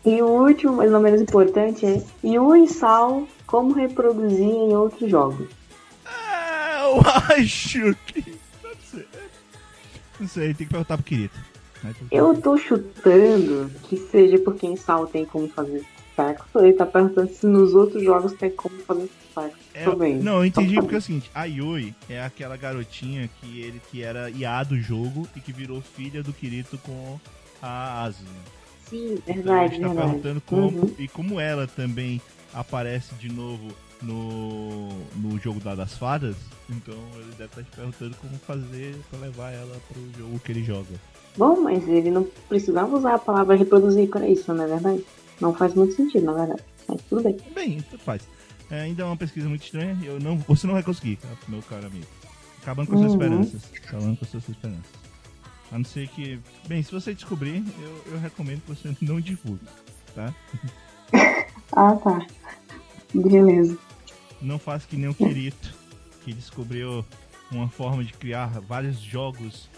[0.05, 5.09] E o último, mas não menos importante, é Yu e Sal, como reproduzir em outros
[5.09, 5.48] jogos.
[6.05, 7.01] É, eu
[7.39, 8.36] acho que.
[8.62, 9.06] Não sei.
[10.19, 11.35] Não sei, tem que perguntar pro querido.
[12.10, 15.85] Eu tô chutando que seja porque em Sal tem como fazer.
[16.56, 19.59] Ele tá perguntando se nos outros jogos tem como fazer Sparks.
[19.74, 20.18] É, Tô bem.
[20.18, 24.02] não, eu entendi porque é o seguinte, a Yui é aquela garotinha que ele que
[24.02, 27.18] era IA do jogo e que virou filha do Kirito com
[27.62, 28.24] a Azu.
[28.89, 30.06] Sim, Então, verdade, ele está verdade.
[30.09, 30.94] perguntando como Uhum.
[30.98, 32.20] e como ela também
[32.52, 33.68] aparece de novo
[34.02, 36.36] no, no jogo da das fadas,
[36.68, 40.62] então ele deve estar te perguntando como fazer pra levar ela pro jogo que ele
[40.64, 40.89] joga.
[41.36, 45.02] Bom, mas ele não precisava usar a palavra reproduzir para isso, não é verdade?
[45.43, 46.62] Não faz muito sentido, na verdade.
[46.89, 47.36] Mas tudo bem.
[47.55, 48.23] Bem, faz.
[48.70, 51.60] É, ainda é uma pesquisa muito estranha, eu não, você não vai conseguir, tá, meu
[51.62, 52.06] caro amigo.
[52.62, 53.16] Acabando com suas Uhum.
[53.19, 53.62] esperanças.
[53.85, 55.02] Acabando com suas esperanças.
[55.70, 56.39] A não ser que.
[56.69, 59.66] Bem, se você descobrir, eu, eu recomendo que você não divulgue,
[60.14, 60.32] tá?
[61.74, 62.27] Ah, tá.
[63.14, 63.78] Beleza.
[64.40, 65.74] Não faça que nem o Kirito,
[66.24, 67.05] que descobriu
[67.51, 69.69] uma forma de criar vários jogos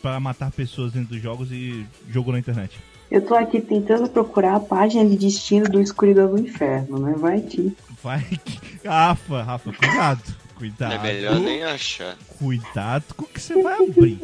[0.00, 2.78] para matar pessoas dentro dos jogos e jogou na internet.
[3.10, 7.14] Eu tô aqui tentando procurar a página de destino do Escuridão do Inferno, né?
[7.16, 7.76] Vai que.
[8.02, 8.86] Vai que.
[8.86, 10.22] Rafa, Rafa, cuidado.
[10.56, 10.92] Cuidado.
[10.92, 12.16] É melhor nem achar.
[12.38, 14.20] Cuidado com o que você vai abrir.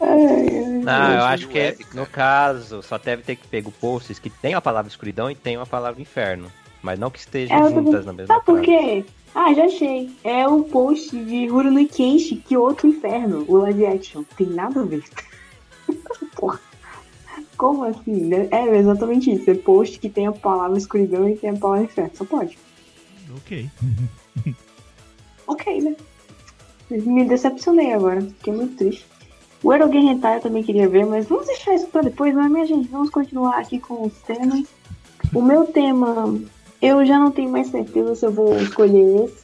[0.00, 4.60] Não, eu acho que no caso só deve ter que pegar posts que tem a
[4.60, 6.50] palavra escuridão e tem a palavra inferno.
[6.82, 9.04] Mas não que estejam É, juntas na mesma Sabe por quê?
[9.34, 10.10] Ah, já achei.
[10.22, 14.22] É o post de Rurouni Kenshi, que outro inferno, o live action.
[14.36, 15.02] Tem nada a ver.
[16.38, 16.60] Porra.
[17.56, 18.24] Como assim?
[18.24, 18.48] né?
[18.52, 19.50] É exatamente isso.
[19.50, 22.12] É post que tem a palavra escuridão e tem a palavra inferno.
[22.14, 22.56] Só pode.
[23.36, 23.68] ok.
[25.50, 25.96] Ok, né?
[26.90, 28.20] Me decepcionei agora.
[28.20, 29.06] Fiquei muito triste.
[29.62, 32.48] O Erogen Hentai eu também queria ver, mas vamos deixar isso pra depois, não é,
[32.50, 32.88] minha gente?
[32.88, 34.68] Vamos continuar aqui com os temas.
[35.34, 36.38] O meu tema,
[36.82, 39.42] eu já não tenho mais certeza se eu vou escolher esse,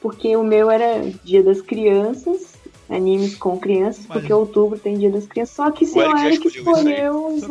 [0.00, 2.51] porque o meu era Dia das Crianças,
[2.92, 6.46] animes com crianças, Mas- porque outubro tem Dia das Crianças, só que O seu Eric
[6.48, 7.42] escolheu os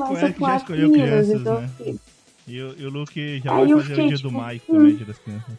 [0.57, 1.72] escolheu Meninas, crianças, então né?
[1.80, 1.99] assim,
[2.47, 4.65] E, o- e o Luke já Aí vai fazer fiquei, o dia do tipo, Mike
[4.69, 4.76] hum.
[4.76, 5.53] também, dia das crianças.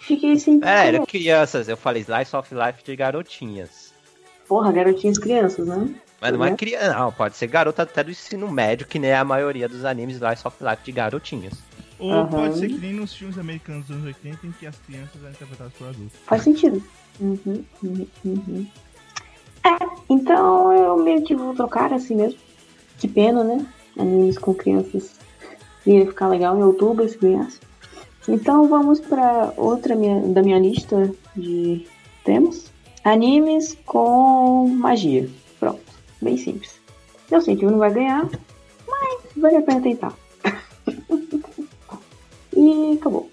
[0.00, 3.92] fiquei sem É, era crianças, eu falei Slice of Life de garotinhas.
[4.48, 5.94] Porra, garotinhas crianças, né?
[6.20, 6.56] Mas não é Uhum.
[6.56, 10.16] criança, não, pode ser garota até do ensino médio, que nem a maioria dos animes
[10.16, 11.54] Slice of Life de garotinhas.
[11.98, 12.28] Ou Aham.
[12.28, 15.30] pode ser que nem nos filmes americanos dos anos 80 em que as crianças eram
[15.32, 16.18] interpretadas por adultos.
[16.26, 16.82] Faz sentido.
[17.20, 18.66] Uhum, uhum, uhum.
[19.64, 19.76] É,
[20.10, 22.38] então eu meio que vou trocar assim mesmo.
[22.98, 23.64] Que pena, né?
[23.98, 25.14] Animes com crianças
[25.86, 27.60] ia ficar legal em outubro se ganhasse.
[28.26, 31.86] Então vamos pra outra minha, da minha lista de
[32.24, 32.72] temas.
[33.04, 35.28] Animes com magia.
[35.60, 35.82] Pronto.
[36.22, 36.80] Bem simples.
[37.30, 38.26] Eu sei que um não vai ganhar,
[38.88, 40.14] mas vale a pena tentar.
[42.56, 43.28] e acabou.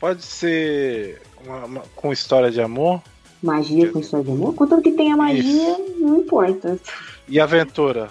[0.00, 3.00] Pode ser uma- uma- com história de amor
[3.44, 4.54] Magia com história de amor?
[4.54, 6.78] Contanto que tenha magia, não importa.
[7.28, 8.08] e aventura.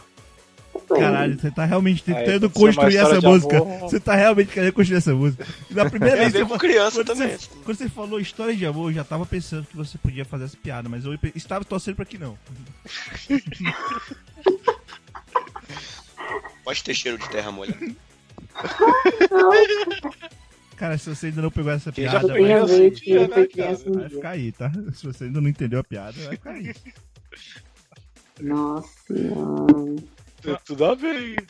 [0.87, 3.57] Caralho, você tá realmente Aí, tentando ser uma construir essa música.
[3.57, 3.79] amor.
[3.79, 5.47] Você tá realmente querendo construir essa música.
[5.71, 7.29] E na primeira É vez ver você criança quando também.
[7.37, 10.43] Você, quando você falou história de amor, eu já tava pensando que você podia fazer
[10.45, 12.37] essa piada, mas eu estava torcendo pra que não.
[16.63, 17.79] Pode ter cheiro de terra molhada.
[20.77, 22.27] Cara, se você ainda não pegou essa Quem já piada,
[22.67, 24.71] foi que dia, ele né, criança vai ficar aí, tá?
[24.93, 26.73] Se você ainda não entendeu a piada, vai ficar aí.
[28.41, 29.95] Nossa senhora.
[30.65, 31.45] Tudo a ver.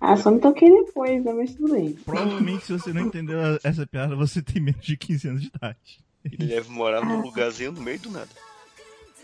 [0.00, 1.32] Ah, só me toquei depois, né?
[1.32, 1.92] Mas tudo bem.
[2.04, 6.00] Provavelmente, se você não entendeu essa piada, você tem menos de 15 anos de idade.
[6.24, 8.28] Ele deve morar num lugarzinho no meio do nada.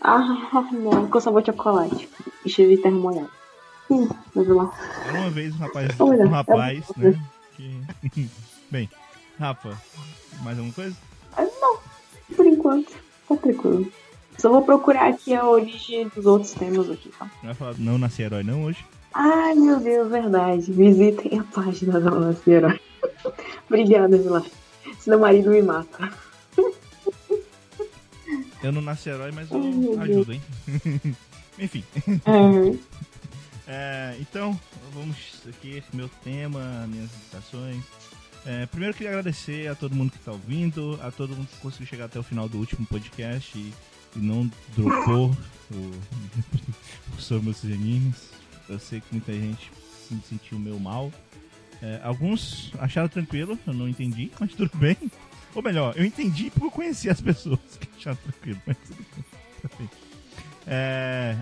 [0.00, 2.08] Ah, não, com sabor de chocolate.
[2.44, 3.30] E cheiro de terra molhada.
[3.90, 4.72] Hum, vamos lá.
[5.10, 7.28] Uma vez um rapaz, um rapaz, é né?
[7.56, 8.28] Que...
[8.70, 8.90] Bem,
[9.38, 9.80] Rafa,
[10.42, 10.96] mais alguma coisa?
[12.34, 12.92] Por enquanto,
[13.28, 13.90] tá tranquilo.
[14.38, 17.30] Só vou procurar aqui a origem dos outros temas aqui, tá?
[17.42, 18.84] Não vai falar não nasci herói não hoje?
[19.14, 20.70] Ai, meu Deus, verdade.
[20.70, 22.78] Visitem a página da Nossa Herói.
[23.66, 24.44] Obrigada, Vila.
[24.98, 26.12] Senão o marido me mata.
[28.62, 29.58] Eu não nasci herói, mas eu
[29.98, 30.42] Ai, ajudo, hein?
[31.58, 31.82] Enfim.
[32.26, 32.76] É,
[33.68, 34.58] É, então,
[34.92, 35.16] vamos
[35.48, 37.82] aqui, meu tema, minhas indicações.
[38.47, 41.86] É, primeiro queria agradecer a todo mundo que está ouvindo, a todo mundo que conseguiu
[41.89, 43.74] chegar até o final do último podcast e,
[44.14, 45.36] e não dropou
[45.73, 45.93] o,
[47.18, 48.31] sobre os.
[48.68, 49.70] Eu sei que muita gente
[50.09, 51.12] se sentiu meio mal.
[51.82, 54.97] É, alguns acharam tranquilo, eu não entendi, mas tudo bem.
[55.52, 59.24] Ou melhor, eu entendi porque eu conheci as pessoas que acharam tranquilo, mas tudo bem.
[59.89, 59.97] Tá.
[60.68, 61.36] É,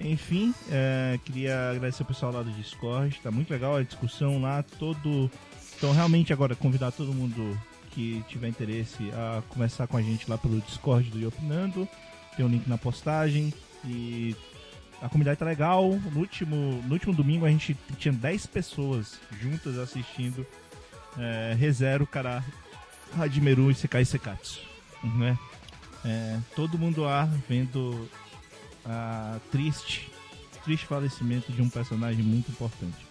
[0.00, 4.62] enfim, é, queria agradecer o pessoal lá do Discord, tá muito legal a discussão lá,
[4.62, 5.30] todo.
[5.76, 7.58] Então realmente agora convidar todo mundo
[7.90, 11.88] que tiver interesse a conversar com a gente lá pelo Discord do Iopinando.
[12.36, 13.52] Tem um link na postagem
[13.84, 14.34] e
[15.00, 15.88] a comunidade tá legal.
[16.12, 20.46] No último, no último domingo a gente tinha 10 pessoas juntas assistindo
[21.18, 22.44] é, ReZero, Kara,
[23.18, 24.60] Hajimeru e Sekai Sekatsu.
[25.02, 25.38] Né?
[26.04, 28.08] É, todo mundo lá vendo
[28.84, 30.10] a triste,
[30.64, 33.06] triste falecimento de um personagem muito importante.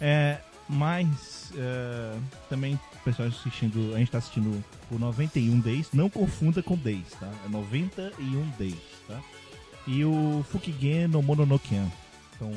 [0.00, 2.16] É, mas é,
[2.48, 7.10] também o pessoal assistindo, a gente tá assistindo o 91 Days, não confunda com Days,
[7.20, 7.30] tá?
[7.44, 8.74] É 91 Days,
[9.06, 9.20] tá?
[9.86, 11.90] E o Fukigen no Mononokean.
[12.34, 12.52] Então,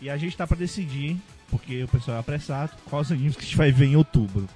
[0.00, 1.16] e a gente tá pra decidir,
[1.50, 4.48] porque o pessoal é apressado, quais animes que a gente vai ver em outubro.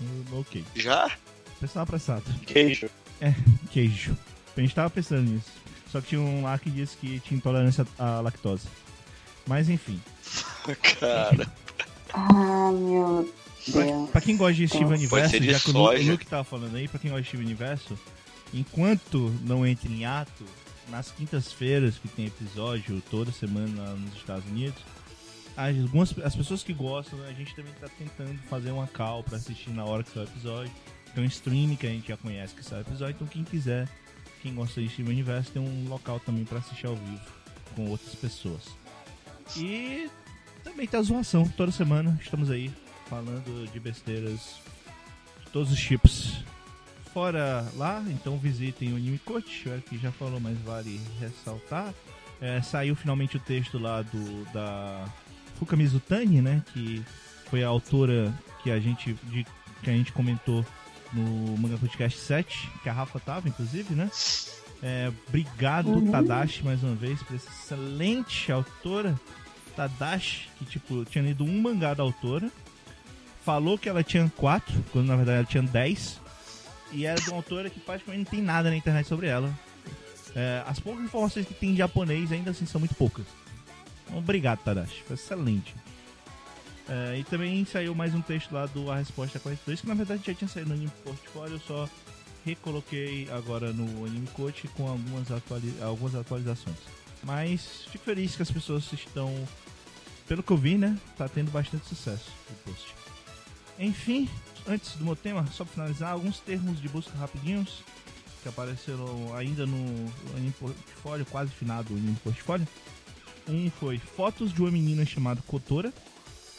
[0.00, 0.64] Hum, Ok.
[0.74, 1.06] Já?
[1.06, 2.24] O pessoal é apressado.
[2.46, 2.88] Queijo.
[3.70, 4.16] Queijo.
[4.56, 5.50] A gente tava pensando nisso.
[5.92, 8.66] Só que tinha um lá que disse que tinha intolerância à lactose.
[9.46, 10.00] Mas enfim.
[11.00, 11.52] Cara.
[12.14, 13.32] Ah, meu
[13.72, 14.10] Pra, Deus.
[14.10, 15.00] pra quem gosta de Steven Pode
[15.36, 16.10] Universo, já que o.
[16.12, 17.98] Luke tava falando aí, pra quem gosta de Steven Universo,
[18.54, 20.44] enquanto não entra em ato,
[20.88, 24.80] nas quintas-feiras que tem episódio toda semana lá nos Estados Unidos,
[25.56, 29.36] as, algumas, as pessoas que gostam, a gente também tá tentando fazer uma call pra
[29.36, 30.72] assistir na hora que sai o episódio.
[31.14, 33.88] Tem um stream que a gente já conhece que sai o episódio, então quem quiser,
[34.42, 37.20] quem gosta de Steven Universo, tem um local também pra assistir ao vivo
[37.76, 38.62] com outras pessoas.
[39.56, 40.08] E
[40.62, 42.72] também tem a zoação, toda semana estamos aí
[43.08, 44.60] falando de besteiras
[45.44, 46.44] de todos os tipos.
[47.12, 49.36] Fora lá, então visitem o eu
[49.74, 51.92] acho que já falou, mas vale ressaltar.
[52.40, 55.04] É, saiu finalmente o texto lá do da
[55.58, 57.04] Fuka Mizutani, né, que
[57.50, 58.32] foi a autora
[58.62, 59.44] que a gente de,
[59.82, 60.64] que a gente comentou
[61.12, 64.08] no Manga Podcast 7, que a Rafa tava, inclusive, né?
[64.82, 66.10] É, obrigado, Uhum.
[66.10, 69.18] Tadashi, mais uma vez, por essa excelente autora.
[69.88, 72.50] Tadashi, que tipo, tinha lido um mangá da autora,
[73.42, 76.20] falou que ela tinha quatro, quando na verdade ela tinha dez,
[76.92, 79.50] e era de uma autora que praticamente não tem nada na internet sobre ela.
[80.36, 83.24] É, as poucas informações que tem em japonês ainda assim são muito poucas.
[84.04, 85.74] Então, Obrigado, Tadashi, foi excelente.
[86.86, 90.22] É, e também saiu mais um texto lá do A Resposta 42, que na verdade
[90.26, 91.88] já tinha saído no Anime Portfólio, eu só
[92.44, 96.76] recoloquei agora no Anime Coach com algumas, atuali algumas atualizações.
[97.22, 99.32] Mas fico feliz que as pessoas estão,
[100.30, 102.94] pelo que eu vi, né, tá tendo bastante sucesso o post.
[103.76, 104.30] Enfim,
[104.64, 107.82] antes do meu tema, só para finalizar, alguns termos de busca rapidinhos
[108.40, 109.76] que apareceram ainda no
[110.36, 112.68] Anime Portfólio, quase finado o Anime Portfólio.
[113.48, 115.92] Um foi fotos de uma menina chamada Kotora.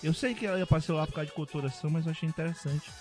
[0.04, 2.92] Eu sei que ela apareceu lá por causa de Kotoração, mas eu achei interessante.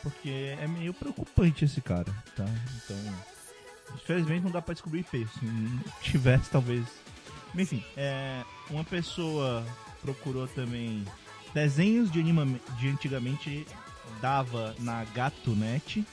[0.00, 2.46] Porque é meio preocupante esse cara, tá?
[2.84, 3.14] Então,
[3.96, 5.26] infelizmente não dá pra descobrir IP.
[5.26, 6.86] Se tivesse, talvez.
[7.52, 9.66] Enfim, é, uma pessoa
[10.02, 11.04] procurou também
[11.54, 13.66] desenhos de anime de antigamente
[14.20, 16.04] dava na GatoNet.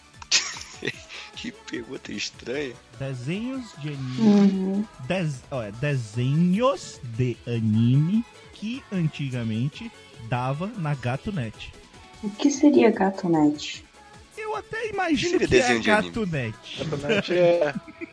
[1.36, 2.74] Que pergunta estranha.
[2.98, 4.20] Desenhos de anime.
[4.20, 4.86] Uhum.
[5.08, 9.92] Des, ó, é, desenhos de anime que antigamente
[10.28, 11.72] dava na GatoNet.
[12.24, 13.86] O que seria Gatonete?
[14.36, 16.10] Eu até imagino Seria que é desenho de anime.
[16.10, 16.82] GatoNet.
[16.82, 17.34] Exatamente.
[17.36, 17.74] É,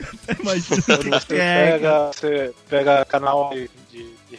[0.00, 0.82] Até imagino
[1.26, 1.72] que é.
[1.72, 3.70] pega, você pega canal de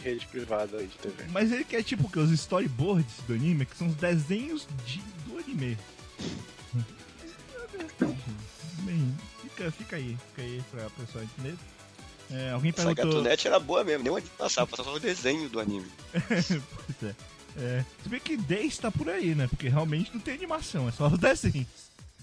[0.02, 1.24] rede privada aí de TV.
[1.30, 2.18] Mas ele quer tipo o quê?
[2.18, 5.78] Os storyboards do anime, que são os desenhos de, do anime.
[8.84, 11.56] Bem, fica, fica aí, fica aí pra pessoa entender.
[12.30, 13.20] É, alguém Essa perguntou.
[13.20, 15.86] gatonete era boa mesmo, nem onde passava, passava só o desenho do anime.
[16.12, 17.14] Pois é.
[17.54, 19.46] É, se bem que Days tá por aí, né?
[19.46, 21.66] Porque realmente não tem animação, é só os desenhos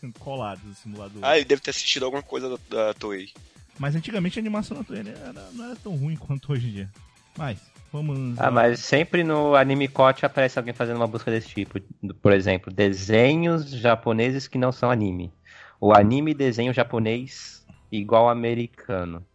[0.18, 1.20] colados no simulador.
[1.24, 2.58] Ah, ele deve ter assistido alguma coisa da,
[2.88, 3.30] da Toei.
[3.78, 6.90] Mas antigamente a animação na Toei era, não era tão ruim quanto hoje em dia.
[7.38, 7.60] Mas,
[7.92, 8.40] vamos.
[8.40, 11.80] Ah, mas sempre no Anime Coach aparece alguém fazendo uma busca desse tipo.
[12.22, 15.32] Por exemplo, desenhos japoneses que não são anime.
[15.80, 19.26] O anime desenho japonês igual americano.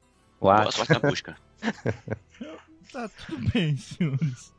[0.40, 0.74] Boa What?
[0.74, 1.36] sorte na busca.
[2.92, 4.54] Tá tudo bem, senhores.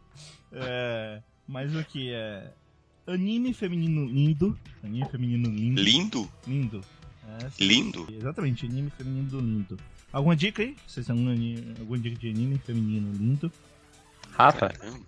[0.52, 2.52] É, mas o que é.
[3.08, 4.60] Anime feminino lindo.
[4.84, 5.82] Anime feminino lindo.
[5.82, 6.32] Lindo?
[6.46, 6.82] Lindo.
[7.30, 7.64] É, sim.
[7.66, 8.08] Lindo?
[8.12, 9.78] Exatamente, anime feminino lindo.
[10.12, 10.76] Alguma dica aí?
[10.86, 11.32] Vocês têm alguma,
[11.80, 13.50] alguma dica de anime feminino lindo?
[14.38, 15.00] Rafa, Caramba.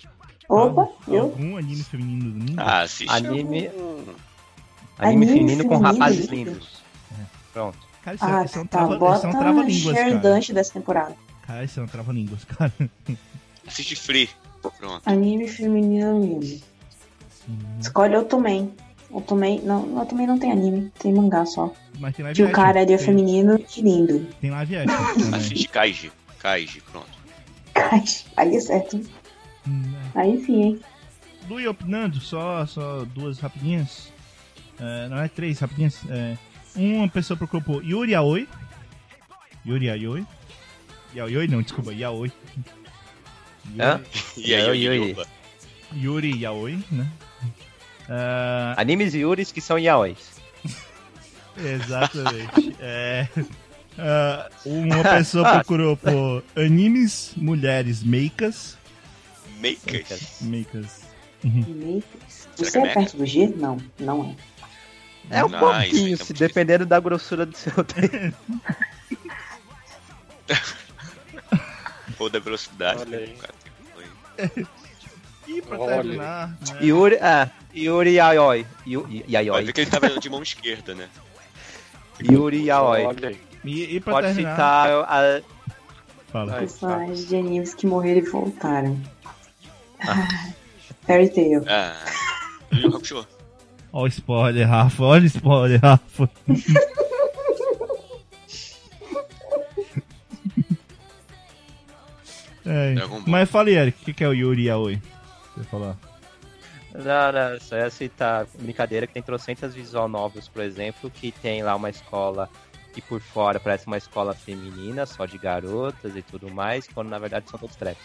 [0.50, 1.24] Opa, eu?
[1.24, 2.54] Algum anime feminino lindo?
[2.62, 4.16] Ah, assiste Anime- algum- anime
[5.00, 6.52] Anime feminino com feminino rapazes lindo.
[6.52, 6.70] lindos.
[7.54, 7.78] Pronto.
[8.04, 8.78] Cara, isso, é- Ah, isso é um tá.
[8.78, 10.20] trava, isso é um Bota.
[10.20, 11.16] Dante dessa temporada.
[11.46, 12.72] Cara, isso é um trava-línguas, cara.
[13.68, 14.30] Assiste Free.
[14.62, 15.02] Pronto.
[15.06, 16.62] Anime feminino lindo.
[17.82, 18.74] Escolhe Otomen.
[19.10, 21.74] Otomen, não, Otomen não tem anime, tem mangá só.
[22.00, 24.28] Mas tem live Que o cara é tem, feminino e lindo.
[24.42, 25.40] tem live action também.
[25.40, 26.12] Assiste Kaiji.
[26.40, 27.17] Kaiji, pronto.
[27.92, 28.04] Ai,
[28.38, 28.98] Aí é certo.
[29.68, 30.20] Hum, é.
[30.20, 30.80] Aí sim, hein?
[31.50, 34.12] Lu e opinando, só, só duas rapidinhas.
[34.80, 36.00] É, não é três rapidinhas.
[36.10, 36.38] É,
[36.76, 38.48] uma pessoa procurou por Yuri Aoi.
[39.66, 40.26] Yuri Aoi.
[41.16, 42.32] Yaoi não, desculpa, Yaoi.
[43.80, 44.02] Hã?
[44.36, 45.16] E aí, Yuri,
[45.94, 46.42] Yuri.
[46.42, 47.08] Yaoi, né?
[48.10, 50.40] Ah, Animes e Yuris que são yaois.
[51.58, 52.76] exatamente.
[52.80, 53.28] É,
[53.98, 58.78] ah, uma pessoa procurou por animes, mulheres, meikas.
[59.62, 60.38] Makers.
[60.42, 61.02] Meikas.
[61.44, 62.48] Makers.
[62.56, 63.48] Você que é é perto do G?
[63.56, 64.36] Não, não
[65.32, 65.38] é.
[65.40, 65.60] É um isso aí
[65.90, 68.36] pouquinho, tá se muito dependendo da grossura do seu dedo.
[72.20, 73.04] Ou da velocidade.
[75.48, 75.96] E pra Olha.
[75.96, 76.80] terminar, né?
[76.82, 78.66] Yuri, ah, Yuri Yaoi.
[78.86, 79.08] Yu-
[79.52, 81.08] Vai ver que ele tava de mão esquerda, né?
[82.22, 83.06] Yuri Yaoi.
[83.06, 83.47] Olha aí.
[83.68, 85.42] E, e pra Pode terminar, citar a,
[86.28, 86.54] fala.
[86.54, 89.02] Personagens de animes que morreram e voltaram.
[90.00, 90.28] Ah,
[91.06, 91.64] Fairy Tail.
[91.68, 91.96] Ah.
[93.94, 95.04] Olha o spoiler, Rafa.
[95.04, 96.30] Olha o spoiler, Rafa.
[102.68, 103.24] É, Ball.
[103.26, 105.02] mas fala aí, Eric, o que, que é o Yuri Yaoi?
[105.56, 105.96] Você falar.
[106.94, 111.64] Não, não, só ia citar brincadeira que tem trocentas visual novels, por exemplo, que tem
[111.64, 112.50] lá uma escola
[112.98, 117.20] que por fora parece uma escola feminina, só de garotas e tudo mais, quando na
[117.20, 118.04] verdade são todos traps.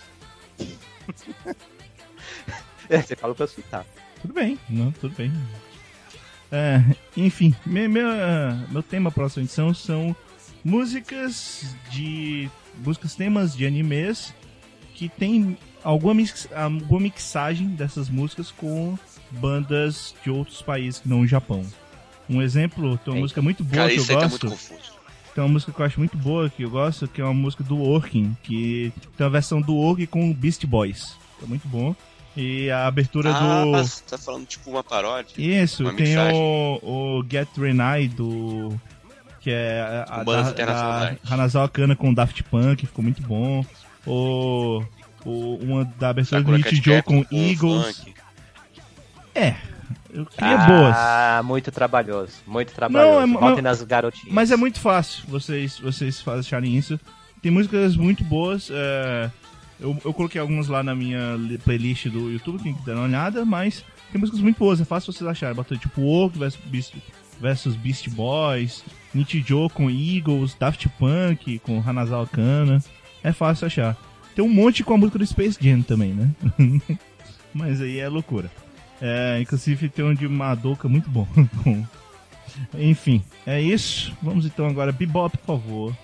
[2.88, 3.86] É, Você falou pra eu citar.
[4.20, 5.32] Tudo bem, não, tudo bem.
[6.50, 6.82] É,
[7.16, 8.08] enfim, meu, meu,
[8.68, 10.14] meu tema próxima edição são
[10.64, 12.50] músicas de.
[12.84, 14.34] músicas temas de animes
[14.94, 18.98] que tem alguma, mix, alguma mixagem dessas músicas com
[19.30, 21.64] bandas de outros países que não o Japão.
[22.32, 24.48] Um exemplo, tem uma música muito boa Cara, que eu tá gosto.
[24.48, 24.92] confuso.
[25.34, 27.64] Tem uma música que eu acho muito boa que eu gosto, que é uma música
[27.64, 31.16] do Working, que tem uma versão do Working com o Beast Boys.
[31.42, 31.94] É muito bom.
[32.36, 33.70] E a abertura Ah, do.
[33.72, 35.34] você tá falando tipo uma paródia?
[35.36, 36.38] Isso, Uma tem mixagem.
[36.38, 38.78] o, o Get Renai do.
[39.40, 43.64] Que é a, a da, da Hanazawa Kana com Daft Punk, ficou muito bom.
[44.06, 44.82] O,
[45.24, 47.96] o uma da abertura do Sakura Cat Nichijou Captor com Eagles.
[47.98, 48.14] funk.
[49.34, 49.54] É,
[50.12, 50.94] eu queria boas.
[50.96, 53.20] Ah, muito trabalhoso, muito trabalhoso.
[53.20, 54.34] é- Voltem não- nas garotinhas.
[54.34, 56.98] Mas é muito fácil vocês, vocês acharem isso.
[57.40, 58.68] Tem músicas muito boas.
[58.70, 59.30] é,
[59.80, 63.06] eu, eu coloquei algumas lá na minha li- playlist do YouTube, quem quiser dar uma
[63.08, 65.56] olhada, mas tem músicas muito boas, é fácil vocês acharem.
[65.56, 66.94] Bota tipo Work versus Beast,
[67.40, 72.82] versus Beast Boys, Nichijou com Eagles, Daft Punk com Hanazawa Kana.
[73.24, 73.96] É fácil achar.
[74.36, 76.30] Tem um monte com a música do Space Jam também, né?
[77.52, 78.50] mas aí é loucura.
[79.04, 81.26] É, inclusive tem um de Madoka muito bom.
[82.78, 84.16] Enfim, é isso.
[84.22, 85.96] Vamos então agora, Bebop, por favor.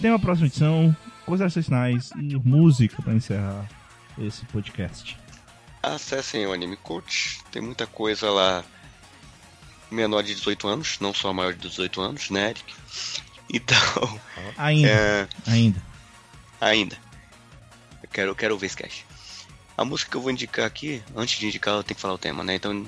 [0.00, 0.94] Tem uma próxima edição,
[1.24, 3.68] considerações finais e música para encerrar
[4.18, 5.16] esse podcast.
[5.80, 8.64] Acessem o Anime Coach, tem muita coisa lá
[9.90, 12.74] menor de 18 anos, não só maior de 18 anos, né, Eric?
[13.52, 14.20] Então,
[14.56, 15.82] Ainda, é, ainda.
[16.60, 16.96] ainda.
[18.00, 19.04] Eu quero, eu quero ver esse cast.
[19.80, 22.18] A música que eu vou indicar aqui, antes de indicar, eu tenho que falar o
[22.18, 22.54] tema, né?
[22.54, 22.86] Então,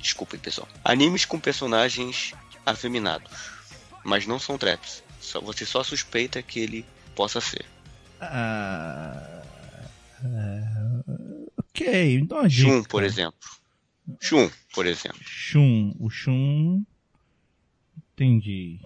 [0.00, 0.66] desculpem, pessoal.
[0.82, 2.32] Animes com personagens
[2.64, 3.30] afeminados,
[4.02, 5.02] mas não são traps.
[5.20, 7.66] Só, você só suspeita que ele possa ser.
[8.18, 9.42] Ah,
[10.24, 10.64] é,
[11.58, 12.66] ok, então a dica.
[12.70, 13.38] Shun, por exemplo.
[14.18, 15.20] Shun, por exemplo.
[15.22, 16.82] Shun, o Shun.
[18.14, 18.80] Entendi.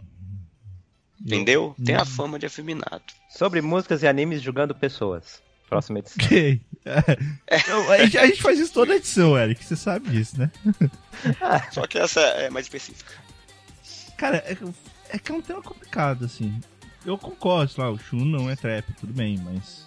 [1.20, 1.77] Entendeu?
[1.85, 2.06] Tem a Hum.
[2.06, 3.05] fama de afeminado.
[3.31, 5.45] Sobre músicas e animes julgando pessoas.
[5.68, 6.16] Próxima edição.
[6.24, 6.60] Ok.
[6.84, 9.64] É, eu- a, gente, a gente faz isso toda edição, Eric.
[9.64, 10.51] Você sabe disso, né?
[11.72, 13.12] Só que essa é mais específica.
[14.16, 14.56] Cara, é,
[15.10, 16.60] é que é um tema complicado, assim.
[17.05, 19.86] Eu concordo, sei lá, o Shun não é trap, tudo bem, mas.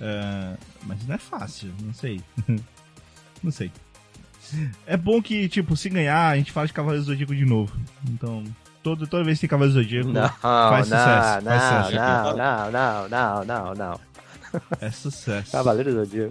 [0.00, 2.20] é, mas não é fácil, não sei.
[3.42, 3.70] não sei.
[4.86, 7.74] É bom que, tipo, se ganhar, a gente fala de Cavaleiro do Zodíaco de novo.
[8.10, 8.44] Então,
[8.82, 11.44] todo, toda vez que tem Cavaleiro do Zodíaco, Não, faz não, sucesso.
[11.44, 11.96] não, faz sucesso.
[11.96, 14.00] não, não, não, não, não, não.
[14.80, 15.52] É sucesso.
[15.52, 16.28] Cavaleiro do Dia.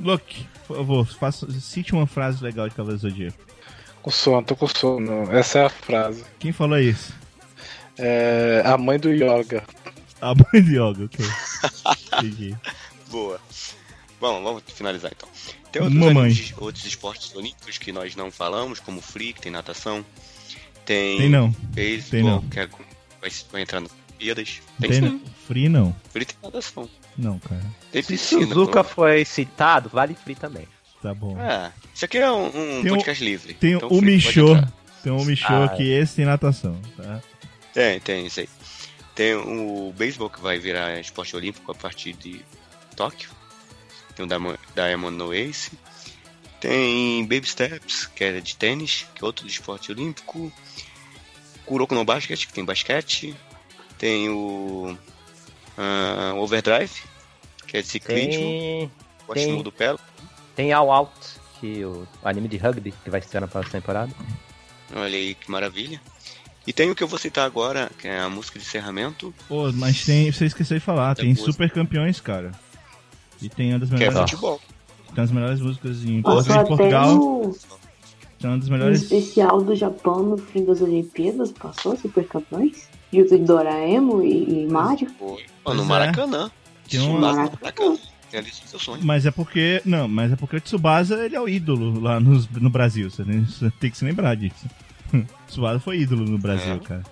[0.00, 3.38] Luke, por favor, faça, cite uma frase legal de Cavaleiro do Zodíaco.
[4.02, 5.30] Com sono, tô com sono.
[5.32, 6.24] Essa é a frase.
[6.38, 7.12] Quem falou isso?
[7.96, 9.62] É a mãe do Yoga.
[10.20, 11.24] A mãe de yoga, ok.
[12.18, 12.56] Entendi.
[13.10, 13.38] Boa.
[14.20, 15.28] Bom, vamos finalizar então.
[15.70, 16.24] Tem outros, Mamãe.
[16.24, 20.04] animes- outros esportes olímpicos que nós não falamos, como free, que tem natação.
[20.86, 21.50] Tem, Tem não.
[21.74, 22.42] beisebol, Tem não.
[22.48, 22.66] que é,
[23.20, 23.90] vai, vai entrar nas
[24.32, 24.60] Olimpíadas.
[24.80, 25.08] Tem, Tem sim.
[25.08, 25.20] não.
[25.46, 25.96] Free não.
[26.10, 26.88] Free tem natação.
[27.16, 27.62] Não, cara.
[27.92, 28.46] Tem Se piscina.
[28.46, 28.90] Suzuka pô.
[28.90, 30.66] foi citado, vale free também.
[31.02, 31.36] Tá bom.
[31.38, 33.54] Ah, isso aqui é um, um Tem o- podcast livre.
[33.54, 34.56] Tem então o Michô.
[35.02, 37.20] Tem um Michô Ah, que esse tem natação, tá?
[37.74, 38.48] Tem, tem, isso aí.
[39.14, 42.40] Tem o beisebol que vai virar esporte olímpico a partir de
[42.96, 43.30] Tóquio.
[44.16, 45.70] Tem o Diamond, Diamond No Ace.
[46.60, 50.50] Tem Baby Steps, que é de tênis, que é outro de esporte olímpico.
[51.66, 53.36] Kuroko no Basket, que tem basquete.
[53.98, 54.96] Tem o
[55.76, 57.02] Ah, Overdrive,
[57.66, 58.30] que é de ciclismo.
[58.42, 58.90] Tem,
[59.26, 59.98] Gosto tem- do Pelo.
[60.54, 61.10] tem All Out,
[61.60, 64.12] que o anime de rugby que vai estrear na próxima temporada.
[64.94, 66.00] Olha aí que maravilha.
[66.66, 69.70] E tem o que eu vou citar agora, que é a música de encerramento, Pô,
[69.72, 70.30] mas tem.
[70.30, 72.52] Você esqueceu de falar, tem super campeões, cara.
[73.42, 74.30] E tem uma das que é melhores.
[74.30, 74.60] futebol.
[75.14, 77.14] Tem as melhores músicas em de até Portugal.
[77.16, 77.56] no,
[78.38, 79.02] Tem uma das melhores.
[79.02, 81.50] especial do Japão no fim das Olimpíadas.
[81.52, 82.88] Passou Super Campeões?
[83.22, 85.08] De Doraemon e, e Mario.
[85.18, 85.44] Foi.
[85.74, 85.86] No é.
[85.86, 86.50] Maracanã.
[86.88, 87.96] Tem uma- lá no Maracanã.
[89.02, 89.80] Mas é porque.
[89.84, 93.08] Não, mas é porque o Tsubasa ele é o ídolo lá nos- no Brasil.
[93.10, 94.66] Você tem, você tem que se lembrar disso.
[95.46, 96.78] Tsubasa foi ídolo no Brasil, É.
[96.80, 97.02] cara.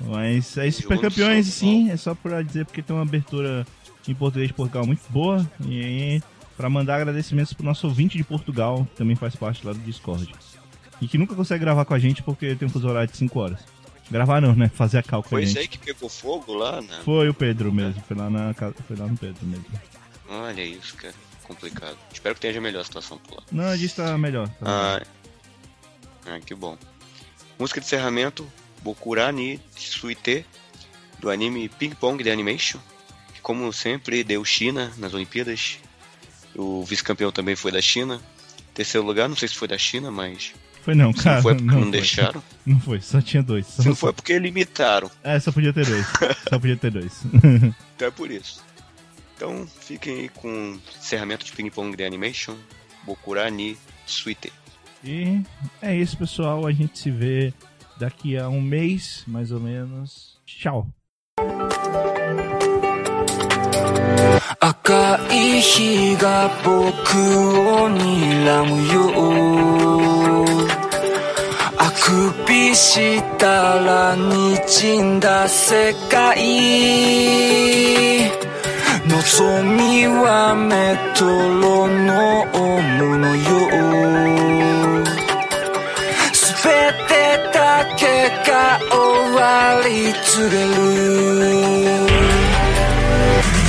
[0.00, 1.90] Mas é super campeões, sim.
[1.90, 3.66] É só pra dizer porque tem uma abertura
[4.08, 5.48] em português de Portugal muito boa.
[5.66, 6.22] E aí,
[6.56, 10.32] pra mandar agradecimentos pro nosso ouvinte de Portugal, que também faz parte lá do Discord.
[11.00, 13.38] E que nunca consegue gravar com a gente porque tem um fuso horário de 5
[13.38, 13.60] horas.
[14.10, 14.68] Gravar não, né?
[14.68, 17.00] Fazer a cal com Foi isso aí que pegou fogo lá, né?
[17.04, 19.64] Foi o Pedro mesmo, foi lá, na, foi lá no Pedro mesmo.
[20.28, 21.14] Olha isso, cara.
[21.44, 21.96] Complicado.
[22.12, 23.42] Espero que tenha melhor a situação por lá.
[23.52, 24.48] Não, a gente tá melhor.
[24.48, 25.06] Tá melhor.
[26.26, 26.76] Ah, ah, que bom.
[27.58, 28.50] Música de encerramento,
[28.82, 30.44] Bokura ni Suite,
[31.20, 32.78] do anime Ping Pong The Animation,
[33.34, 35.78] que como sempre deu China nas Olimpíadas.
[36.54, 38.20] O vice-campeão também foi da China.
[38.72, 41.35] Terceiro lugar, não sei se foi da China, mas Foi não, se cara.
[41.35, 41.91] não foi porque não, foi.
[41.91, 42.43] deixaram.
[42.65, 43.67] Não foi, só tinha dois.
[43.67, 45.09] Só, Se não foi porque limitaram.
[45.23, 46.05] É, só podia ter dois.
[46.49, 47.21] só podia ter dois.
[47.95, 48.63] Então é por isso.
[49.35, 52.55] Então fiquem aí com o encerramento de Ping Pong The Animation,
[53.05, 54.51] Bokura ni Suite.
[55.03, 55.41] e
[55.81, 56.65] é isso, pessoal.
[56.65, 57.53] A gente se vê
[57.97, 60.37] daqui a um mês, mais ou menos.
[60.45, 60.87] Tchau.
[64.61, 70.02] 赤い日が僕を睨むよ
[72.04, 73.46] あくびした
[73.78, 76.36] ら滲んだ世界
[79.08, 83.42] 望みはメトロノームのよ
[86.34, 86.68] すべ
[87.08, 87.12] て
[87.54, 87.58] だ
[87.96, 88.52] けが
[88.92, 89.00] 終
[89.34, 90.84] わり告げる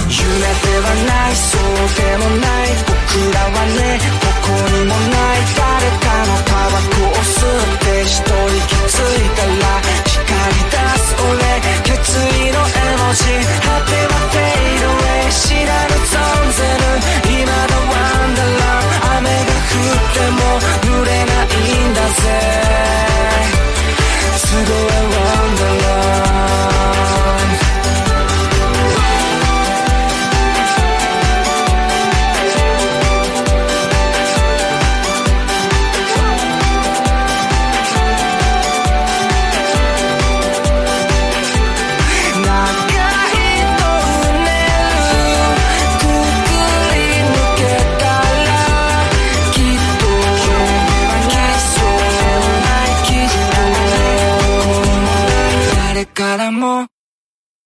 [0.10, 1.64] 夢ではないそう
[1.96, 2.92] でもない僕
[3.34, 3.80] らはね
[4.20, 5.64] どこにもない誰
[6.04, 7.75] かのタバコを吸って
[8.06, 11.42] 一人気づいたら光り出す俺
[11.84, 13.26] 決意の絵文字
[13.66, 16.14] 果てはフェイドウェイ知らぬ存
[16.54, 16.94] ぜぬ
[17.42, 20.40] 今のワンダーラン雨が降っても
[20.86, 21.58] 濡れない
[21.90, 22.24] んだぜ
[24.36, 24.62] 都
[25.02, 25.05] 合
[56.66, 56.95] more.